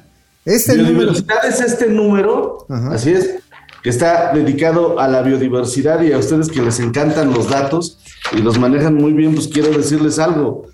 Este 0.45 0.75
número... 0.75 0.93
Biodiversidad 1.13 1.45
es 1.47 1.61
este 1.61 1.87
número, 1.87 2.65
Ajá. 2.69 2.93
así 2.93 3.11
es, 3.11 3.35
que 3.81 3.89
está 3.89 4.31
dedicado 4.33 4.99
a 4.99 5.07
la 5.07 5.21
biodiversidad 5.21 6.01
y 6.01 6.11
a 6.11 6.17
ustedes 6.17 6.49
que 6.49 6.61
les 6.61 6.79
encantan 6.79 7.33
los 7.33 7.49
datos 7.49 7.99
y 8.37 8.41
los 8.41 8.59
manejan 8.59 8.95
muy 8.95 9.13
bien, 9.13 9.33
pues 9.33 9.47
quiero 9.47 9.69
decirles 9.75 10.19
algo. 10.19 10.65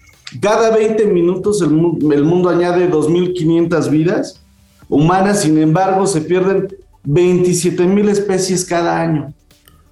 Cada 0.41 0.75
20 0.75 1.05
minutos 1.07 1.61
el, 1.61 1.69
mu- 1.69 2.11
el 2.11 2.23
mundo 2.23 2.49
añade 2.49 2.89
2.500 2.91 3.89
vidas 3.89 4.41
humanas, 4.89 5.41
sin 5.41 5.57
embargo 5.57 6.05
se 6.07 6.21
pierden 6.21 6.67
27 7.03 7.85
mil 7.87 8.09
especies 8.09 8.65
cada 8.65 8.99
año. 9.01 9.33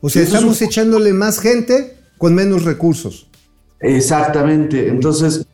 O 0.01 0.09
sea, 0.09 0.21
Eso 0.21 0.31
es 0.31 0.35
estamos 0.35 0.61
un- 0.61 0.67
echándole 0.67 1.13
más 1.13 1.39
gente 1.39 1.97
con 2.17 2.33
menos 2.35 2.63
recursos. 2.65 3.27
Exactamente. 3.79 4.87
Entonces, 4.89 5.45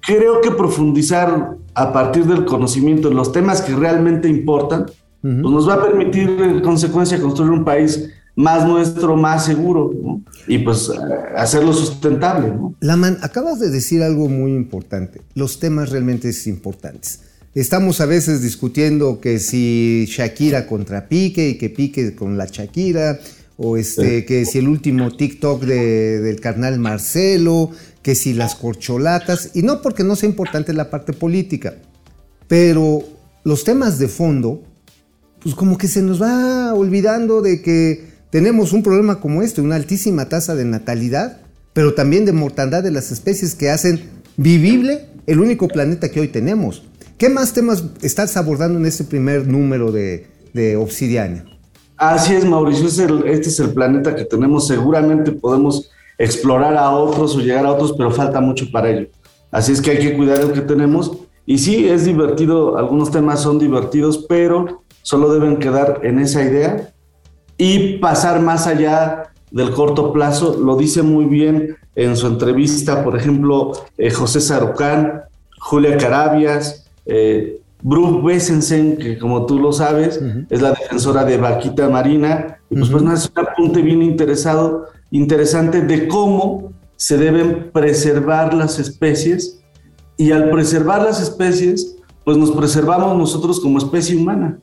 creo 0.00 0.40
que 0.40 0.50
profundizar 0.50 1.56
a 1.74 1.92
partir 1.92 2.24
del 2.24 2.44
conocimiento 2.44 3.08
en 3.08 3.14
los 3.16 3.30
temas 3.32 3.60
que 3.62 3.74
realmente 3.74 4.28
importan, 4.28 4.86
pues 5.22 5.34
nos 5.34 5.68
va 5.68 5.74
a 5.74 5.82
permitir 5.82 6.28
en 6.40 6.60
consecuencia 6.60 7.20
construir 7.20 7.50
un 7.52 7.64
país 7.64 8.10
más 8.36 8.66
nuestro, 8.66 9.16
más 9.16 9.44
seguro, 9.44 9.92
¿no? 10.02 10.22
y 10.48 10.58
pues 10.58 10.88
eh, 10.88 10.98
hacerlo 11.36 11.72
sustentable. 11.72 12.48
¿no? 12.48 12.74
Laman, 12.80 13.18
acabas 13.22 13.60
de 13.60 13.70
decir 13.70 14.02
algo 14.02 14.28
muy 14.28 14.52
importante. 14.54 15.20
Los 15.34 15.60
temas 15.60 15.90
realmente 15.90 16.28
es 16.30 16.46
importantes. 16.46 17.20
Estamos 17.54 18.00
a 18.00 18.06
veces 18.06 18.42
discutiendo 18.42 19.20
que 19.20 19.38
si 19.38 20.06
Shakira 20.08 20.66
contra 20.66 21.08
Pique 21.08 21.50
y 21.50 21.54
que 21.58 21.70
Pique 21.70 22.14
con 22.16 22.36
la 22.36 22.46
Shakira, 22.46 23.20
o 23.56 23.76
este, 23.76 24.24
que 24.24 24.44
si 24.44 24.58
el 24.58 24.66
último 24.66 25.16
TikTok 25.16 25.62
de- 25.62 26.20
del 26.20 26.40
carnal 26.40 26.80
Marcelo, 26.80 27.70
que 28.02 28.16
si 28.16 28.34
las 28.34 28.56
corcholatas, 28.56 29.50
y 29.54 29.62
no 29.62 29.80
porque 29.80 30.02
no 30.02 30.16
sea 30.16 30.28
importante 30.28 30.72
la 30.72 30.90
parte 30.90 31.12
política, 31.12 31.74
pero 32.48 33.04
los 33.44 33.62
temas 33.62 34.00
de 34.00 34.08
fondo, 34.08 34.62
pues 35.40 35.54
como 35.54 35.78
que 35.78 35.86
se 35.86 36.02
nos 36.02 36.20
va 36.20 36.74
olvidando 36.74 37.40
de 37.42 37.62
que 37.62 38.13
tenemos 38.34 38.72
un 38.72 38.82
problema 38.82 39.20
como 39.20 39.42
este, 39.42 39.60
una 39.60 39.76
altísima 39.76 40.28
tasa 40.28 40.56
de 40.56 40.64
natalidad, 40.64 41.36
pero 41.72 41.94
también 41.94 42.24
de 42.24 42.32
mortandad 42.32 42.82
de 42.82 42.90
las 42.90 43.12
especies 43.12 43.54
que 43.54 43.70
hacen 43.70 44.10
vivible 44.36 45.06
el 45.28 45.38
único 45.38 45.68
planeta 45.68 46.08
que 46.10 46.18
hoy 46.18 46.26
tenemos. 46.26 46.82
¿Qué 47.16 47.28
más 47.28 47.52
temas 47.52 47.84
estás 48.02 48.36
abordando 48.36 48.76
en 48.80 48.86
este 48.86 49.04
primer 49.04 49.46
número 49.46 49.92
de, 49.92 50.26
de 50.52 50.74
Obsidiana? 50.76 51.44
Así 51.96 52.34
es, 52.34 52.44
Mauricio, 52.44 52.88
es 52.88 52.98
el- 52.98 53.24
este 53.28 53.50
es 53.50 53.60
el 53.60 53.70
planeta 53.70 54.16
que 54.16 54.24
tenemos. 54.24 54.66
Seguramente 54.66 55.30
podemos 55.30 55.88
explorar 56.18 56.76
a 56.76 56.90
otros 56.90 57.36
o 57.36 57.38
llegar 57.38 57.64
a 57.64 57.70
otros, 57.70 57.94
pero 57.96 58.10
falta 58.10 58.40
mucho 58.40 58.66
para 58.72 58.90
ello. 58.90 59.06
Así 59.52 59.70
es 59.70 59.80
que 59.80 59.92
hay 59.92 59.98
que 60.00 60.16
cuidar 60.16 60.40
el 60.40 60.50
que 60.50 60.62
tenemos. 60.62 61.18
Y 61.46 61.58
sí, 61.58 61.88
es 61.88 62.04
divertido, 62.04 62.78
algunos 62.78 63.12
temas 63.12 63.40
son 63.42 63.60
divertidos, 63.60 64.26
pero 64.28 64.82
solo 65.02 65.32
deben 65.32 65.58
quedar 65.58 66.00
en 66.02 66.18
esa 66.18 66.42
idea 66.42 66.93
y 67.56 67.98
pasar 67.98 68.40
más 68.40 68.66
allá 68.66 69.30
del 69.50 69.70
corto 69.70 70.12
plazo. 70.12 70.58
Lo 70.58 70.76
dice 70.76 71.02
muy 71.02 71.26
bien 71.26 71.76
en 71.94 72.16
su 72.16 72.26
entrevista, 72.26 73.04
por 73.04 73.16
ejemplo, 73.16 73.72
eh, 73.98 74.10
José 74.10 74.40
Sarucán, 74.40 75.22
Julia 75.58 75.96
Carabias, 75.96 76.86
eh, 77.06 77.60
Brooke 77.82 78.24
Bessensen, 78.24 78.96
que 78.96 79.18
como 79.18 79.44
tú 79.44 79.58
lo 79.58 79.70
sabes, 79.70 80.18
es 80.48 80.62
la 80.62 80.70
defensora 80.70 81.22
de 81.24 81.36
Vaquita 81.36 81.88
Marina, 81.88 82.58
y 82.70 82.76
pues, 82.76 82.88
pues 82.88 83.02
no, 83.02 83.12
es 83.12 83.30
un 83.30 83.46
apunte 83.46 83.82
bien 83.82 84.02
interesado, 84.02 84.86
interesante 85.10 85.82
de 85.82 86.08
cómo 86.08 86.72
se 86.96 87.18
deben 87.18 87.70
preservar 87.72 88.54
las 88.54 88.78
especies 88.78 89.60
y 90.16 90.32
al 90.32 90.48
preservar 90.48 91.02
las 91.02 91.20
especies, 91.20 91.96
pues 92.24 92.38
nos 92.38 92.52
preservamos 92.52 93.18
nosotros 93.18 93.60
como 93.60 93.76
especie 93.76 94.16
humana. 94.16 94.58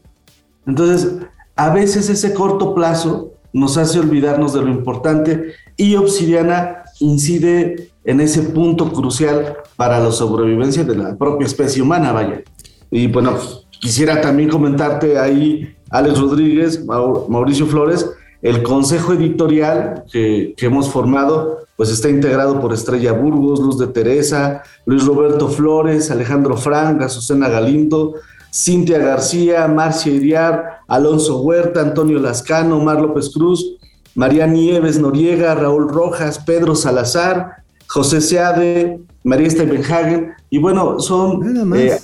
Entonces, 0.65 1.17
a 1.55 1.69
veces 1.73 2.09
ese 2.09 2.33
corto 2.33 2.73
plazo 2.73 3.31
nos 3.53 3.77
hace 3.77 3.99
olvidarnos 3.99 4.53
de 4.53 4.61
lo 4.61 4.69
importante 4.69 5.53
y 5.77 5.95
Obsidiana 5.95 6.83
incide 6.99 7.89
en 8.05 8.19
ese 8.21 8.41
punto 8.43 8.91
crucial 8.91 9.57
para 9.75 9.99
la 9.99 10.11
sobrevivencia 10.11 10.83
de 10.83 10.95
la 10.95 11.15
propia 11.15 11.45
especie 11.45 11.81
humana, 11.81 12.11
vaya. 12.11 12.41
Y 12.89 13.07
bueno, 13.07 13.35
quisiera 13.79 14.21
también 14.21 14.49
comentarte 14.49 15.17
ahí 15.19 15.75
Alex 15.89 16.19
Rodríguez, 16.19 16.85
Mau- 16.85 17.27
Mauricio 17.27 17.65
Flores, 17.67 18.09
el 18.41 18.63
consejo 18.63 19.13
editorial 19.13 20.03
que, 20.11 20.53
que 20.57 20.65
hemos 20.65 20.89
formado, 20.89 21.59
pues 21.75 21.89
está 21.89 22.09
integrado 22.09 22.59
por 22.59 22.73
Estrella 22.73 23.11
Burgos, 23.11 23.59
Luz 23.59 23.77
de 23.77 23.87
Teresa, 23.87 24.63
Luis 24.85 25.05
Roberto 25.05 25.47
Flores, 25.49 26.09
Alejandro 26.09 26.57
Frank, 26.57 27.01
Azucena 27.01 27.49
Galindo, 27.49 28.15
Cintia 28.53 28.97
García, 28.99 29.67
Marcia 29.67 30.11
Iriar, 30.11 30.79
Alonso 30.87 31.41
Huerta, 31.41 31.81
Antonio 31.81 32.19
Lascano, 32.19 32.77
Omar 32.77 32.99
López 33.01 33.29
Cruz, 33.33 33.77
María 34.15 34.45
Nieves 34.45 34.99
Noriega, 34.99 35.55
Raúl 35.55 35.87
Rojas, 35.89 36.37
Pedro 36.39 36.75
Salazar, 36.75 37.63
José 37.87 38.19
Seade, 38.21 38.99
María 39.23 39.49
Steinhagen, 39.49 40.31
y 40.49 40.57
bueno, 40.57 40.99
son 40.99 41.39
Nada 41.39 41.63
más. 41.65 41.79
eh, 41.79 41.99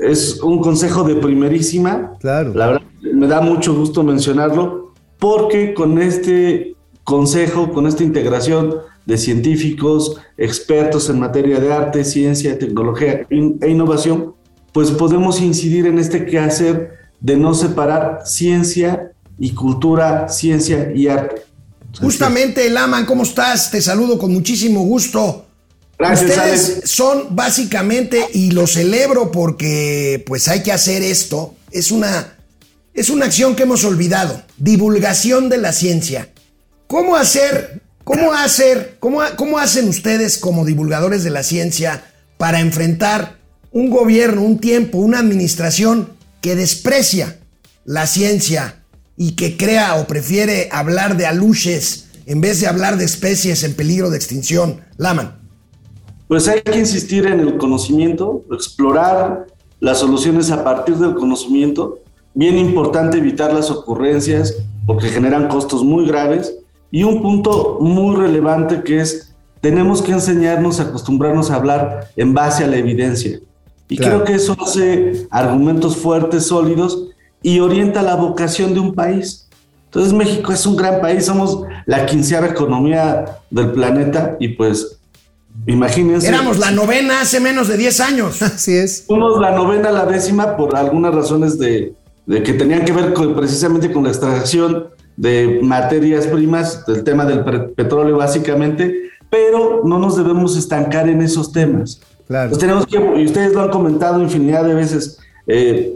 es 0.00 0.40
un 0.42 0.60
consejo 0.60 1.02
de 1.02 1.16
primerísima. 1.16 2.12
Claro. 2.20 2.52
La 2.54 2.66
verdad, 2.68 2.82
me 3.12 3.26
da 3.26 3.40
mucho 3.40 3.74
gusto 3.74 4.02
mencionarlo 4.04 4.92
porque 5.18 5.74
con 5.74 6.00
este 6.00 6.76
consejo, 7.04 7.72
con 7.72 7.86
esta 7.88 8.04
integración 8.04 8.76
de 9.06 9.18
científicos, 9.18 10.16
expertos 10.36 11.10
en 11.10 11.18
materia 11.18 11.58
de 11.58 11.72
arte, 11.72 12.04
ciencia, 12.04 12.56
tecnología 12.58 13.26
in- 13.30 13.58
e 13.60 13.68
innovación, 13.70 14.34
pues 14.72 14.90
podemos 14.90 15.40
incidir 15.40 15.86
en 15.86 15.98
este 15.98 16.24
quehacer 16.24 16.98
de 17.20 17.36
no 17.36 17.54
separar 17.54 18.22
ciencia 18.24 19.12
y 19.38 19.52
cultura, 19.52 20.28
ciencia 20.28 20.90
y 20.94 21.08
arte. 21.08 21.42
Justamente, 22.00 22.68
Laman, 22.70 23.04
¿cómo 23.04 23.22
estás? 23.22 23.70
Te 23.70 23.80
saludo 23.82 24.18
con 24.18 24.32
muchísimo 24.32 24.82
gusto. 24.82 25.46
Gracias, 25.98 26.30
Ustedes 26.30 26.70
Alex. 26.70 26.90
son 26.90 27.36
básicamente, 27.36 28.26
y 28.32 28.50
lo 28.50 28.66
celebro 28.66 29.30
porque 29.30 30.24
pues 30.26 30.48
hay 30.48 30.62
que 30.62 30.72
hacer 30.72 31.02
esto, 31.02 31.54
es 31.70 31.92
una, 31.92 32.38
es 32.94 33.10
una 33.10 33.26
acción 33.26 33.54
que 33.54 33.64
hemos 33.64 33.84
olvidado, 33.84 34.42
divulgación 34.56 35.48
de 35.48 35.58
la 35.58 35.72
ciencia. 35.72 36.30
¿Cómo 36.86 37.14
hacer, 37.14 37.82
cómo 38.04 38.32
hacer, 38.32 38.96
cómo, 38.98 39.20
cómo 39.36 39.58
hacen 39.58 39.88
ustedes 39.88 40.38
como 40.38 40.64
divulgadores 40.64 41.24
de 41.24 41.30
la 41.30 41.42
ciencia 41.42 42.04
para 42.36 42.60
enfrentar 42.60 43.41
un 43.72 43.90
gobierno, 43.90 44.42
un 44.42 44.58
tiempo, 44.58 44.98
una 44.98 45.18
administración 45.18 46.10
que 46.40 46.54
desprecia 46.54 47.38
la 47.84 48.06
ciencia 48.06 48.82
y 49.16 49.32
que 49.32 49.56
crea 49.56 49.96
o 49.96 50.06
prefiere 50.06 50.68
hablar 50.72 51.16
de 51.16 51.26
aluches 51.26 52.08
en 52.26 52.40
vez 52.40 52.60
de 52.60 52.66
hablar 52.66 52.96
de 52.96 53.04
especies 53.04 53.64
en 53.64 53.74
peligro 53.74 54.10
de 54.10 54.16
extinción? 54.16 54.80
Laman. 54.96 55.38
Pues 56.28 56.48
hay 56.48 56.62
que 56.62 56.78
insistir 56.78 57.26
en 57.26 57.40
el 57.40 57.58
conocimiento, 57.58 58.44
explorar 58.50 59.46
las 59.80 59.98
soluciones 59.98 60.50
a 60.50 60.64
partir 60.64 60.96
del 60.96 61.14
conocimiento. 61.14 61.98
Bien 62.34 62.56
importante 62.56 63.18
evitar 63.18 63.52
las 63.52 63.70
ocurrencias 63.70 64.54
porque 64.86 65.08
generan 65.08 65.48
costos 65.48 65.84
muy 65.84 66.06
graves. 66.06 66.54
Y 66.90 67.04
un 67.04 67.22
punto 67.22 67.78
muy 67.80 68.16
relevante 68.16 68.82
que 68.82 69.00
es, 69.00 69.34
tenemos 69.60 70.02
que 70.02 70.12
enseñarnos, 70.12 70.80
acostumbrarnos 70.80 71.50
a 71.50 71.56
hablar 71.56 72.10
en 72.16 72.32
base 72.32 72.64
a 72.64 72.66
la 72.66 72.76
evidencia. 72.76 73.40
Y 73.92 73.96
Claro. 73.96 74.22
creo 74.22 74.24
que 74.24 74.34
eso 74.34 74.56
hace 74.64 75.26
argumentos 75.30 75.96
fuertes, 75.96 76.46
sólidos 76.46 77.08
y 77.42 77.60
orienta 77.60 78.02
la 78.02 78.14
vocación 78.16 78.72
de 78.74 78.80
un 78.80 78.94
país. 78.94 79.48
Entonces 79.86 80.12
México 80.12 80.52
es 80.52 80.64
un 80.64 80.76
gran 80.76 81.00
país, 81.00 81.26
somos 81.26 81.62
la 81.86 82.06
quinceava 82.06 82.46
economía 82.46 83.24
del 83.50 83.72
planeta 83.72 84.36
y 84.40 84.48
pues 84.48 84.98
imagínense. 85.66 86.28
Éramos 86.28 86.58
la 86.58 86.70
novena 86.70 87.20
hace 87.20 87.40
menos 87.40 87.68
de 87.68 87.76
10 87.76 88.00
años. 88.00 88.40
Así 88.42 88.74
es. 88.74 89.04
Fuimos 89.06 89.38
la 89.40 89.50
novena 89.52 89.90
la 89.90 90.06
décima 90.06 90.56
por 90.56 90.74
algunas 90.76 91.14
razones 91.14 91.58
de, 91.58 91.94
de 92.26 92.42
que 92.42 92.54
tenían 92.54 92.84
que 92.84 92.92
ver 92.92 93.12
con- 93.12 93.34
precisamente 93.34 93.92
con 93.92 94.04
la 94.04 94.10
extracción 94.10 94.86
de 95.16 95.60
materias 95.62 96.26
primas, 96.26 96.86
del 96.86 97.04
tema 97.04 97.26
del 97.26 97.44
petróleo 97.74 98.16
básicamente, 98.16 99.10
pero 99.28 99.82
no 99.84 99.98
nos 99.98 100.16
debemos 100.16 100.56
estancar 100.56 101.08
en 101.08 101.20
esos 101.20 101.52
temas. 101.52 102.00
Claro. 102.26 102.50
Pues 102.50 102.60
tenemos 102.60 102.86
que, 102.86 102.96
y 102.96 103.24
ustedes 103.24 103.52
lo 103.52 103.62
han 103.62 103.70
comentado 103.70 104.22
infinidad 104.22 104.64
de 104.64 104.74
veces, 104.74 105.18
eh, 105.46 105.92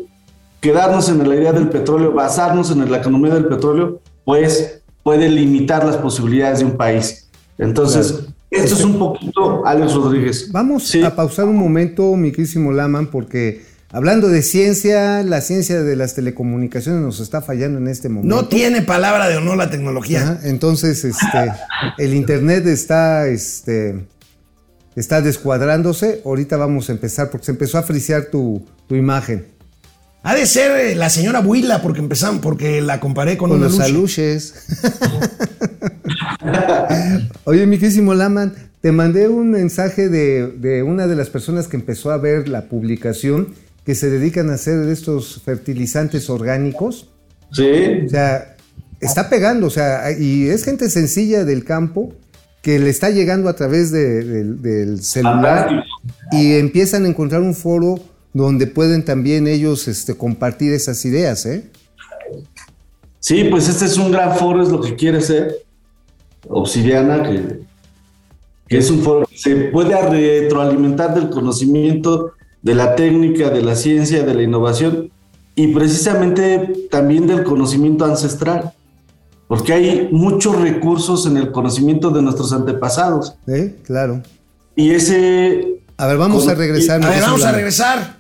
quedarnos 0.61 1.09
en 1.09 1.27
la 1.29 1.35
idea 1.35 1.53
del 1.53 1.69
petróleo, 1.69 2.13
basarnos 2.13 2.71
en 2.71 2.91
la 2.91 2.99
economía 2.99 3.35
del 3.35 3.47
petróleo, 3.47 4.01
pues 4.25 4.81
puede 5.03 5.29
limitar 5.29 5.85
las 5.85 5.97
posibilidades 5.97 6.59
de 6.61 6.65
un 6.65 6.77
país. 6.77 7.29
Entonces, 7.59 8.13
Claro. 8.13 8.33
esto 8.51 8.75
es 8.75 8.85
un 8.85 8.99
poquito 8.99 9.65
Alex 9.67 9.95
Rodríguez. 9.95 10.51
Vamos 10.53 10.89
Sí. 10.89 11.03
a 11.03 11.15
pausar 11.15 11.45
un 11.47 11.57
momento, 11.57 12.15
mi 12.17 12.33
querísimo 12.33 12.73
Laman, 12.73 13.07
porque 13.07 13.63
hablando 13.93 14.29
de 14.29 14.43
ciencia, 14.43 15.23
la 15.23 15.41
ciencia 15.41 15.83
de 15.83 15.95
las 15.97 16.15
telecomunicaciones 16.15 17.01
nos 17.03 17.21
está 17.21 17.41
fallando 17.41 17.79
en 17.79 17.87
este 17.89 18.09
momento. 18.09 18.35
No 18.35 18.47
tiene 18.49 18.83
palabra 18.83 19.29
de 19.29 19.37
honor 19.37 19.57
la 19.57 19.71
tecnología. 19.71 20.23
Ajá, 20.23 20.41
Entonces, 20.43 21.05
este, 21.05 21.53
el 21.99 22.15
internet 22.15 22.67
está, 22.67 23.29
este, 23.29 24.07
está 24.97 25.21
descuadrándose. 25.21 26.23
Ahorita 26.25 26.57
vamos 26.57 26.89
a 26.89 26.93
empezar 26.93 27.31
porque 27.31 27.47
se 27.47 27.53
empezó 27.53 27.79
a 27.79 27.83
frisear 27.83 28.27
tu, 28.27 28.65
tu 28.89 28.95
imagen 28.95 29.47
Ha 30.23 30.35
de 30.35 30.47
ser 30.47 30.73
eh, 30.73 30.95
la 30.97 31.11
señora 31.11 31.41
Buila 31.41 31.83
porque 31.83 32.01
empezamos, 32.01 32.41
porque 32.41 32.81
la 32.81 32.99
comparé 32.99 33.37
con, 33.37 33.51
con 33.51 33.61
los 33.61 33.79
aluches. 33.79 34.55
Oye, 37.45 37.67
mi 37.67 37.79
querísimo 37.79 38.15
Laman, 38.15 38.55
te 38.81 38.91
mandé 38.91 39.29
un 39.29 39.51
mensaje 39.51 40.09
de, 40.09 40.49
de 40.49 40.83
una 40.83 41.07
de 41.07 41.15
las 41.15 41.31
personas 41.31 41.69
que 41.69 41.77
empezó 41.77 42.11
a 42.11 42.17
ver 42.17 42.49
la 42.49 42.69
publicación 42.69 43.55
que 43.85 43.95
se 43.95 44.11
dedican 44.11 44.51
a 44.51 44.55
hacer 44.55 44.89
estos 44.89 45.43
fertilizantes 45.45 46.29
orgánicos. 46.29 47.11
Sí. 47.53 48.03
O 48.05 48.09
sea, 48.09 48.57
está 49.01 49.29
pegando, 49.29 49.69
o 49.69 49.71
sea, 49.71 50.11
y 50.11 50.49
es 50.49 50.65
gente 50.65 50.91
sencilla 50.91 51.45
del 51.45 51.65
campo 51.65 52.13
que 52.67 52.81
le 52.81 52.91
está 52.91 53.11
llegando 53.11 53.49
a 53.49 53.55
través 53.55 53.93
de- 53.93 54.25
del- 54.25 54.61
del 54.61 55.01
celular 55.05 55.85
y 56.33 56.55
empiezan 56.55 57.05
a 57.05 57.09
encontrar 57.09 57.41
un 57.43 57.55
foro 57.55 57.95
donde 58.35 58.67
pueden 58.67 59.05
también 59.05 59.47
ellos 59.47 59.87
este, 59.87 60.17
compartir 60.17 60.73
esas 60.73 61.05
ideas, 61.05 61.47
¿eh? 61.47 61.71
Sí, 63.21 63.45
pues 63.53 63.69
este 63.69 63.85
es 63.85 63.97
un 63.99 64.11
gran 64.11 64.35
foro, 64.37 64.65
es 64.65 64.69
lo 64.71 64.81
que 64.81 64.97
quiere 64.97 65.21
ser. 65.21 65.55
Obsidiana, 66.49 67.23
que, 67.23 67.61
que 68.67 68.79
es 68.79 68.91
un 68.91 68.99
foro 69.05 69.27
que 69.29 69.39
se 69.39 69.55
puede 69.71 69.95
retroalimentar 70.03 71.15
del 71.15 71.31
conocimiento, 71.31 72.33
de 72.63 72.75
la 72.75 72.97
técnica, 72.97 73.49
de 73.51 73.63
la 73.63 73.77
ciencia, 73.77 74.25
de 74.25 74.35
la 74.35 74.43
innovación 74.43 75.13
y 75.55 75.69
precisamente 75.69 76.89
también 76.91 77.29
del 77.29 77.45
conocimiento 77.45 78.05
ancestral. 78.05 78.73
Porque 79.49 79.73
hay 79.73 80.09
muchos 80.11 80.61
recursos 80.61 81.27
en 81.27 81.37
el 81.37 81.53
conocimiento 81.53 82.11
de 82.11 82.23
nuestros 82.23 82.53
antepasados. 82.53 83.37
¿Eh? 83.47 83.77
Claro. 83.85 84.23
Y 84.75 84.91
ese 84.91 85.81
A 85.97 86.07
ver, 86.07 86.19
vamos 86.19 86.49
a 86.49 86.55
regresar. 86.55 87.05
A 87.05 87.11
ver, 87.11 87.23
vamos 87.23 87.45
a 87.45 87.53
regresar. 87.53 88.17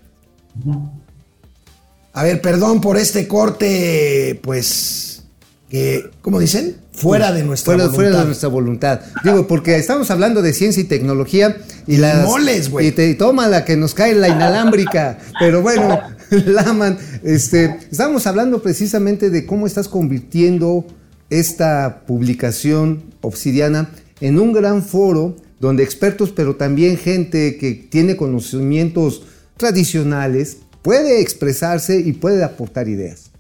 A 2.13 2.23
ver, 2.23 2.41
perdón 2.41 2.81
por 2.81 2.97
este 2.97 3.29
corte, 3.29 4.41
pues, 4.43 5.25
que, 5.69 6.11
¿cómo 6.23 6.39
dicen? 6.39 6.77
Fuera 6.93 7.31
de 7.33 7.43
nuestra 7.45 7.75
Fuera, 7.75 7.85
voluntad. 7.85 7.97
fuera 7.97 8.19
de 8.21 8.25
nuestra 8.25 8.49
voluntad. 8.49 9.01
Digo, 9.23 9.47
porque 9.47 9.77
estamos 9.77 10.11
hablando 10.11 10.41
de 10.41 10.55
ciencia 10.55 10.81
y 10.81 10.85
tecnología 10.85 11.59
y 11.87 11.99
las. 11.99 12.25
moles, 12.27 12.71
güey. 12.71 12.87
Y 12.87 12.93
te 12.93 13.15
toma 13.17 13.49
la 13.49 13.67
que 13.67 13.77
nos 13.77 13.93
cae 13.93 14.15
la 14.15 14.29
inalámbrica. 14.29 15.19
Pero 15.39 15.61
bueno, 15.61 16.01
Laman, 16.31 16.97
este, 17.23 17.79
estamos 17.91 18.27
hablando 18.27 18.63
precisamente 18.63 19.29
de 19.29 19.45
cómo 19.45 19.67
estás 19.67 19.89
convirtiendo 19.89 20.87
esta 21.31 22.05
publicación 22.07 23.05
obsidiana 23.21 23.91
en 24.21 24.39
un 24.39 24.53
gran 24.53 24.83
foro 24.83 25.37
donde 25.61 25.83
expertos, 25.83 26.31
pero 26.31 26.57
también 26.57 26.97
gente 26.97 27.57
que 27.59 27.73
tiene 27.73 28.17
conocimientos 28.17 29.23
tradicionales, 29.57 30.59
puede 30.83 31.21
expresarse 31.21 32.01
y 32.01 32.13
puede 32.13 32.45
aportar 32.45 32.89
ideas. 32.89 33.31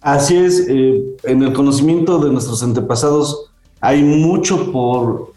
Así 0.00 0.36
es, 0.36 0.66
eh, 0.68 1.00
en 1.24 1.42
el 1.42 1.52
conocimiento 1.52 2.18
de 2.18 2.30
nuestros 2.30 2.62
antepasados 2.62 3.50
hay 3.80 4.02
mucho 4.02 4.72
por, 4.72 5.32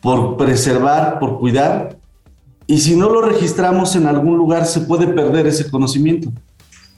por 0.00 0.36
preservar, 0.36 1.18
por 1.18 1.38
cuidar, 1.38 1.98
y 2.66 2.78
si 2.78 2.96
no 2.96 3.08
lo 3.08 3.22
registramos 3.22 3.94
en 3.94 4.06
algún 4.06 4.36
lugar 4.36 4.66
se 4.66 4.80
puede 4.80 5.06
perder 5.06 5.46
ese 5.46 5.70
conocimiento. 5.70 6.32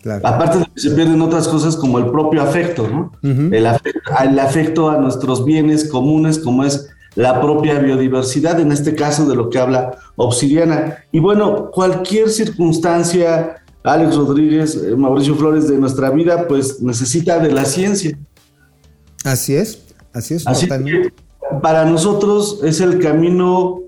Claro. 0.09 0.27
Aparte 0.27 0.59
de 0.61 0.65
que 0.75 0.81
se 0.81 0.91
pierden 0.93 1.21
otras 1.21 1.47
cosas 1.49 1.77
como 1.77 1.99
el 1.99 2.07
propio 2.11 2.41
afecto, 2.41 2.89
¿no? 2.89 3.13
el, 3.23 3.67
afecto 3.67 4.11
el 4.25 4.39
afecto 4.39 4.89
a 4.89 4.97
nuestros 4.97 5.45
bienes 5.45 5.87
comunes 5.87 6.39
como 6.39 6.65
es 6.65 6.89
la 7.15 7.43
propia 7.43 7.79
biodiversidad, 7.79 8.59
en 8.59 8.73
este 8.73 8.95
caso 8.95 9.29
de 9.29 9.37
lo 9.37 9.51
que 9.51 9.59
habla 9.59 9.99
Obsidiana. 10.17 11.05
Y 11.13 11.19
bueno, 11.19 11.71
cualquier 11.71 12.31
circunstancia, 12.31 13.57
Alex 13.83 14.17
Rodríguez, 14.17 14.77
eh, 14.77 14.97
Mauricio 14.97 15.35
Flores, 15.35 15.69
de 15.69 15.77
nuestra 15.77 16.09
vida, 16.09 16.49
pues 16.49 16.81
necesita 16.81 17.39
de 17.39 17.53
la 17.53 17.67
ciencia. 17.67 18.19
Así 19.25 19.57
es, 19.57 19.83
así 20.15 20.35
es, 20.35 20.47
Así 20.47 20.67
totalmente. 20.69 21.11
que 21.11 21.57
para 21.61 21.85
nosotros 21.85 22.61
es 22.63 22.81
el 22.81 22.99
camino, 22.99 23.81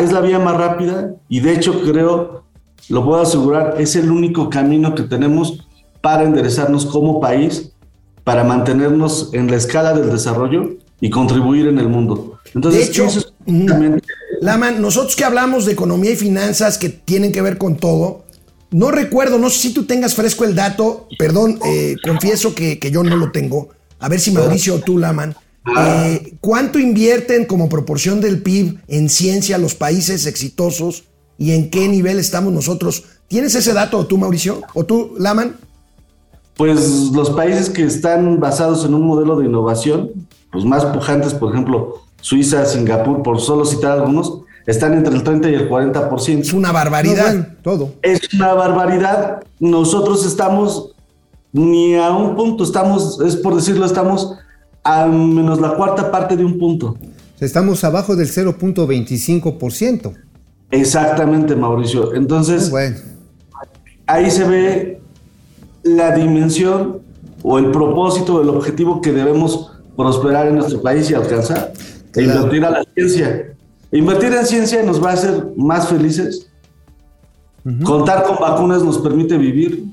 es 0.00 0.12
la 0.12 0.20
vía 0.22 0.38
más 0.38 0.56
rápida 0.56 1.14
y 1.28 1.40
de 1.40 1.52
hecho 1.52 1.82
creo, 1.82 2.44
lo 2.88 3.04
puedo 3.04 3.22
asegurar, 3.22 3.76
es 3.78 3.96
el 3.96 4.10
único 4.10 4.50
camino 4.50 4.94
que 4.94 5.02
tenemos 5.02 5.66
para 6.00 6.24
enderezarnos 6.24 6.86
como 6.86 7.20
país, 7.20 7.70
para 8.24 8.44
mantenernos 8.44 9.30
en 9.32 9.50
la 9.50 9.56
escala 9.56 9.92
del 9.94 10.10
desarrollo 10.10 10.76
y 11.00 11.10
contribuir 11.10 11.66
en 11.66 11.78
el 11.78 11.88
mundo. 11.88 12.38
Entonces, 12.54 12.82
De 12.82 12.86
hecho, 12.88 13.04
eso 13.06 13.20
es 13.20 13.32
Laman, 14.40 14.80
nosotros 14.82 15.14
que 15.16 15.24
hablamos 15.24 15.66
de 15.66 15.72
economía 15.72 16.10
y 16.10 16.16
finanzas 16.16 16.78
que 16.78 16.88
tienen 16.88 17.32
que 17.32 17.42
ver 17.42 17.58
con 17.58 17.76
todo, 17.76 18.24
no 18.72 18.90
recuerdo, 18.90 19.38
no 19.38 19.50
sé 19.50 19.58
si 19.58 19.74
tú 19.74 19.84
tengas 19.84 20.14
fresco 20.14 20.44
el 20.44 20.54
dato, 20.54 21.06
perdón, 21.18 21.58
eh, 21.64 21.96
confieso 22.04 22.54
que, 22.54 22.78
que 22.78 22.90
yo 22.90 23.02
no 23.04 23.16
lo 23.16 23.30
tengo. 23.30 23.68
A 24.00 24.08
ver 24.08 24.18
si 24.18 24.32
Mauricio 24.32 24.76
o 24.76 24.78
tú, 24.80 24.98
Laman. 24.98 25.36
eh, 25.78 26.34
¿Cuánto 26.40 26.78
invierten 26.78 27.44
como 27.44 27.68
proporción 27.68 28.20
del 28.20 28.42
PIB 28.42 28.78
en 28.88 29.08
ciencia 29.08 29.58
los 29.58 29.74
países 29.74 30.26
exitosos 30.26 31.04
y 31.38 31.52
en 31.52 31.70
qué 31.70 31.88
nivel 31.88 32.18
estamos 32.18 32.52
nosotros? 32.52 33.04
¿Tienes 33.28 33.54
ese 33.54 33.72
dato 33.72 34.06
tú, 34.06 34.18
Mauricio? 34.18 34.62
¿O 34.74 34.84
tú, 34.84 35.14
Laman? 35.18 35.56
Pues 36.56 37.10
los 37.12 37.30
países 37.30 37.70
que 37.70 37.84
están 37.84 38.38
basados 38.38 38.84
en 38.84 38.94
un 38.94 39.06
modelo 39.06 39.36
de 39.38 39.46
innovación, 39.46 40.10
los 40.52 40.64
más 40.66 40.84
pujantes, 40.86 41.32
por 41.34 41.52
ejemplo, 41.52 42.02
Suiza, 42.20 42.64
Singapur, 42.66 43.22
por 43.22 43.40
solo 43.40 43.64
citar 43.64 43.92
algunos, 43.98 44.40
están 44.66 44.92
entre 44.94 45.14
el 45.14 45.22
30 45.24 45.50
y 45.50 45.54
el 45.54 45.68
40%. 45.70 46.40
Es 46.40 46.52
una 46.52 46.68
No, 46.68 46.74
barbaridad. 46.74 47.24
bueno, 47.24 47.46
todo. 47.62 47.94
Es 48.02 48.20
una 48.34 48.52
barbaridad. 48.52 49.42
Nosotros 49.58 50.24
estamos 50.26 50.90
ni 51.52 51.96
a 51.96 52.10
un 52.10 52.36
punto, 52.36 52.62
estamos, 52.64 53.18
es 53.20 53.36
por 53.36 53.56
decirlo, 53.56 53.84
estamos 53.86 54.34
a 54.84 55.06
menos 55.06 55.60
la 55.60 55.74
cuarta 55.74 56.10
parte 56.10 56.36
de 56.36 56.44
un 56.44 56.58
punto. 56.58 56.96
Estamos 57.40 57.82
abajo 57.82 58.14
del 58.14 58.28
0.25%. 58.28 60.12
Exactamente, 60.72 61.54
Mauricio. 61.54 62.14
Entonces, 62.14 62.70
Bueno, 62.70 62.96
ahí 64.06 64.30
se 64.30 64.44
ve 64.44 65.00
la 65.82 66.14
dimensión 66.14 67.00
o 67.42 67.58
el 67.58 67.70
propósito, 67.70 68.40
el 68.40 68.48
objetivo 68.48 69.00
que 69.00 69.12
debemos 69.12 69.70
prosperar 69.96 70.46
en 70.46 70.56
nuestro 70.56 70.80
país 70.80 71.10
y 71.10 71.14
alcanzar. 71.14 71.72
E. 72.14 72.22
Invertir 72.22 72.64
a 72.64 72.70
la 72.70 72.84
ciencia. 72.94 73.54
Invertir 73.92 74.32
en 74.32 74.46
ciencia 74.46 74.82
nos 74.82 75.02
va 75.02 75.10
a 75.10 75.12
hacer 75.12 75.48
más 75.56 75.88
felices. 75.88 76.48
Contar 77.84 78.24
con 78.24 78.38
vacunas 78.38 78.82
nos 78.82 78.98
permite 78.98 79.36
vivir. 79.36 79.84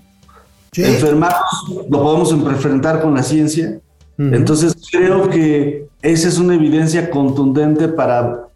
Sí. 0.72 0.84
Enfermarnos 0.84 1.88
lo 1.90 2.02
podemos 2.02 2.32
enfrentar 2.32 3.02
con 3.02 3.14
la 3.14 3.24
ciencia. 3.24 3.80
Entonces 4.18 4.76
creo 4.92 5.30
que 5.30 5.88
esa 6.02 6.28
es 6.28 6.38
una 6.38 6.56
evidencia 6.56 7.10
contundente 7.10 7.88
para 7.88 8.49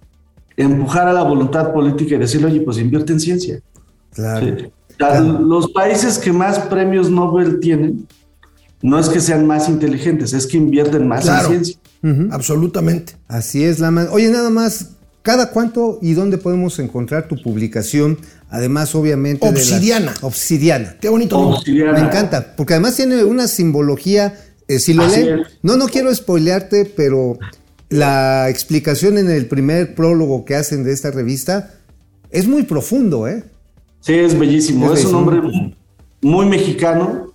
empujar 0.58 1.08
a 1.08 1.14
la 1.14 1.24
voluntad 1.24 1.74
política 1.74 2.16
y 2.16 2.20
decirle, 2.20 2.48
oye, 2.48 2.62
pues 2.62 2.78
invierte 2.78 3.14
en 3.14 3.20
ciencia. 3.20 3.60
claro. 4.14 4.46
Sí. 4.58 4.66
Los 5.48 5.72
países 5.72 6.20
que 6.20 6.32
más 6.32 6.60
premios 6.60 7.10
Nobel 7.10 7.60
tienen 7.60 8.08
no 8.82 9.00
es 9.00 9.10
que 9.10 9.20
sean 9.20 9.46
más 9.48 9.68
inteligentes, 9.68 10.34
es 10.34 10.46
que 10.46 10.58
invierten 10.58 11.08
más 11.08 11.24
Claro. 11.24 11.46
en 11.52 11.66
ciencia. 11.66 11.80
Absolutamente. 12.32 13.14
Así 13.28 13.64
es, 13.64 13.80
Lama. 13.80 14.08
Oye, 14.12 14.30
nada 14.30 14.50
más, 14.50 14.92
¿cada 15.22 15.50
cuánto 15.52 15.98
y 16.02 16.14
dónde 16.14 16.38
podemos 16.38 16.78
encontrar 16.80 17.28
tu 17.28 17.42
publicación? 17.42 18.18
Además, 18.50 18.94
obviamente. 18.94 19.46
de 19.46 19.52
la- 19.52 19.58
Obsidiana. 19.58 20.14
Obsidiana. 20.22 20.96
Qué 21.02 21.10
bonito. 21.10 21.40
Obsidiana. 21.40 21.94
Me 21.94 22.00
encanta, 22.02 22.56
porque 22.56 22.74
además 22.74 22.96
tiene 22.96 23.24
una 23.24 23.48
simbología. 23.48 24.38
eh, 24.68 24.80
si 24.80 24.94
lo 24.94 25.04
Así 25.04 25.22
leen, 25.24 25.40
es. 25.40 25.48
no, 25.62 25.76
no 25.76 25.88
quiero 25.88 26.14
spoilearte, 26.14 26.86
pero 26.86 27.38
la 27.98 28.50
explicación 28.50 29.18
en 29.18 29.30
el 29.30 29.46
primer 29.48 29.96
prólogo 29.96 30.46
que 30.46 30.56
hacen 30.56 30.84
de 30.84 30.92
esta 30.94 31.12
revista 31.12 31.72
es 32.32 32.48
muy 32.48 32.64
profundo, 32.64 33.28
¿eh? 33.28 33.44
Sí, 34.00 34.14
es 34.14 34.38
bellísimo. 34.38 34.92
Es 34.94 35.02
Es, 35.02 35.06
un 35.06 35.16
hombre 35.16 35.42
muy, 35.42 35.76
muy 36.22 36.46
mexicano. 36.46 37.28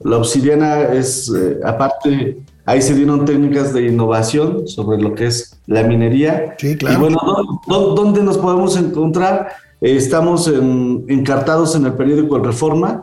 La 0.00 0.18
obsidiana 0.18 0.82
es, 0.92 1.32
eh, 1.34 1.58
aparte, 1.64 2.36
ahí 2.66 2.82
se 2.82 2.94
dieron 2.94 3.24
técnicas 3.24 3.72
de 3.72 3.86
innovación 3.86 4.68
sobre 4.68 5.00
lo 5.00 5.14
que 5.14 5.26
es 5.26 5.56
la 5.66 5.82
minería. 5.84 6.54
Sí, 6.58 6.76
claro. 6.76 6.96
Y 6.96 7.00
bueno, 7.00 7.18
¿dó- 7.24 7.60
dó- 7.66 7.94
¿dónde 7.94 8.22
nos 8.22 8.36
podemos 8.38 8.76
encontrar? 8.76 9.48
Eh, 9.80 9.96
estamos 9.96 10.46
en- 10.48 11.04
encartados 11.08 11.74
en 11.74 11.86
el 11.86 11.94
periódico 11.94 12.36
El 12.36 12.44
Reforma, 12.44 13.02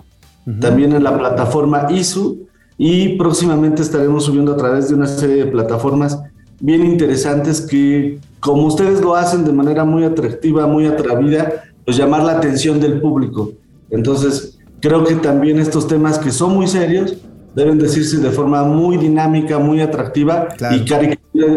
también 0.59 0.93
en 0.93 1.03
la 1.03 1.17
plataforma 1.17 1.87
ISU 1.89 2.45
y 2.77 3.17
próximamente 3.17 3.81
estaremos 3.81 4.25
subiendo 4.25 4.53
a 4.53 4.57
través 4.57 4.89
de 4.89 4.95
una 4.95 5.07
serie 5.07 5.45
de 5.45 5.51
plataformas 5.51 6.19
bien 6.65 6.85
interesantes 6.85 7.59
que, 7.59 8.19
como 8.39 8.67
ustedes 8.67 9.01
lo 9.01 9.15
hacen 9.15 9.43
de 9.43 9.51
manera 9.51 9.83
muy 9.83 10.05
atractiva, 10.05 10.65
muy 10.65 10.85
atrevida, 10.87 11.65
pues 11.83 11.97
llamar 11.97 12.23
la 12.23 12.37
atención 12.37 12.79
del 12.79 13.01
público. 13.01 13.51
Entonces, 13.91 14.57
creo 14.79 15.03
que 15.03 15.15
también 15.15 15.59
estos 15.59 15.89
temas 15.89 16.17
que 16.19 16.31
son 16.31 16.53
muy 16.55 16.67
serios 16.67 17.17
deben 17.53 17.77
decirse 17.79 18.17
de 18.17 18.29
forma 18.31 18.63
muy 18.63 18.95
dinámica, 18.97 19.59
muy 19.59 19.81
atractiva 19.81 20.47
Claro. 20.57 20.77
y 20.77 20.85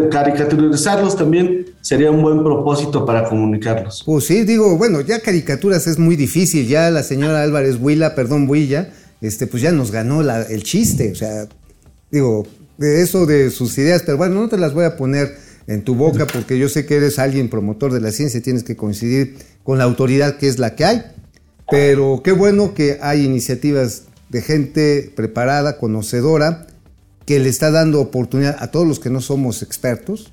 caricaturizarlos 0.09 1.15
también 1.15 1.67
sería 1.81 2.11
un 2.11 2.21
buen 2.21 2.43
propósito 2.43 3.05
para 3.05 3.23
comunicarlos. 3.23 4.03
Pues 4.05 4.25
sí, 4.25 4.43
digo, 4.43 4.77
bueno, 4.77 4.99
ya 5.01 5.21
caricaturas 5.21 5.87
es 5.87 5.97
muy 5.97 6.17
difícil. 6.17 6.67
Ya 6.67 6.89
la 6.91 7.01
señora 7.03 7.43
Álvarez 7.43 7.77
Huila, 7.79 8.13
perdón, 8.13 8.45
Huilla, 8.49 8.89
este, 9.21 9.47
pues 9.47 9.63
ya 9.63 9.71
nos 9.71 9.89
ganó 9.91 10.21
la- 10.21 10.41
el 10.43 10.63
chiste. 10.63 11.11
O 11.11 11.15
sea, 11.15 11.47
digo, 12.11 12.45
de 12.77 13.01
eso 13.01 13.25
de 13.25 13.49
sus 13.49 13.77
ideas, 13.77 14.03
pero 14.05 14.17
bueno, 14.17 14.35
no 14.35 14.49
te 14.49 14.57
las 14.57 14.73
voy 14.73 14.85
a 14.85 14.97
poner 14.97 15.37
en 15.67 15.83
tu 15.83 15.95
boca 15.95 16.25
porque 16.27 16.57
yo 16.57 16.69
sé 16.69 16.85
que 16.85 16.95
eres 16.95 17.19
alguien 17.19 17.49
promotor 17.49 17.91
de 17.91 17.99
la 17.99 18.11
ciencia 18.11 18.41
tienes 18.41 18.63
que 18.63 18.77
coincidir 18.77 19.37
con 19.63 19.77
la 19.77 19.83
autoridad 19.83 20.37
que 20.37 20.47
es 20.47 20.59
la 20.59 20.75
que 20.75 20.85
hay. 20.85 21.03
Pero 21.69 22.21
qué 22.23 22.31
bueno 22.31 22.73
que 22.73 22.99
hay 23.01 23.25
iniciativas 23.25 24.03
de 24.29 24.41
gente 24.41 25.11
preparada, 25.15 25.77
conocedora, 25.77 26.67
que 27.25 27.39
le 27.39 27.49
está 27.49 27.71
dando 27.71 27.99
oportunidad 27.99 28.55
a 28.59 28.71
todos 28.71 28.87
los 28.87 28.99
que 28.99 29.09
no 29.09 29.19
somos 29.19 29.61
expertos 29.61 30.31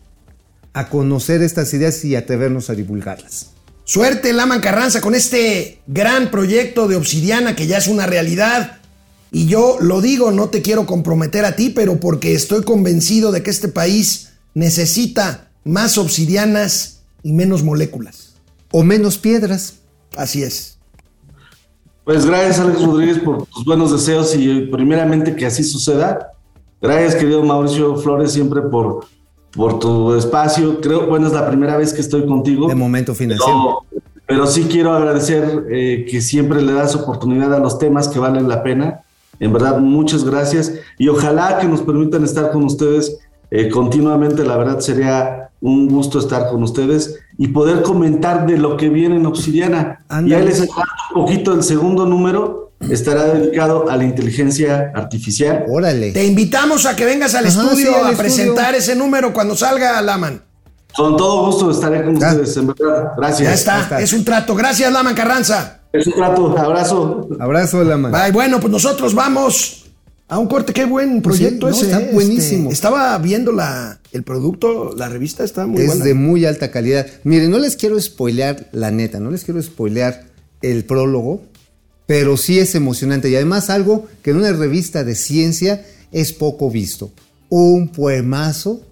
a 0.72 0.88
conocer 0.88 1.42
estas 1.42 1.72
ideas 1.74 2.04
y 2.04 2.14
atrevernos 2.14 2.70
a 2.70 2.74
divulgarlas. 2.74 3.50
Suerte, 3.84 4.32
Laman 4.32 4.60
Carranza, 4.60 5.00
con 5.00 5.14
este 5.14 5.80
gran 5.86 6.30
proyecto 6.30 6.88
de 6.88 6.96
Obsidiana 6.96 7.54
que 7.56 7.66
ya 7.66 7.78
es 7.78 7.88
una 7.88 8.06
realidad. 8.06 8.78
Y 9.30 9.46
yo 9.46 9.78
lo 9.80 10.00
digo, 10.00 10.30
no 10.30 10.48
te 10.48 10.62
quiero 10.62 10.86
comprometer 10.86 11.44
a 11.44 11.56
ti, 11.56 11.70
pero 11.70 11.98
porque 11.98 12.34
estoy 12.34 12.62
convencido 12.62 13.32
de 13.32 13.42
que 13.42 13.50
este 13.50 13.68
país 13.68 14.34
necesita 14.54 15.50
más 15.64 15.98
obsidianas 15.98 17.02
y 17.22 17.32
menos 17.32 17.62
moléculas. 17.62 18.34
O 18.70 18.82
menos 18.82 19.18
piedras. 19.18 19.80
Así 20.16 20.42
es. 20.42 20.78
Pues 22.04 22.26
gracias 22.26 22.60
Alex 22.60 22.82
Rodríguez 22.84 23.18
por 23.18 23.46
tus 23.46 23.64
buenos 23.64 23.90
deseos 23.90 24.36
y 24.36 24.50
eh, 24.50 24.68
primeramente 24.70 25.34
que 25.34 25.46
así 25.46 25.64
suceda. 25.64 26.32
Gracias 26.82 27.14
querido 27.14 27.42
Mauricio 27.42 27.96
Flores 27.96 28.32
siempre 28.32 28.60
por, 28.60 29.06
por 29.52 29.78
tu 29.78 30.14
espacio. 30.14 30.82
Creo, 30.82 31.06
bueno, 31.06 31.26
es 31.26 31.32
la 31.32 31.48
primera 31.48 31.78
vez 31.78 31.94
que 31.94 32.02
estoy 32.02 32.26
contigo. 32.26 32.68
De 32.68 32.74
momento 32.74 33.14
financiero. 33.14 33.78
Pero, 33.88 34.02
pero 34.26 34.46
sí 34.46 34.66
quiero 34.70 34.92
agradecer 34.92 35.64
eh, 35.70 36.06
que 36.10 36.20
siempre 36.20 36.60
le 36.60 36.74
das 36.74 36.94
oportunidad 36.94 37.54
a 37.54 37.58
los 37.58 37.78
temas 37.78 38.08
que 38.08 38.18
valen 38.18 38.48
la 38.48 38.62
pena. 38.62 39.00
En 39.40 39.52
verdad, 39.52 39.78
muchas 39.78 40.24
gracias 40.24 40.72
y 40.98 41.08
ojalá 41.08 41.58
que 41.58 41.66
nos 41.66 41.82
permitan 41.82 42.24
estar 42.24 42.50
con 42.52 42.64
ustedes 42.64 43.18
eh, 43.50 43.68
continuamente. 43.68 44.44
La 44.44 44.56
verdad 44.56 44.80
sería 44.80 45.50
un 45.60 45.88
gusto 45.88 46.18
estar 46.18 46.48
con 46.50 46.62
ustedes 46.62 47.18
y 47.38 47.48
poder 47.48 47.82
comentar 47.82 48.46
de 48.46 48.58
lo 48.58 48.76
que 48.76 48.88
viene 48.88 49.16
en 49.16 49.26
Obsidiana. 49.26 50.04
Ándale. 50.08 50.28
Y 50.28 50.34
ahí 50.38 50.44
les 50.46 50.56
adelanto 50.58 50.84
un 51.14 51.22
poquito 51.24 51.52
el 51.54 51.62
segundo 51.62 52.06
número. 52.06 52.72
Estará 52.90 53.24
dedicado 53.32 53.88
a 53.88 53.96
la 53.96 54.04
inteligencia 54.04 54.92
artificial. 54.94 55.64
Órale. 55.68 56.12
Te 56.12 56.24
invitamos 56.26 56.84
a 56.84 56.94
que 56.94 57.06
vengas 57.06 57.34
al 57.34 57.46
Ajá, 57.46 57.62
estudio 57.62 57.76
sí, 57.76 57.86
al 57.86 57.94
a 57.94 57.98
estudio. 58.10 58.16
presentar 58.18 58.74
ese 58.74 58.94
número 58.94 59.32
cuando 59.32 59.56
salga 59.56 60.02
Laman. 60.02 60.42
Con 60.94 61.16
todo 61.16 61.46
gusto 61.46 61.70
estaré 61.70 62.04
con 62.04 62.18
Ya. 62.20 62.28
ustedes, 62.30 62.56
en 62.58 62.66
verdad. 62.66 63.12
Gracias. 63.16 63.48
Ya 63.48 63.54
está, 63.54 63.76
ya 63.76 63.82
está. 63.84 64.00
es 64.00 64.12
un 64.12 64.24
trato. 64.24 64.54
Gracias, 64.54 64.92
Laman 64.92 65.14
Carranza. 65.14 65.80
Es 65.94 66.06
un 66.08 66.12
trato. 66.14 66.58
Abrazo. 66.58 67.28
Abrazo, 67.38 67.84
Lama. 67.84 68.10
Bye. 68.10 68.32
Bueno, 68.32 68.58
pues 68.60 68.72
nosotros 68.72 69.14
vamos 69.14 69.84
a 70.26 70.38
un 70.40 70.48
corte. 70.48 70.72
Qué 70.72 70.84
buen 70.84 71.22
proyecto 71.22 71.72
Sí, 71.72 71.72
no, 71.72 71.76
ese. 71.78 71.84
está 71.86 72.00
¿eh? 72.02 72.10
buenísimo. 72.12 72.62
Este, 72.64 72.74
estaba 72.74 73.16
viendo 73.18 73.52
la, 73.52 74.00
el 74.12 74.24
producto, 74.24 74.92
la 74.96 75.08
revista 75.08 75.44
está 75.44 75.66
muy 75.66 75.82
es 75.82 75.86
buena. 75.86 76.04
de 76.04 76.14
muy 76.14 76.44
alta 76.46 76.70
calidad. 76.72 77.06
Miren, 77.22 77.50
no 77.50 77.58
les 77.58 77.76
quiero 77.76 78.00
spoilear 78.00 78.68
la 78.72 78.90
neta, 78.90 79.20
no 79.20 79.30
les 79.30 79.44
quiero 79.44 79.62
spoilear 79.62 80.24
el 80.62 80.84
prólogo, 80.84 81.42
pero 82.06 82.36
sí 82.36 82.58
es 82.58 82.74
emocionante. 82.74 83.30
Y 83.30 83.36
además 83.36 83.70
algo 83.70 84.06
que 84.22 84.30
en 84.32 84.38
una 84.38 84.52
revista 84.52 85.04
de 85.04 85.14
ciencia 85.14 85.86
es 86.10 86.32
poco 86.32 86.70
visto. 86.70 87.12
Un 87.50 87.88
poemazo 87.88 88.82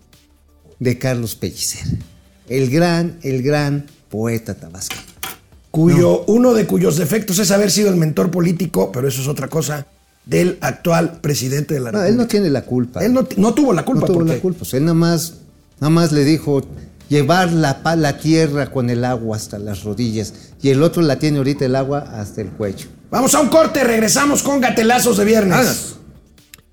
de 0.79 0.99
Carlos 0.99 1.35
Pellicer. 1.35 1.83
El 2.49 2.71
gran, 2.71 3.19
el 3.23 3.43
gran 3.43 3.87
poeta 4.09 4.55
tabasco. 4.55 4.95
Cuyo 5.73 6.25
uno 6.27 6.55
de 6.55 6.67
cuyos 6.67 6.97
defectos 6.97 7.41
es 7.41 7.51
haber 7.51 7.71
sido 7.73 7.89
el 7.89 7.97
mentor 7.97 8.31
político, 8.31 8.93
pero 8.93 9.09
eso 9.09 9.21
es 9.23 9.27
otra 9.27 9.49
cosa, 9.49 9.87
del 10.25 10.59
actual 10.61 11.19
presidente 11.21 11.75
de 11.75 11.81
la 11.81 11.87
No, 11.91 11.99
República. 11.99 12.09
él 12.11 12.17
no 12.19 12.27
tiene 12.29 12.51
la 12.51 12.63
culpa. 12.63 13.05
Él 13.05 13.13
no, 13.13 13.27
no 13.39 13.55
tuvo 13.55 13.73
la 13.73 13.85
culpa. 13.85 14.03
no 14.03 14.07
tuvo 14.07 14.19
porque 14.19 14.35
la 14.35 14.41
culpa. 14.41 14.59
pues 14.61 14.75
él 14.75 14.85
nada 14.85 14.95
más, 14.95 15.35
nada 15.81 15.91
más 15.91 16.13
le 16.13 16.25
dijo 16.25 16.63
llevar 17.09 17.53
la, 17.53 17.81
la 17.97 18.19
tierra 18.19 18.71
con 18.71 18.91
el 18.91 19.05
agua 19.05 19.37
hasta 19.37 19.59
las 19.59 19.83
rodillas. 19.83 20.33
Y 20.63 20.69
el 20.69 20.83
otro 20.83 21.03
la 21.03 21.17
tiene 21.19 21.39
ahorita 21.39 21.65
el 21.65 21.75
agua 21.75 22.01
hasta 22.21 22.41
el 22.43 22.49
cuello. 22.51 22.87
Vamos 23.11 23.35
a 23.35 23.41
un 23.41 23.49
corte, 23.49 23.83
regresamos 23.83 24.43
con 24.43 24.61
gatelazos 24.61 25.17
de 25.17 25.25
viernes. 25.25 25.95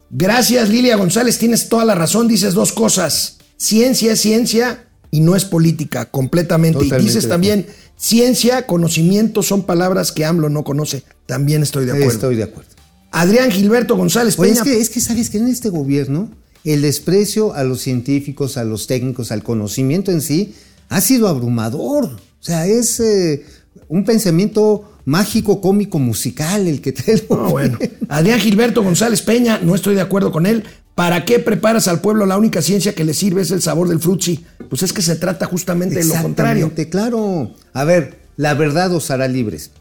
Gracias, 0.09 0.69
Lilia 0.69 0.95
González, 0.95 1.37
tienes 1.37 1.69
toda 1.69 1.85
la 1.85 1.95
razón, 1.95 2.27
dices 2.27 2.53
dos 2.53 2.71
cosas. 2.71 3.37
Ciencia 3.57 4.13
es 4.13 4.21
ciencia 4.21 4.85
y 5.11 5.19
no 5.21 5.35
es 5.35 5.45
política, 5.45 6.05
completamente. 6.05 6.85
y 6.85 6.91
dices 6.91 7.27
también, 7.27 7.65
ciencia, 7.99 8.65
conocimiento 8.65 9.43
son 9.43 9.63
palabras 9.63 10.11
que 10.11 10.25
AMLO 10.25 10.49
no 10.49 10.63
conoce. 10.63 11.03
También 11.25 11.61
estoy 11.61 11.85
de 11.85 11.91
acuerdo. 11.91 12.11
Estoy 12.11 12.35
de 12.35 12.43
acuerdo. 12.43 12.69
Adrián 13.11 13.51
Gilberto 13.51 13.97
González 13.97 14.35
Peña. 14.35 14.53
es 14.53 14.61
que, 14.61 14.79
es 14.79 14.89
que 14.89 15.01
sabes 15.01 15.29
que 15.29 15.37
en 15.37 15.47
este 15.47 15.69
gobierno 15.69 16.29
el 16.63 16.81
desprecio 16.81 17.53
a 17.53 17.63
los 17.63 17.81
científicos, 17.81 18.57
a 18.57 18.63
los 18.63 18.87
técnicos, 18.87 19.31
al 19.31 19.43
conocimiento 19.43 20.11
en 20.11 20.21
sí, 20.21 20.53
ha 20.89 21.01
sido 21.01 21.27
abrumador. 21.27 22.05
O 22.05 22.43
sea, 22.43 22.67
es 22.67 22.99
eh, 22.99 23.45
un 23.87 24.05
pensamiento 24.05 24.91
mágico, 25.05 25.59
cómico, 25.59 25.99
musical 25.99 26.67
el 26.67 26.81
que 26.81 26.89
el 27.07 27.23
No, 27.29 27.49
bueno. 27.49 27.77
gobierno. 27.77 27.97
Adrián 28.09 28.39
Gilberto 28.39 28.83
González 28.83 29.21
Peña, 29.21 29.59
no 29.61 29.75
estoy 29.75 29.95
de 29.95 30.01
acuerdo 30.01 30.31
con 30.31 30.45
él. 30.45 30.63
¿Para 30.99 31.23
qué 31.23 31.39
preparas 31.39 31.87
al 31.87 32.01
pueblo? 32.01 32.25
La 32.25 32.37
única 32.37 32.61
ciencia 32.61 32.93
que 32.93 33.05
le 33.05 33.13
sirve 33.13 33.41
es 33.41 33.51
el 33.51 33.61
sabor 33.61 33.87
del 33.87 34.01
frutzi. 34.01 34.43
Pues 34.67 34.83
es 34.83 34.91
que 34.91 35.01
se 35.01 35.15
trata 35.15 35.45
justamente 35.45 35.95
de 35.95 36.03
lo 36.03 36.21
contrario. 36.21 36.65
Exactamente, 36.65 36.89
claro. 36.89 37.55
A 37.71 37.85
ver, 37.85 38.19
la 38.35 38.53
verdad 38.53 38.93
os 38.93 39.09
hará 39.09 39.29
libres. 39.29 39.71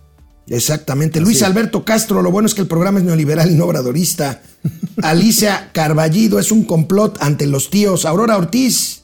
Exactamente. 0.46 1.20
Luis 1.20 1.42
Alberto 1.42 1.84
Castro, 1.84 2.22
lo 2.22 2.30
bueno 2.30 2.46
es 2.46 2.54
que 2.54 2.60
el 2.60 2.68
programa 2.68 3.00
es 3.00 3.04
neoliberal 3.04 3.50
y 3.50 3.56
no 3.56 3.64
obradorista. 3.64 4.42
Alicia 5.02 5.70
Carballido 5.72 6.38
es 6.38 6.52
un 6.52 6.62
complot 6.62 7.20
ante 7.20 7.48
los 7.48 7.68
tíos. 7.68 8.04
Aurora 8.04 8.36
Ortiz, 8.36 9.02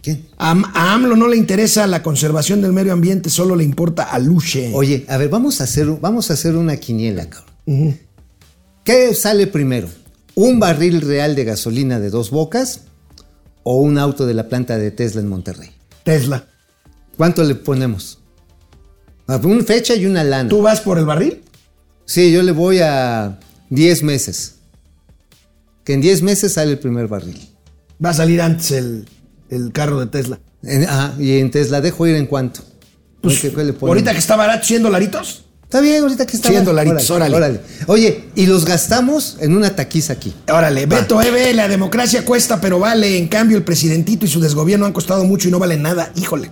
¿Quién? 0.00 0.28
a, 0.38 0.52
a 0.72 0.94
AMLO 0.94 1.14
no 1.14 1.28
le 1.28 1.36
interesa 1.36 1.86
la 1.86 2.02
conservación 2.02 2.62
del 2.62 2.72
medio 2.72 2.94
ambiente, 2.94 3.28
solo 3.28 3.54
le 3.54 3.64
importa 3.64 4.04
a 4.04 4.18
Luche. 4.18 4.70
Oye, 4.72 5.04
a 5.10 5.18
ver, 5.18 5.28
vamos 5.28 5.60
a 5.60 5.64
hacer, 5.64 5.88
vamos 6.00 6.30
a 6.30 6.32
hacer 6.32 6.56
una 6.56 6.78
quiniela, 6.78 7.28
cabrón. 7.28 8.00
¿Qué 8.82 9.14
sale 9.14 9.46
primero? 9.46 9.99
¿Un 10.34 10.58
barril 10.60 11.00
real 11.00 11.34
de 11.34 11.44
gasolina 11.44 11.98
de 12.00 12.10
dos 12.10 12.30
bocas 12.30 12.82
o 13.62 13.76
un 13.80 13.98
auto 13.98 14.26
de 14.26 14.34
la 14.34 14.48
planta 14.48 14.78
de 14.78 14.90
Tesla 14.90 15.20
en 15.20 15.28
Monterrey? 15.28 15.70
Tesla. 16.04 16.46
¿Cuánto 17.16 17.42
le 17.44 17.54
ponemos? 17.54 18.18
A 19.26 19.36
ver, 19.36 19.46
Una 19.46 19.64
fecha 19.64 19.94
y 19.94 20.06
una 20.06 20.24
lana. 20.24 20.48
¿Tú 20.48 20.62
vas 20.62 20.80
por 20.80 20.98
el 20.98 21.04
barril? 21.04 21.42
Sí, 22.06 22.32
yo 22.32 22.42
le 22.42 22.52
voy 22.52 22.78
a 22.80 23.38
10 23.68 24.02
meses. 24.02 24.56
Que 25.84 25.92
en 25.94 26.00
10 26.00 26.22
meses 26.22 26.54
sale 26.54 26.72
el 26.72 26.78
primer 26.78 27.06
barril. 27.08 27.38
Va 28.04 28.10
a 28.10 28.14
salir 28.14 28.40
antes 28.40 28.70
el, 28.72 29.06
el 29.50 29.72
carro 29.72 30.00
de 30.00 30.06
Tesla. 30.06 30.40
En- 30.62 30.86
ah, 30.88 31.14
y 31.18 31.38
en 31.38 31.50
Tesla 31.50 31.80
dejo 31.80 32.06
ir 32.06 32.16
en 32.16 32.26
cuánto. 32.26 32.62
Pues, 33.20 33.40
¿Qué- 33.40 33.50
qué 33.50 33.64
le 33.64 33.72
ponemos? 33.72 33.88
ahorita 33.88 34.12
que 34.12 34.18
está 34.18 34.36
barato, 34.36 34.66
100 34.66 34.82
dolaritos. 34.82 35.44
Está 35.70 35.80
bien, 35.80 36.02
ahorita 36.02 36.26
que 36.26 36.36
está. 36.36 36.48
100 36.48 36.64
dolaritos, 36.64 37.08
órale. 37.10 37.60
Oye, 37.86 38.24
y 38.34 38.46
los 38.46 38.64
gastamos 38.64 39.36
en 39.38 39.56
una 39.56 39.76
taquiza 39.76 40.14
aquí. 40.14 40.34
Órale, 40.48 40.86
Beto 40.86 41.22
Eve, 41.22 41.54
la 41.54 41.68
democracia 41.68 42.24
cuesta, 42.24 42.60
pero 42.60 42.80
vale. 42.80 43.16
En 43.16 43.28
cambio, 43.28 43.56
el 43.56 43.62
presidentito 43.62 44.26
y 44.26 44.28
su 44.28 44.40
desgobierno 44.40 44.84
han 44.84 44.92
costado 44.92 45.22
mucho 45.22 45.46
y 45.46 45.52
no 45.52 45.60
valen 45.60 45.82
nada. 45.82 46.10
Híjole. 46.16 46.50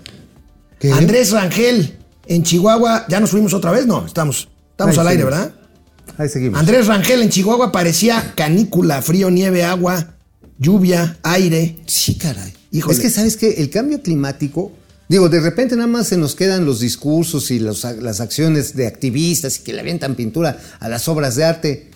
¿Qué? 0.78 0.92
Andrés 0.92 1.32
Rangel, 1.32 1.98
en 2.28 2.44
Chihuahua, 2.44 3.06
¿ya 3.08 3.18
nos 3.18 3.30
fuimos 3.30 3.52
otra 3.54 3.72
vez? 3.72 3.86
No, 3.88 4.06
estamos, 4.06 4.46
estamos 4.70 4.96
Ahí 4.96 5.00
al 5.00 5.08
aire, 5.08 5.22
seguimos. 5.24 5.40
¿verdad? 5.40 5.60
Ahí 6.16 6.28
seguimos. 6.28 6.60
Andrés 6.60 6.86
Rangel, 6.86 7.22
en 7.22 7.28
Chihuahua 7.30 7.72
parecía 7.72 8.34
canícula, 8.36 9.02
frío, 9.02 9.32
nieve, 9.32 9.64
agua, 9.64 10.14
lluvia, 10.58 11.18
aire. 11.24 11.74
Sí, 11.86 12.14
caray. 12.14 12.54
Híjole. 12.70 12.94
Es 12.94 13.00
que, 13.00 13.10
¿sabes 13.10 13.36
qué? 13.36 13.54
El 13.54 13.68
cambio 13.70 14.00
climático, 14.00 14.70
digo, 15.08 15.28
de 15.28 15.40
repente 15.40 15.74
nada 15.76 15.86
más 15.88 16.08
se 16.08 16.16
nos 16.16 16.34
quedan 16.34 16.64
los 16.64 16.80
discursos 16.80 17.50
y 17.50 17.58
los- 17.58 17.84
las 18.00 18.20
acciones 18.20 18.74
de 18.76 18.86
activistas 18.86 19.58
y 19.58 19.62
que 19.62 19.72
le 19.72 19.80
avientan 19.80 20.14
pintura 20.14 20.58
a 20.80 20.88
las 20.88 21.08
obras 21.08 21.34
de 21.36 21.44
arte. 21.44 21.90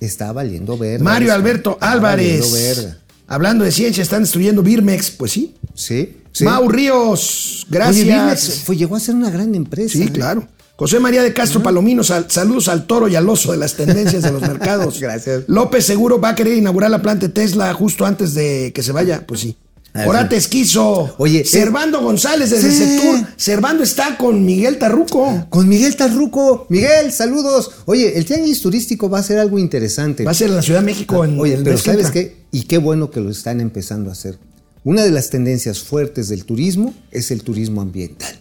Está 0.00 0.32
valiendo 0.32 0.78
verga. 0.78 1.04
Mario 1.04 1.28
esto. 1.28 1.34
Alberto 1.40 1.70
Está 1.74 1.92
Álvarez. 1.92 2.40
valiendo 2.40 2.52
verga. 2.52 2.98
Hablando 3.26 3.64
de 3.64 3.70
ciencia, 3.72 4.02
están 4.02 4.22
destruyendo 4.22 4.62
Birmex. 4.62 5.10
Pues 5.10 5.32
sí. 5.32 5.54
Sí, 5.74 6.16
sí. 6.32 6.44
Mau 6.44 6.68
Ríos, 6.68 7.66
gracias. 7.70 8.04
Oye, 8.04 8.12
Birmex 8.14 8.54
fue- 8.64 8.76
llegó 8.76 8.96
a 8.96 9.00
ser 9.00 9.14
una 9.14 9.30
gran 9.30 9.54
empresa. 9.54 9.92
Sí, 9.92 10.02
¿eh? 10.04 10.10
claro. 10.12 10.48
José 10.76 10.98
María 10.98 11.22
de 11.22 11.34
Castro 11.34 11.62
Palomino, 11.62 12.02
sal- 12.02 12.26
saludos 12.30 12.68
al 12.68 12.86
toro 12.86 13.06
y 13.06 13.14
al 13.14 13.28
oso 13.28 13.52
de 13.52 13.58
las 13.58 13.74
tendencias 13.74 14.22
de 14.22 14.32
los 14.32 14.40
mercados. 14.48 14.98
Gracias. 14.98 15.42
López 15.46 15.84
seguro 15.84 16.18
va 16.18 16.30
a 16.30 16.34
querer 16.34 16.56
inaugurar 16.56 16.90
la 16.90 17.02
planta 17.02 17.26
de 17.26 17.32
Tesla 17.34 17.72
justo 17.74 18.06
antes 18.06 18.32
de 18.32 18.72
que 18.74 18.82
se 18.82 18.90
vaya. 18.92 19.24
Pues 19.26 19.40
sí. 19.40 19.56
Ah, 19.92 20.04
Orate 20.06 20.36
Esquizo. 20.36 21.14
Oye, 21.18 21.44
Servando 21.44 22.00
González 22.00 22.50
desde 22.50 22.70
sí. 22.70 22.78
Sectur. 22.78 23.26
Servando 23.36 23.82
está 23.82 24.16
con 24.16 24.44
Miguel 24.44 24.78
Tarruco. 24.78 25.46
Con 25.48 25.68
Miguel 25.68 25.96
Tarruco. 25.96 26.66
Miguel, 26.68 27.12
saludos. 27.12 27.70
Oye, 27.86 28.16
el 28.16 28.24
tianguis 28.24 28.60
turístico 28.62 29.10
va 29.10 29.18
a 29.18 29.22
ser 29.22 29.38
algo 29.38 29.58
interesante. 29.58 30.24
Va 30.24 30.30
a 30.30 30.34
ser 30.34 30.48
en 30.48 30.56
la 30.56 30.62
Ciudad 30.62 30.80
de 30.80 30.86
México 30.86 31.24
en 31.24 31.40
Oye, 31.40 31.58
pero 31.64 31.76
¿sabes 31.76 32.10
qué? 32.10 32.44
Y 32.52 32.62
qué 32.62 32.78
bueno 32.78 33.10
que 33.10 33.20
lo 33.20 33.30
están 33.30 33.60
empezando 33.60 34.10
a 34.10 34.12
hacer. 34.12 34.38
Una 34.84 35.02
de 35.02 35.10
las 35.10 35.30
tendencias 35.30 35.80
fuertes 35.80 36.28
del 36.28 36.44
turismo 36.44 36.94
es 37.10 37.30
el 37.30 37.42
turismo 37.42 37.80
ambiental. 37.80 38.38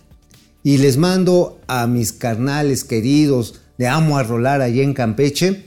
Y 0.64 0.78
les 0.78 0.98
mando 0.98 1.60
a 1.68 1.88
mis 1.88 2.14
carnales 2.14 2.84
queridos 2.84 3.56
de 3.78 3.88
Amo 3.88 4.18
a 4.18 4.24
Rolar 4.24 4.62
allá 4.62 4.84
en 4.84 4.94
Campeche, 4.94 5.66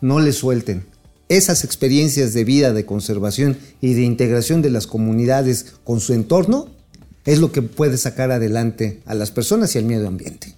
no 0.00 0.20
les 0.20 0.36
suelten. 0.36 0.86
Esas 1.28 1.64
experiencias 1.64 2.32
de 2.32 2.44
vida, 2.44 2.72
de 2.72 2.86
conservación 2.86 3.58
y 3.80 3.94
de 3.94 4.02
integración 4.02 4.62
de 4.62 4.70
las 4.70 4.86
comunidades 4.86 5.74
con 5.84 6.00
su 6.00 6.14
entorno 6.14 6.68
es 7.24 7.38
lo 7.38 7.52
que 7.52 7.60
puede 7.60 7.98
sacar 7.98 8.30
adelante 8.30 9.02
a 9.04 9.14
las 9.14 9.30
personas 9.30 9.74
y 9.74 9.78
al 9.78 9.84
medio 9.84 10.08
ambiente. 10.08 10.54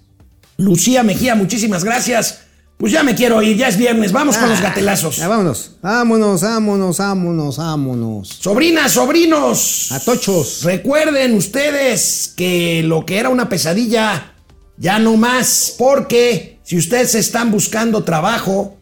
Lucía 0.57 1.03
Mejía, 1.03 1.35
muchísimas 1.35 1.83
gracias. 1.83 2.39
Pues 2.77 2.93
ya 2.93 3.03
me 3.03 3.13
quiero 3.13 3.41
ir, 3.43 3.57
ya 3.57 3.67
es 3.67 3.77
viernes. 3.77 4.11
Vamos 4.11 4.37
con 4.37 4.49
los 4.49 4.59
gatelazos. 4.59 5.17
Ya, 5.17 5.27
vámonos, 5.27 5.75
vámonos, 5.83 6.41
vámonos, 6.41 6.97
vámonos, 6.97 7.57
vámonos. 7.57 8.27
Sobrinas, 8.39 8.93
sobrinos. 8.93 9.91
Atochos. 9.91 10.63
Recuerden 10.63 11.35
ustedes 11.35 12.33
que 12.35 12.81
lo 12.81 13.05
que 13.05 13.19
era 13.19 13.29
una 13.29 13.49
pesadilla 13.49 14.33
ya 14.77 14.97
no 14.97 15.15
más, 15.15 15.75
porque 15.77 16.59
si 16.63 16.77
ustedes 16.77 17.13
están 17.13 17.51
buscando 17.51 18.03
trabajo 18.03 18.77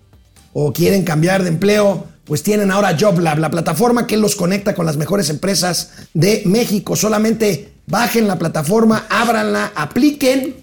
o 0.53 0.73
quieren 0.73 1.03
cambiar 1.03 1.43
de 1.43 1.49
empleo, 1.49 2.05
pues 2.25 2.43
tienen 2.43 2.69
ahora 2.71 2.95
JobLab, 2.95 3.39
la 3.39 3.49
plataforma 3.49 4.05
que 4.05 4.15
los 4.15 4.35
conecta 4.35 4.75
con 4.75 4.85
las 4.85 4.97
mejores 4.97 5.29
empresas 5.29 5.91
de 6.13 6.43
México. 6.45 6.95
Solamente 6.95 7.73
bajen 7.87 8.27
la 8.27 8.37
plataforma, 8.37 9.07
ábranla, 9.09 9.71
apliquen 9.75 10.55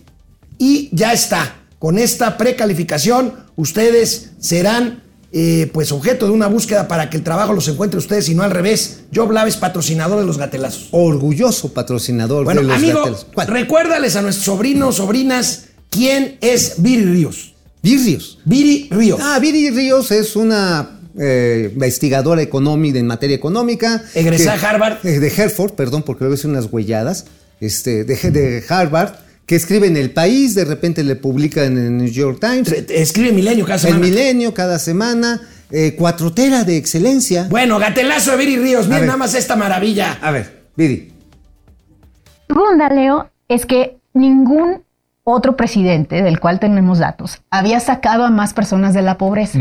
y 0.59 0.89
ya 0.93 1.13
está. 1.13 1.57
Con 1.79 1.99
esta 1.99 2.39
precalificación, 2.39 3.35
ustedes 3.57 4.31
serán 4.39 5.03
eh, 5.33 5.69
pues 5.75 5.91
objeto 5.91 6.27
de 6.27 6.33
una 6.33 6.47
búsqueda 6.47 6.87
para 6.87 7.11
que 7.11 7.17
el 7.17 7.25
trabajo 7.25 7.53
los 7.53 7.67
encuentre 7.67 7.99
ustedes 7.99 8.29
y 8.29 8.35
no 8.35 8.45
al 8.45 8.53
revés. 8.53 9.01
JobLab 9.13 9.49
es 9.49 9.57
patrocinador 9.57 10.21
de 10.21 10.25
los 10.27 10.39
gatelazos. 10.39 10.89
Orgulloso 10.93 11.75
patrocinador 11.75 12.45
Bueno, 12.45 12.61
de 12.61 12.69
los 12.69 12.77
amigo, 12.77 13.05
recuérdales 13.49 14.15
a 14.15 14.23
nuestros 14.23 14.45
sobrinos, 14.45 14.97
sobrinas, 14.97 15.65
quién 15.91 16.39
es 16.41 16.81
Viri 16.81 17.07
Ríos. 17.07 17.56
Virrios. 17.83 18.39
Viri 18.45 18.89
Ríos. 18.91 19.21
Ah, 19.23 19.39
Viri 19.39 19.71
Ríos 19.71 20.11
es 20.11 20.35
una 20.37 21.01
eh, 21.19 21.71
investigadora 21.73 22.43
económica 22.43 22.99
en 22.99 23.07
materia 23.07 23.37
económica. 23.37 24.03
Egresada 24.15 24.55
a 24.61 24.71
Harvard. 24.71 25.07
eh, 25.07 25.21
de 25.21 25.29
Hereford, 25.29 25.73
perdón, 25.73 26.03
porque 26.03 26.25
luego 26.25 26.35
hice 26.35 26.49
unas 26.49 26.67
huelladas. 26.73 27.27
Este, 27.61 28.05
de, 28.05 28.17
de 28.31 28.65
Harvard, 28.69 29.15
que 29.47 29.57
escribe 29.57 29.87
en 29.87 29.97
El 29.97 30.11
País, 30.11 30.55
de 30.55 30.65
repente 30.67 31.03
le 31.05 31.17
publica 31.17 31.65
en 31.65 31.79
el 31.79 31.97
New 31.97 32.09
York 32.09 32.39
Times. 32.41 32.71
Escribe 32.91 33.33
Milenio 33.33 33.65
cada 33.65 33.77
El 33.77 33.81
semana. 33.81 34.05
Milenio 34.05 34.53
cada 34.53 34.79
semana. 34.79 35.41
eh, 35.71 35.95
cuatrotera 35.97 36.65
de 36.65 36.77
excelencia. 36.77 37.47
Bueno, 37.49 37.79
gatelazo 37.79 38.33
de 38.33 38.37
Viri 38.37 38.57
Ríos. 38.59 38.87
Miren 38.89 39.07
nada 39.07 39.17
más 39.17 39.35
esta 39.35 39.57
maravilla. 39.57 40.19
A 40.21 40.31
ver, 40.33 40.65
Viri. 40.77 41.13
Segunda, 42.49 42.89
Leo, 42.89 43.31
es 43.49 43.65
que 43.67 43.97
ningún 44.15 44.83
otro 45.29 45.57
presidente 45.57 46.23
del 46.23 46.39
cual 46.39 46.61
tenemos 46.61 47.01
datos 47.01 47.43
había 47.51 47.81
sacado 47.81 48.25
a 48.25 48.31
más 48.31 48.55
personas 48.55 48.95
de 48.95 49.03
la 49.03 49.19
pobreza. 49.19 49.59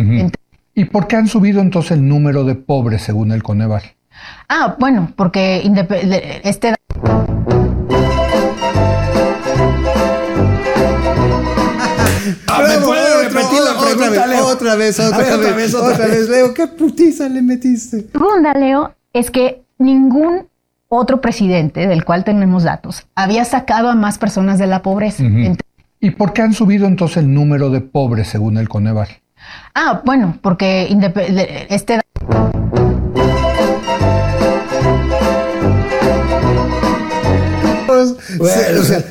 ¿Y 0.76 0.86
por 0.86 1.08
qué 1.08 1.16
han 1.16 1.28
subido 1.28 1.60
entonces 1.60 1.94
el 1.94 2.08
número 2.08 2.44
de 2.44 2.54
pobres 2.56 3.02
según 3.02 3.32
el 3.32 3.42
Coneval? 3.42 3.82
ah, 4.48 4.76
bueno, 4.80 5.12
porque 5.16 5.64
este 6.44 6.76
Ah, 12.48 12.60
¿Me 12.62 12.68
Bravo, 12.78 12.86
puede 12.86 13.02
otro, 13.16 13.30
repetir 13.30 13.60
la 13.62 13.72
otra 13.72 13.86
pregunta, 13.96 14.22
vez, 14.22 14.30
Leo? 14.30 14.48
Otra 14.48 14.76
vez, 14.76 15.00
otra, 15.00 15.18
ver, 15.18 15.56
vez, 15.56 15.74
otra 15.74 15.90
otra 15.94 16.08
vez. 16.08 16.18
vez, 16.20 16.30
Leo. 16.30 16.54
¿Qué 16.54 16.68
putiza 16.68 17.28
le 17.30 17.42
metiste? 17.42 18.06
segunda, 18.12 18.54
Leo, 18.54 18.94
es 19.14 19.32
que 19.32 19.64
ningún 19.78 20.48
otro 20.90 21.22
presidente 21.22 21.88
del 21.88 22.06
cual 22.06 22.24
tenemos 22.24 22.64
datos 22.64 23.08
había 23.16 23.46
sacado 23.46 23.90
a 23.90 23.96
más 23.96 24.18
personas 24.18 24.60
de 24.60 24.68
la 24.68 24.82
pobreza. 24.82 25.24
¿Y 26.00 26.12
por 26.12 26.34
qué 26.34 26.42
han 26.42 26.54
subido 26.54 26.88
entonces 26.88 27.18
el 27.18 27.34
número 27.34 27.70
de 27.70 27.82
pobres 27.82 28.28
según 28.28 28.58
el 28.58 28.70
Coneval? 28.70 29.08
ah, 29.74 30.02
bueno, 30.06 30.38
porque 30.42 30.88
este 31.70 32.02
Sí, 38.40 38.40
o 38.80 38.84
sea, 38.84 39.04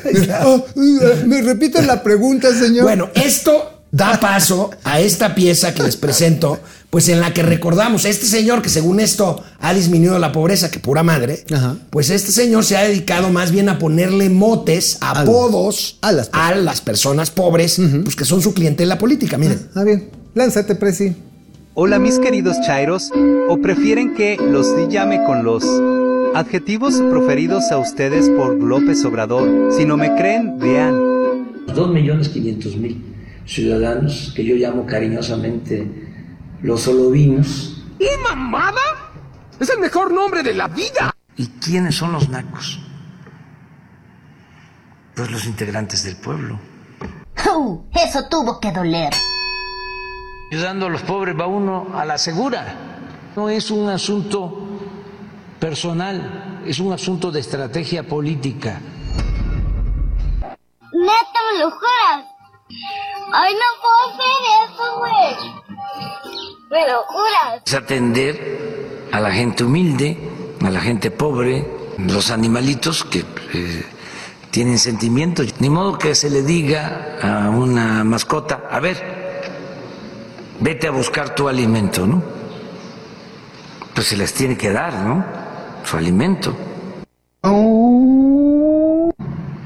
oh, 0.47 0.67
uh, 0.75 1.27
me 1.27 1.43
repite 1.43 1.83
la 1.83 2.03
pregunta, 2.03 2.53
señor. 2.53 2.85
Bueno, 2.85 3.09
esto 3.15 3.85
da 3.91 4.19
paso 4.21 4.71
a 4.85 5.01
esta 5.01 5.35
pieza 5.35 5.73
que 5.73 5.83
les 5.83 5.97
presento, 5.97 6.61
pues 6.95 7.09
en 7.09 7.19
la 7.19 7.35
que 7.35 7.43
recordamos 7.43 8.05
a 8.05 8.09
este 8.09 8.25
señor 8.25 8.63
que 8.63 8.69
según 8.69 9.01
esto 9.01 9.43
ha 9.59 9.75
disminuido 9.75 10.17
la 10.21 10.31
pobreza, 10.31 10.71
que 10.71 10.79
pura 10.79 11.03
madre, 11.03 11.45
Ajá. 11.53 11.77
pues 11.91 12.09
este 12.09 12.31
señor 12.31 12.65
se 12.65 12.77
ha 12.77 12.85
dedicado 12.85 13.31
más 13.31 13.51
bien 13.51 13.69
a 13.69 13.81
ponerle 13.81 14.31
motes, 14.31 14.99
apodos 15.01 15.99
a 16.03 16.13
las 16.13 16.31
a 16.33 16.55
las 16.55 16.81
personas 16.83 17.33
pobres, 17.33 17.81
pues 18.05 18.15
que 18.15 18.25
son 18.25 18.41
su 18.43 18.55
clientela 18.55 18.97
política, 18.97 19.37
miren. 19.39 19.67
Ah, 19.75 19.83
bien. 19.83 20.09
Lánzate, 20.37 20.77
Presi. 20.77 21.17
Hola 21.75 21.99
mis 21.99 22.21
queridos 22.21 22.59
chairos, 22.65 23.11
¿o 23.49 23.61
prefieren 23.61 24.15
que 24.15 24.37
los 24.37 24.69
llame 24.89 25.21
con 25.25 25.43
los 25.43 25.65
adjetivos 26.37 26.95
proferidos 27.11 27.73
a 27.73 27.79
ustedes 27.79 28.29
por 28.29 28.55
López 28.55 29.05
Obrador? 29.05 29.73
Si 29.77 29.85
no 29.85 29.97
me 29.97 30.15
creen, 30.15 30.61
vean. 30.61 30.95
2.500.000 31.75 32.97
ciudadanos 33.47 34.33
que 34.37 34.45
yo 34.45 34.55
llamo 34.55 34.87
cariñosamente 34.87 36.04
los 36.65 36.81
solovinos. 36.81 37.77
¿Y 37.99 38.09
mamada? 38.23 38.81
Es 39.61 39.69
el 39.69 39.79
mejor 39.81 40.11
nombre 40.13 40.43
de 40.43 40.55
la 40.55 40.67
vida. 40.67 41.15
¿Y 41.37 41.47
quiénes 41.61 41.95
son 41.95 42.13
los 42.13 42.31
nacos? 42.31 42.81
Pues 45.15 45.31
los 45.31 45.45
integrantes 45.45 46.03
del 46.05 46.17
pueblo. 46.17 46.59
Uh, 47.55 47.83
eso 47.93 48.27
tuvo 48.31 48.59
que 48.59 48.73
doler. 48.73 49.13
Ayudando 50.51 50.87
a 50.87 50.89
los 50.89 51.03
pobres 51.03 51.39
va 51.39 51.47
uno 51.47 51.89
a 51.95 52.05
la 52.07 52.17
segura. 52.17 52.65
No 53.37 53.51
es 53.51 53.71
un 53.71 53.91
asunto 53.91 54.67
personal, 55.61 56.63
es 56.67 56.79
un 56.79 56.95
asunto 56.95 57.31
de 57.31 57.41
estrategia 57.41 58.09
política. 58.09 58.81
Neta, 60.93 61.41
me 61.53 61.59
lo 61.61 61.71
juras. 61.71 62.25
Ay, 63.35 63.53
no 63.55 63.61
puedo 63.83 64.01
hacer 64.09 64.41
eso, 64.65 64.99
güey. 64.99 65.65
Es 67.65 67.75
atender 67.75 69.07
a 69.13 69.21
la 69.21 69.31
gente 69.33 69.65
humilde, 69.65 70.17
a 70.63 70.71
la 70.71 70.81
gente 70.81 71.11
pobre, 71.11 71.67
los 71.99 72.31
animalitos 72.31 73.05
que 73.05 73.25
eh, 73.53 73.85
tienen 74.51 74.79
sentimientos. 74.79 75.55
Ni 75.61 75.69
modo 75.69 75.99
que 75.99 76.15
se 76.15 76.31
le 76.31 76.43
diga 76.43 77.19
a 77.23 77.51
una 77.51 78.03
mascota, 78.05 78.65
a 78.71 78.81
ver, 78.81 78.97
vete 80.61 80.89
a 80.89 80.91
buscar 80.91 81.35
tu 81.35 81.49
alimento, 81.49 82.07
¿no? 82.07 82.23
Pues 83.95 84.09
se 84.09 84.17
les 84.17 84.33
tiene 84.33 84.57
que 84.57 84.73
dar, 84.73 84.95
¿no? 84.95 85.25
Su 85.85 85.97
alimento. 85.97 86.57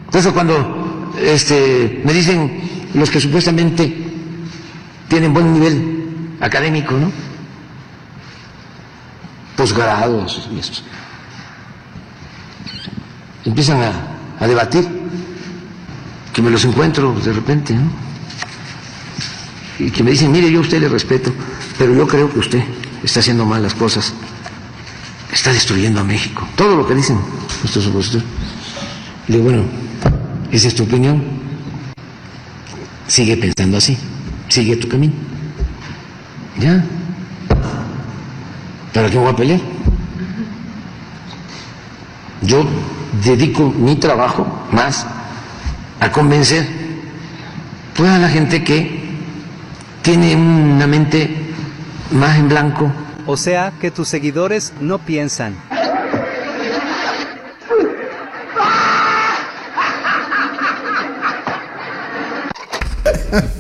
Entonces 0.07 0.33
cuando 0.33 1.13
este, 1.21 2.03
me 2.05 2.13
dicen 2.13 2.91
los 2.95 3.09
que 3.09 3.21
supuestamente 3.21 3.95
tienen 5.09 5.33
buen 5.33 5.53
nivel 5.53 5.98
académico, 6.41 6.95
¿no? 6.95 7.11
Posgrados 9.57 10.49
y 10.55 10.59
eso. 10.59 10.83
Empiezan 13.45 13.83
a, 13.83 13.93
a 14.41 14.47
debatir, 14.47 14.87
que 16.33 16.43
me 16.43 16.51
los 16.51 16.65
encuentro 16.65 17.15
de 17.15 17.33
repente, 17.33 17.75
¿no? 17.75 17.91
Y 19.79 19.91
que 19.91 20.03
me 20.03 20.11
dicen, 20.11 20.31
mire, 20.33 20.51
yo 20.51 20.59
a 20.59 20.63
usted 20.63 20.81
le 20.81 20.89
respeto, 20.89 21.33
pero 21.79 21.95
yo 21.95 22.07
creo 22.07 22.33
que 22.33 22.39
usted 22.39 22.63
está 23.03 23.21
haciendo 23.21 23.45
mal 23.45 23.63
las 23.63 23.75
cosas, 23.75 24.13
está 25.33 25.53
destruyendo 25.53 26.01
a 26.01 26.05
México. 26.05 26.47
Todo 26.57 26.77
lo 26.77 26.87
que 26.87 26.95
dicen 26.95 27.19
nuestros 27.63 27.87
opositores. 27.87 28.27
Le 29.29 29.37
digo, 29.37 29.51
bueno, 29.51 29.65
esa 30.51 30.69
es 30.69 30.75
tu 30.75 30.85
opinión. 30.85 31.23
Sigue 33.07 33.37
pensando 33.37 33.77
así, 33.79 33.97
sigue 34.49 34.77
tu 34.77 34.89
camino. 34.89 35.28
Ya. 36.61 36.85
¿Para 38.93 39.09
qué 39.09 39.17
me 39.17 39.23
voy 39.23 39.33
a 39.33 39.37
pelear? 39.37 39.61
Yo 42.43 42.65
dedico 43.25 43.71
mi 43.71 43.97
trabajo 43.97 44.47
más 44.73 45.07
a 46.01 46.11
convencer 46.11 46.67
pues, 47.97 48.11
a 48.11 48.19
la 48.19 48.29
gente 48.29 48.65
que 48.65 48.99
tiene 50.03 50.35
una 50.35 50.87
mente 50.87 51.53
más 52.13 52.39
en 52.39 52.49
blanco. 52.49 52.91
O 53.27 53.37
sea 53.37 53.73
que 53.81 53.91
tus 53.91 54.09
seguidores 54.09 54.73
no 54.81 54.99
piensan. 54.99 55.57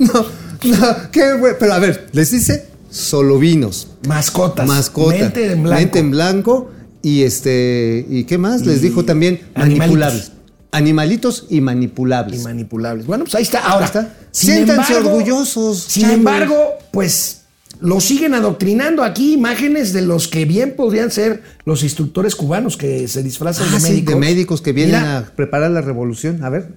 No, 0.00 0.26
qué 1.12 1.32
güey. 1.34 1.54
Pero 1.58 1.72
a 1.72 1.78
ver, 1.78 2.08
les 2.12 2.30
dice 2.30 2.66
solo 2.90 3.38
vinos. 3.38 3.88
Mascotas. 4.06 4.66
Mascota. 4.66 5.16
Mente 5.16 5.52
en 5.52 5.62
blanco. 5.62 5.78
Mente 5.80 5.98
en 5.98 6.10
blanco. 6.10 6.70
Y 7.02 7.22
este. 7.22 8.04
¿Y 8.08 8.24
qué 8.24 8.38
más? 8.38 8.66
Les 8.66 8.82
dijo 8.82 9.04
también 9.04 9.40
animalitos. 9.54 9.78
manipulables. 9.78 10.32
Animalitos 10.70 11.46
y 11.48 11.60
manipulables. 11.60 12.40
Y 12.40 12.44
manipulables. 12.44 13.06
Bueno, 13.06 13.24
pues 13.24 13.34
ahí 13.36 13.42
está. 13.42 13.60
Ahora, 13.60 13.86
Ahí 13.86 13.86
está. 13.86 14.14
Siéntanse 14.32 14.92
embargo- 14.94 15.10
orgullosos, 15.16 15.82
Sin 15.82 16.10
embargo, 16.10 16.56
pues 16.92 17.42
lo 17.80 18.00
siguen 18.00 18.34
adoctrinando 18.34 19.02
aquí 19.04 19.32
imágenes 19.34 19.92
de 19.92 20.02
los 20.02 20.26
que 20.28 20.44
bien 20.44 20.74
podrían 20.76 21.10
ser 21.10 21.42
los 21.64 21.82
instructores 21.84 22.34
cubanos 22.34 22.76
que 22.76 23.06
se 23.08 23.22
disfrazan 23.22 23.68
Ah, 23.70 23.74
de 23.74 23.80
sí, 23.80 23.88
médicos. 23.90 24.14
de 24.14 24.20
médicos 24.20 24.60
que 24.62 24.72
vienen 24.72 24.96
Mira, 25.00 25.18
a 25.18 25.24
preparar 25.26 25.70
la 25.70 25.80
revolución. 25.80 26.42
A 26.44 26.50
ver. 26.50 26.74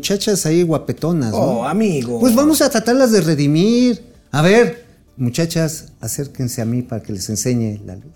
Muchachas 0.00 0.46
ahí 0.46 0.62
guapetonas, 0.62 1.32
¿no? 1.32 1.38
Oh, 1.38 1.64
amigo. 1.64 2.18
Pues 2.20 2.34
vamos 2.34 2.62
a 2.62 2.70
tratarlas 2.70 3.12
de 3.12 3.20
redimir. 3.20 4.02
A 4.30 4.40
ver, 4.40 4.86
muchachas, 5.18 5.92
acérquense 6.00 6.62
a 6.62 6.64
mí 6.64 6.80
para 6.80 7.02
que 7.02 7.12
les 7.12 7.28
enseñe 7.28 7.82
la 7.84 7.96
luz. 7.96 8.14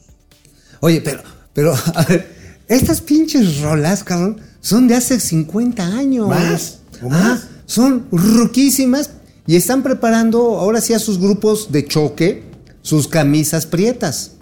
Oye, 0.81 1.03
pero, 1.03 1.23
pero, 1.53 1.75
a 1.95 2.05
ver, 2.05 2.27
estas 2.69 3.03
pinches 3.03 3.61
rolas, 3.61 4.03
cabrón, 4.03 4.41
son 4.63 4.89
de 4.89 4.95
hace 4.95 5.21
50 5.21 5.85
años. 5.85 6.27
¿Más? 6.27 6.79
¿O 7.03 7.09
Ah, 7.13 7.39
son 7.67 8.07
ruquísimas 8.11 9.11
y 9.47 9.57
están 9.57 9.83
preparando 9.83 10.59
ahora 10.59 10.81
sí 10.81 10.95
a 10.95 10.99
sus 10.99 11.19
grupos 11.21 11.71
de 11.71 11.87
choque 11.87 12.45
sus 12.81 13.09
camisas 13.09 13.67
prietas. 13.67 14.33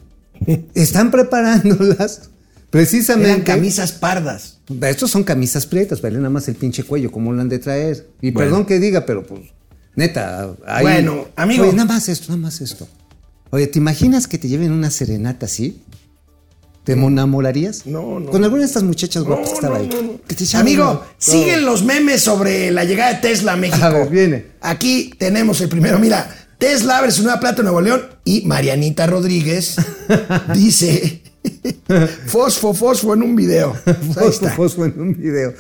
Están 0.75 1.11
preparándolas 1.11 2.31
precisamente. 2.71 3.31
Eran 3.31 3.43
camisas 3.43 3.93
pardas. 3.93 4.52
Estos 4.83 5.11
son 5.11 5.25
camisas 5.25 5.67
prietas, 5.67 6.01
pero 6.01 6.17
nada 6.17 6.31
más 6.31 6.49
el 6.49 6.55
pinche 6.57 6.83
cuello, 6.85 7.11
¿cómo 7.11 7.33
lo 7.33 7.41
han 7.41 7.49
de 7.49 7.59
traer? 7.59 8.09
Y 8.21 8.31
Bueno. 8.31 8.51
perdón 8.51 8.67
que 8.67 8.79
diga, 8.81 9.05
pero 9.07 9.23
pues, 9.25 9.43
neta. 9.97 10.55
ahí- 10.67 10.83
Bueno, 10.83 11.29
amigo. 11.37 11.65
Oye, 11.65 11.73
nada 11.73 11.93
más 11.95 12.09
esto, 12.09 12.27
nada 12.29 12.41
más 12.43 12.61
esto. 12.61 12.87
Oye, 13.51 13.67
¿te 13.67 13.79
imaginas 13.79 14.27
que 14.27 14.39
te 14.39 14.49
lleven 14.49 14.73
una 14.73 14.91
serenata 14.91 15.47
así? 15.47 15.83
¿Te 16.85 16.95
enamorarías? 16.95 17.87
No, 17.87 18.19
no. 18.19 18.31
Con 18.31 18.43
alguna 18.43 18.63
de 18.63 18.67
estas 18.67 18.83
muchachas 18.83 19.23
guapas 19.23 19.51
que 19.51 19.55
estaba 19.55 19.79
no, 19.79 19.85
ahí. 19.85 19.89
no, 19.89 20.21
te 20.27 20.57
Amigo, 20.57 21.05
siguen 21.17 21.65
los 21.65 21.85
memes 21.85 22.23
sobre 22.23 22.73
la 22.73 22.85
llegada 22.85 23.13
de 23.15 23.21
Tesla 23.21 23.53
a 23.53 23.57
México. 23.65 23.85
A 23.85 23.91
ver, 23.91 24.09
viene. 24.09 24.47
Aquí 24.61 25.13
tenemos 25.17 25.61
el 25.61 25.69
primero. 25.69 26.01
Mira, 26.01 26.35
Tesla 26.59 26.99
abre 26.99 27.13
su 27.13 27.23
nueva 27.23 27.39
plata 27.39 27.59
en 27.61 27.67
Nuevo 27.67 27.81
León 27.81 28.03
y 28.25 28.43
Marianita 28.47 29.07
Rodríguez 29.07 29.77
dice 30.55 31.22
fosfo, 32.27 32.75
fosfo 32.75 33.15
en 33.15 33.23
un 33.23 33.37
video. 33.37 33.75
Fosfo, 34.15 34.49
fosfo 34.49 34.85
en 34.85 35.01
un 35.01 35.15
video. 35.15 35.55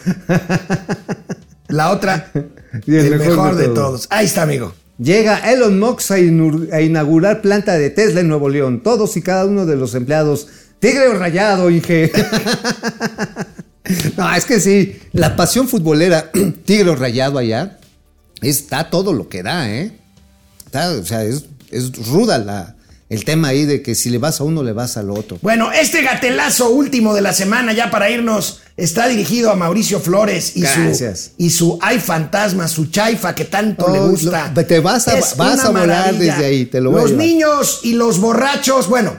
La 1.68 1.90
otra, 1.90 2.30
Y 2.86 2.96
el, 2.96 3.16
mejor, 3.18 3.56
de 3.56 3.68
todos. 3.68 4.06
Ahí 4.10 4.26
está, 4.26 4.42
amigo. 4.42 4.74
Llega 4.98 5.50
Elon 5.50 5.78
Musk 5.78 6.10
a, 6.12 6.80
inaugurar 6.80 7.42
planta 7.42 7.74
de 7.74 7.90
Tesla 7.90 8.20
en 8.20 8.28
Nuevo 8.28 8.48
León. 8.48 8.82
Todos 8.82 9.16
y 9.16 9.22
cada 9.22 9.46
uno 9.46 9.66
de 9.66 9.76
los 9.76 9.94
empleados. 9.94 10.48
Tigre 10.78 11.08
o 11.08 11.14
rayado, 11.14 11.70
Inge. 11.70 12.12
no, 14.16 14.34
es 14.34 14.44
que 14.44 14.60
sí. 14.60 15.00
La 15.12 15.36
pasión 15.36 15.68
futbolera, 15.68 16.30
Tigre 16.64 16.90
o 16.90 16.96
rayado 16.96 17.38
allá, 17.38 17.78
está 18.40 18.90
todo 18.90 19.12
lo 19.12 19.28
que 19.28 19.42
da, 19.42 19.70
¿eh? 19.70 19.92
Está, 20.66 20.90
o 20.90 21.04
sea, 21.04 21.24
es, 21.24 21.46
es 21.70 21.92
ruda 22.08 22.38
la, 22.38 22.76
el 23.12 23.24
tema 23.24 23.48
ahí 23.48 23.64
de 23.64 23.82
que 23.82 23.94
si 23.94 24.08
le 24.10 24.18
vas 24.18 24.40
a 24.40 24.44
uno, 24.44 24.62
le 24.62 24.72
vas 24.72 24.96
al 24.96 25.10
otro. 25.10 25.38
Bueno, 25.42 25.70
este 25.72 26.02
gatelazo 26.02 26.70
último 26.70 27.14
de 27.14 27.20
la 27.20 27.32
semana, 27.32 27.72
ya 27.72 27.90
para 27.90 28.08
irnos, 28.10 28.60
está 28.76 29.06
dirigido 29.08 29.50
a 29.50 29.54
Mauricio 29.56 30.00
Flores 30.00 30.56
y 30.56 30.62
Gracias. 30.62 31.32
su 31.36 31.42
y 31.42 31.50
su 31.50 31.78
Ay 31.82 31.98
Fantasma, 32.00 32.68
su 32.68 32.86
chaifa 32.86 33.34
que 33.34 33.44
tanto 33.44 33.88
le 33.92 33.98
Oh, 33.98 34.10
gusta. 34.10 34.52
lo- 34.54 34.64
te 34.66 34.80
vas 34.80 35.08
a- 35.08 35.18
Es 35.18 35.36
vas 35.36 35.64
a 35.64 35.70
volar 35.70 36.14
desde 36.16 36.44
ahí, 36.44 36.64
te 36.66 36.80
lo 36.80 36.90
voy 36.90 37.00
a 37.00 37.02
Los 37.02 37.12
niños 37.12 37.80
y 37.82 37.92
los 37.94 38.18
borrachos, 38.18 38.88
bueno, 38.88 39.14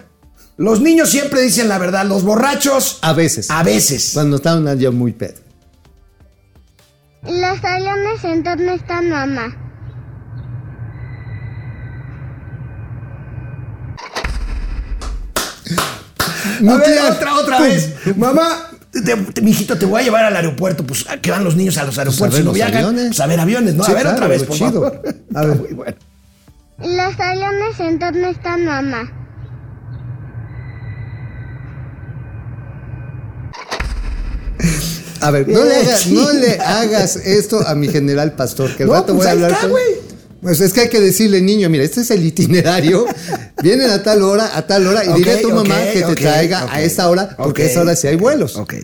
los 0.58 0.80
niños 0.82 1.10
siempre 1.10 1.42
dicen 1.42 1.68
la 1.68 1.78
verdad, 1.78 2.06
los 2.06 2.24
borrachos 2.24 3.00
A 3.02 3.14
veces. 3.14 3.50
a 3.52 3.64
veces. 3.64 4.12
Cuando 4.14 4.38
estaban 4.38 4.80
ya 4.80 4.92
muy 4.92 5.12
pedo. 5.14 5.36
Los 7.24 7.64
aviones 7.64 8.24
en 8.24 8.44
dónde 8.44 8.74
está 8.76 9.02
mamá. 9.02 9.63
A 16.60 16.78
ver, 16.78 17.00
otra, 17.12 17.36
otra 17.36 17.58
Pum. 17.58 17.66
vez. 17.68 17.90
Mamá, 18.16 18.70
te, 18.92 19.02
te- 19.16 19.42
mijito, 19.42 19.78
te 19.78 19.86
voy 19.86 20.02
a 20.02 20.04
llevar 20.04 20.26
al 20.26 20.36
aeropuerto. 20.36 20.86
Pues, 20.86 21.06
¿a 21.10 21.18
qué 21.18 21.32
van 21.32 21.44
los 21.44 21.56
niños 21.56 21.78
a 21.78 21.84
los 21.86 21.98
aeropuertos? 21.98 22.30
ver 22.30 22.38
si 22.38 22.40
no 22.44 22.46
los 22.46 22.56
viajan, 22.56 22.76
aviones. 22.76 23.08
pues 23.08 23.20
a 23.20 23.28
ver 23.28 23.40
aviones, 23.40 23.76
¿no? 23.76 23.84
Sí, 23.84 23.92
a 23.92 23.96
ver 23.96 24.04
claro, 24.04 24.16
otra 24.18 24.28
vez, 24.28 24.44
por 24.44 24.56
chido. 24.58 24.72
favor. 24.72 25.02
A 25.36 25.46
ver. 25.46 25.56
Muy 25.58 25.74
bueno. 25.74 25.96
Los 26.80 27.20
aviones 27.20 27.80
en 27.80 28.00
dónde 28.00 28.30
está 28.32 28.58
mamá. 28.58 29.10
A 35.22 35.32
ver, 35.32 35.48
no 35.48 35.60
Eh, 35.64 35.66
le, 35.66 35.76
hagas, 35.78 36.00
sí. 36.02 36.14
no 36.14 36.32
le 36.34 36.60
hagas 36.60 37.16
esto 37.16 37.66
a 37.66 37.76
mi 37.76 37.88
general 37.88 38.34
pastor, 38.34 38.76
que 38.76 38.84
al 38.84 38.90
No, 38.90 38.96
rato 38.96 39.16
pues 39.16 39.18
voy 39.18 39.28
a 39.28 39.30
ahí 39.30 39.36
hablar 39.38 39.52
está, 39.52 39.62
con- 39.62 39.72
güey. 39.72 40.13
Pues 40.44 40.60
es 40.60 40.74
que 40.74 40.82
hay 40.82 40.90
que 40.90 41.00
decirle, 41.00 41.42
niño, 41.42 41.70
mira, 41.70 41.86
este 41.86 42.02
es 42.02 42.12
el 42.12 42.24
itinerario. 42.26 43.06
Vienen 43.64 43.90
a 43.90 44.04
tal 44.04 44.22
hora, 44.22 44.58
a 44.58 44.68
tal 44.68 44.86
hora, 44.86 45.06
y 45.06 45.14
dile 45.14 45.36
a 45.36 45.42
tu 45.42 45.52
mamá 45.52 45.80
que 45.92 46.02
te 46.02 46.16
traiga 46.16 46.68
a 46.72 46.82
esta 46.82 47.10
hora, 47.10 47.36
porque 47.38 47.64
a 47.64 47.66
esa 47.68 47.82
hora 47.82 47.96
sí 47.96 48.08
hay 48.08 48.18
vuelos. 48.18 48.58
Ok. 48.58 48.76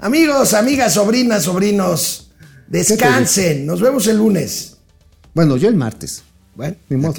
Amigos, 0.00 0.54
amigas, 0.54 0.94
sobrinas, 0.94 1.44
sobrinos, 1.44 2.30
descansen. 2.68 3.66
Nos 3.66 3.82
vemos 3.82 4.06
el 4.06 4.16
lunes. 4.16 4.76
Bueno, 5.34 5.58
yo 5.58 5.68
el 5.68 5.76
martes. 5.76 6.22
Bueno, 6.54 6.76
Ni 6.88 6.96
modo. 6.96 7.16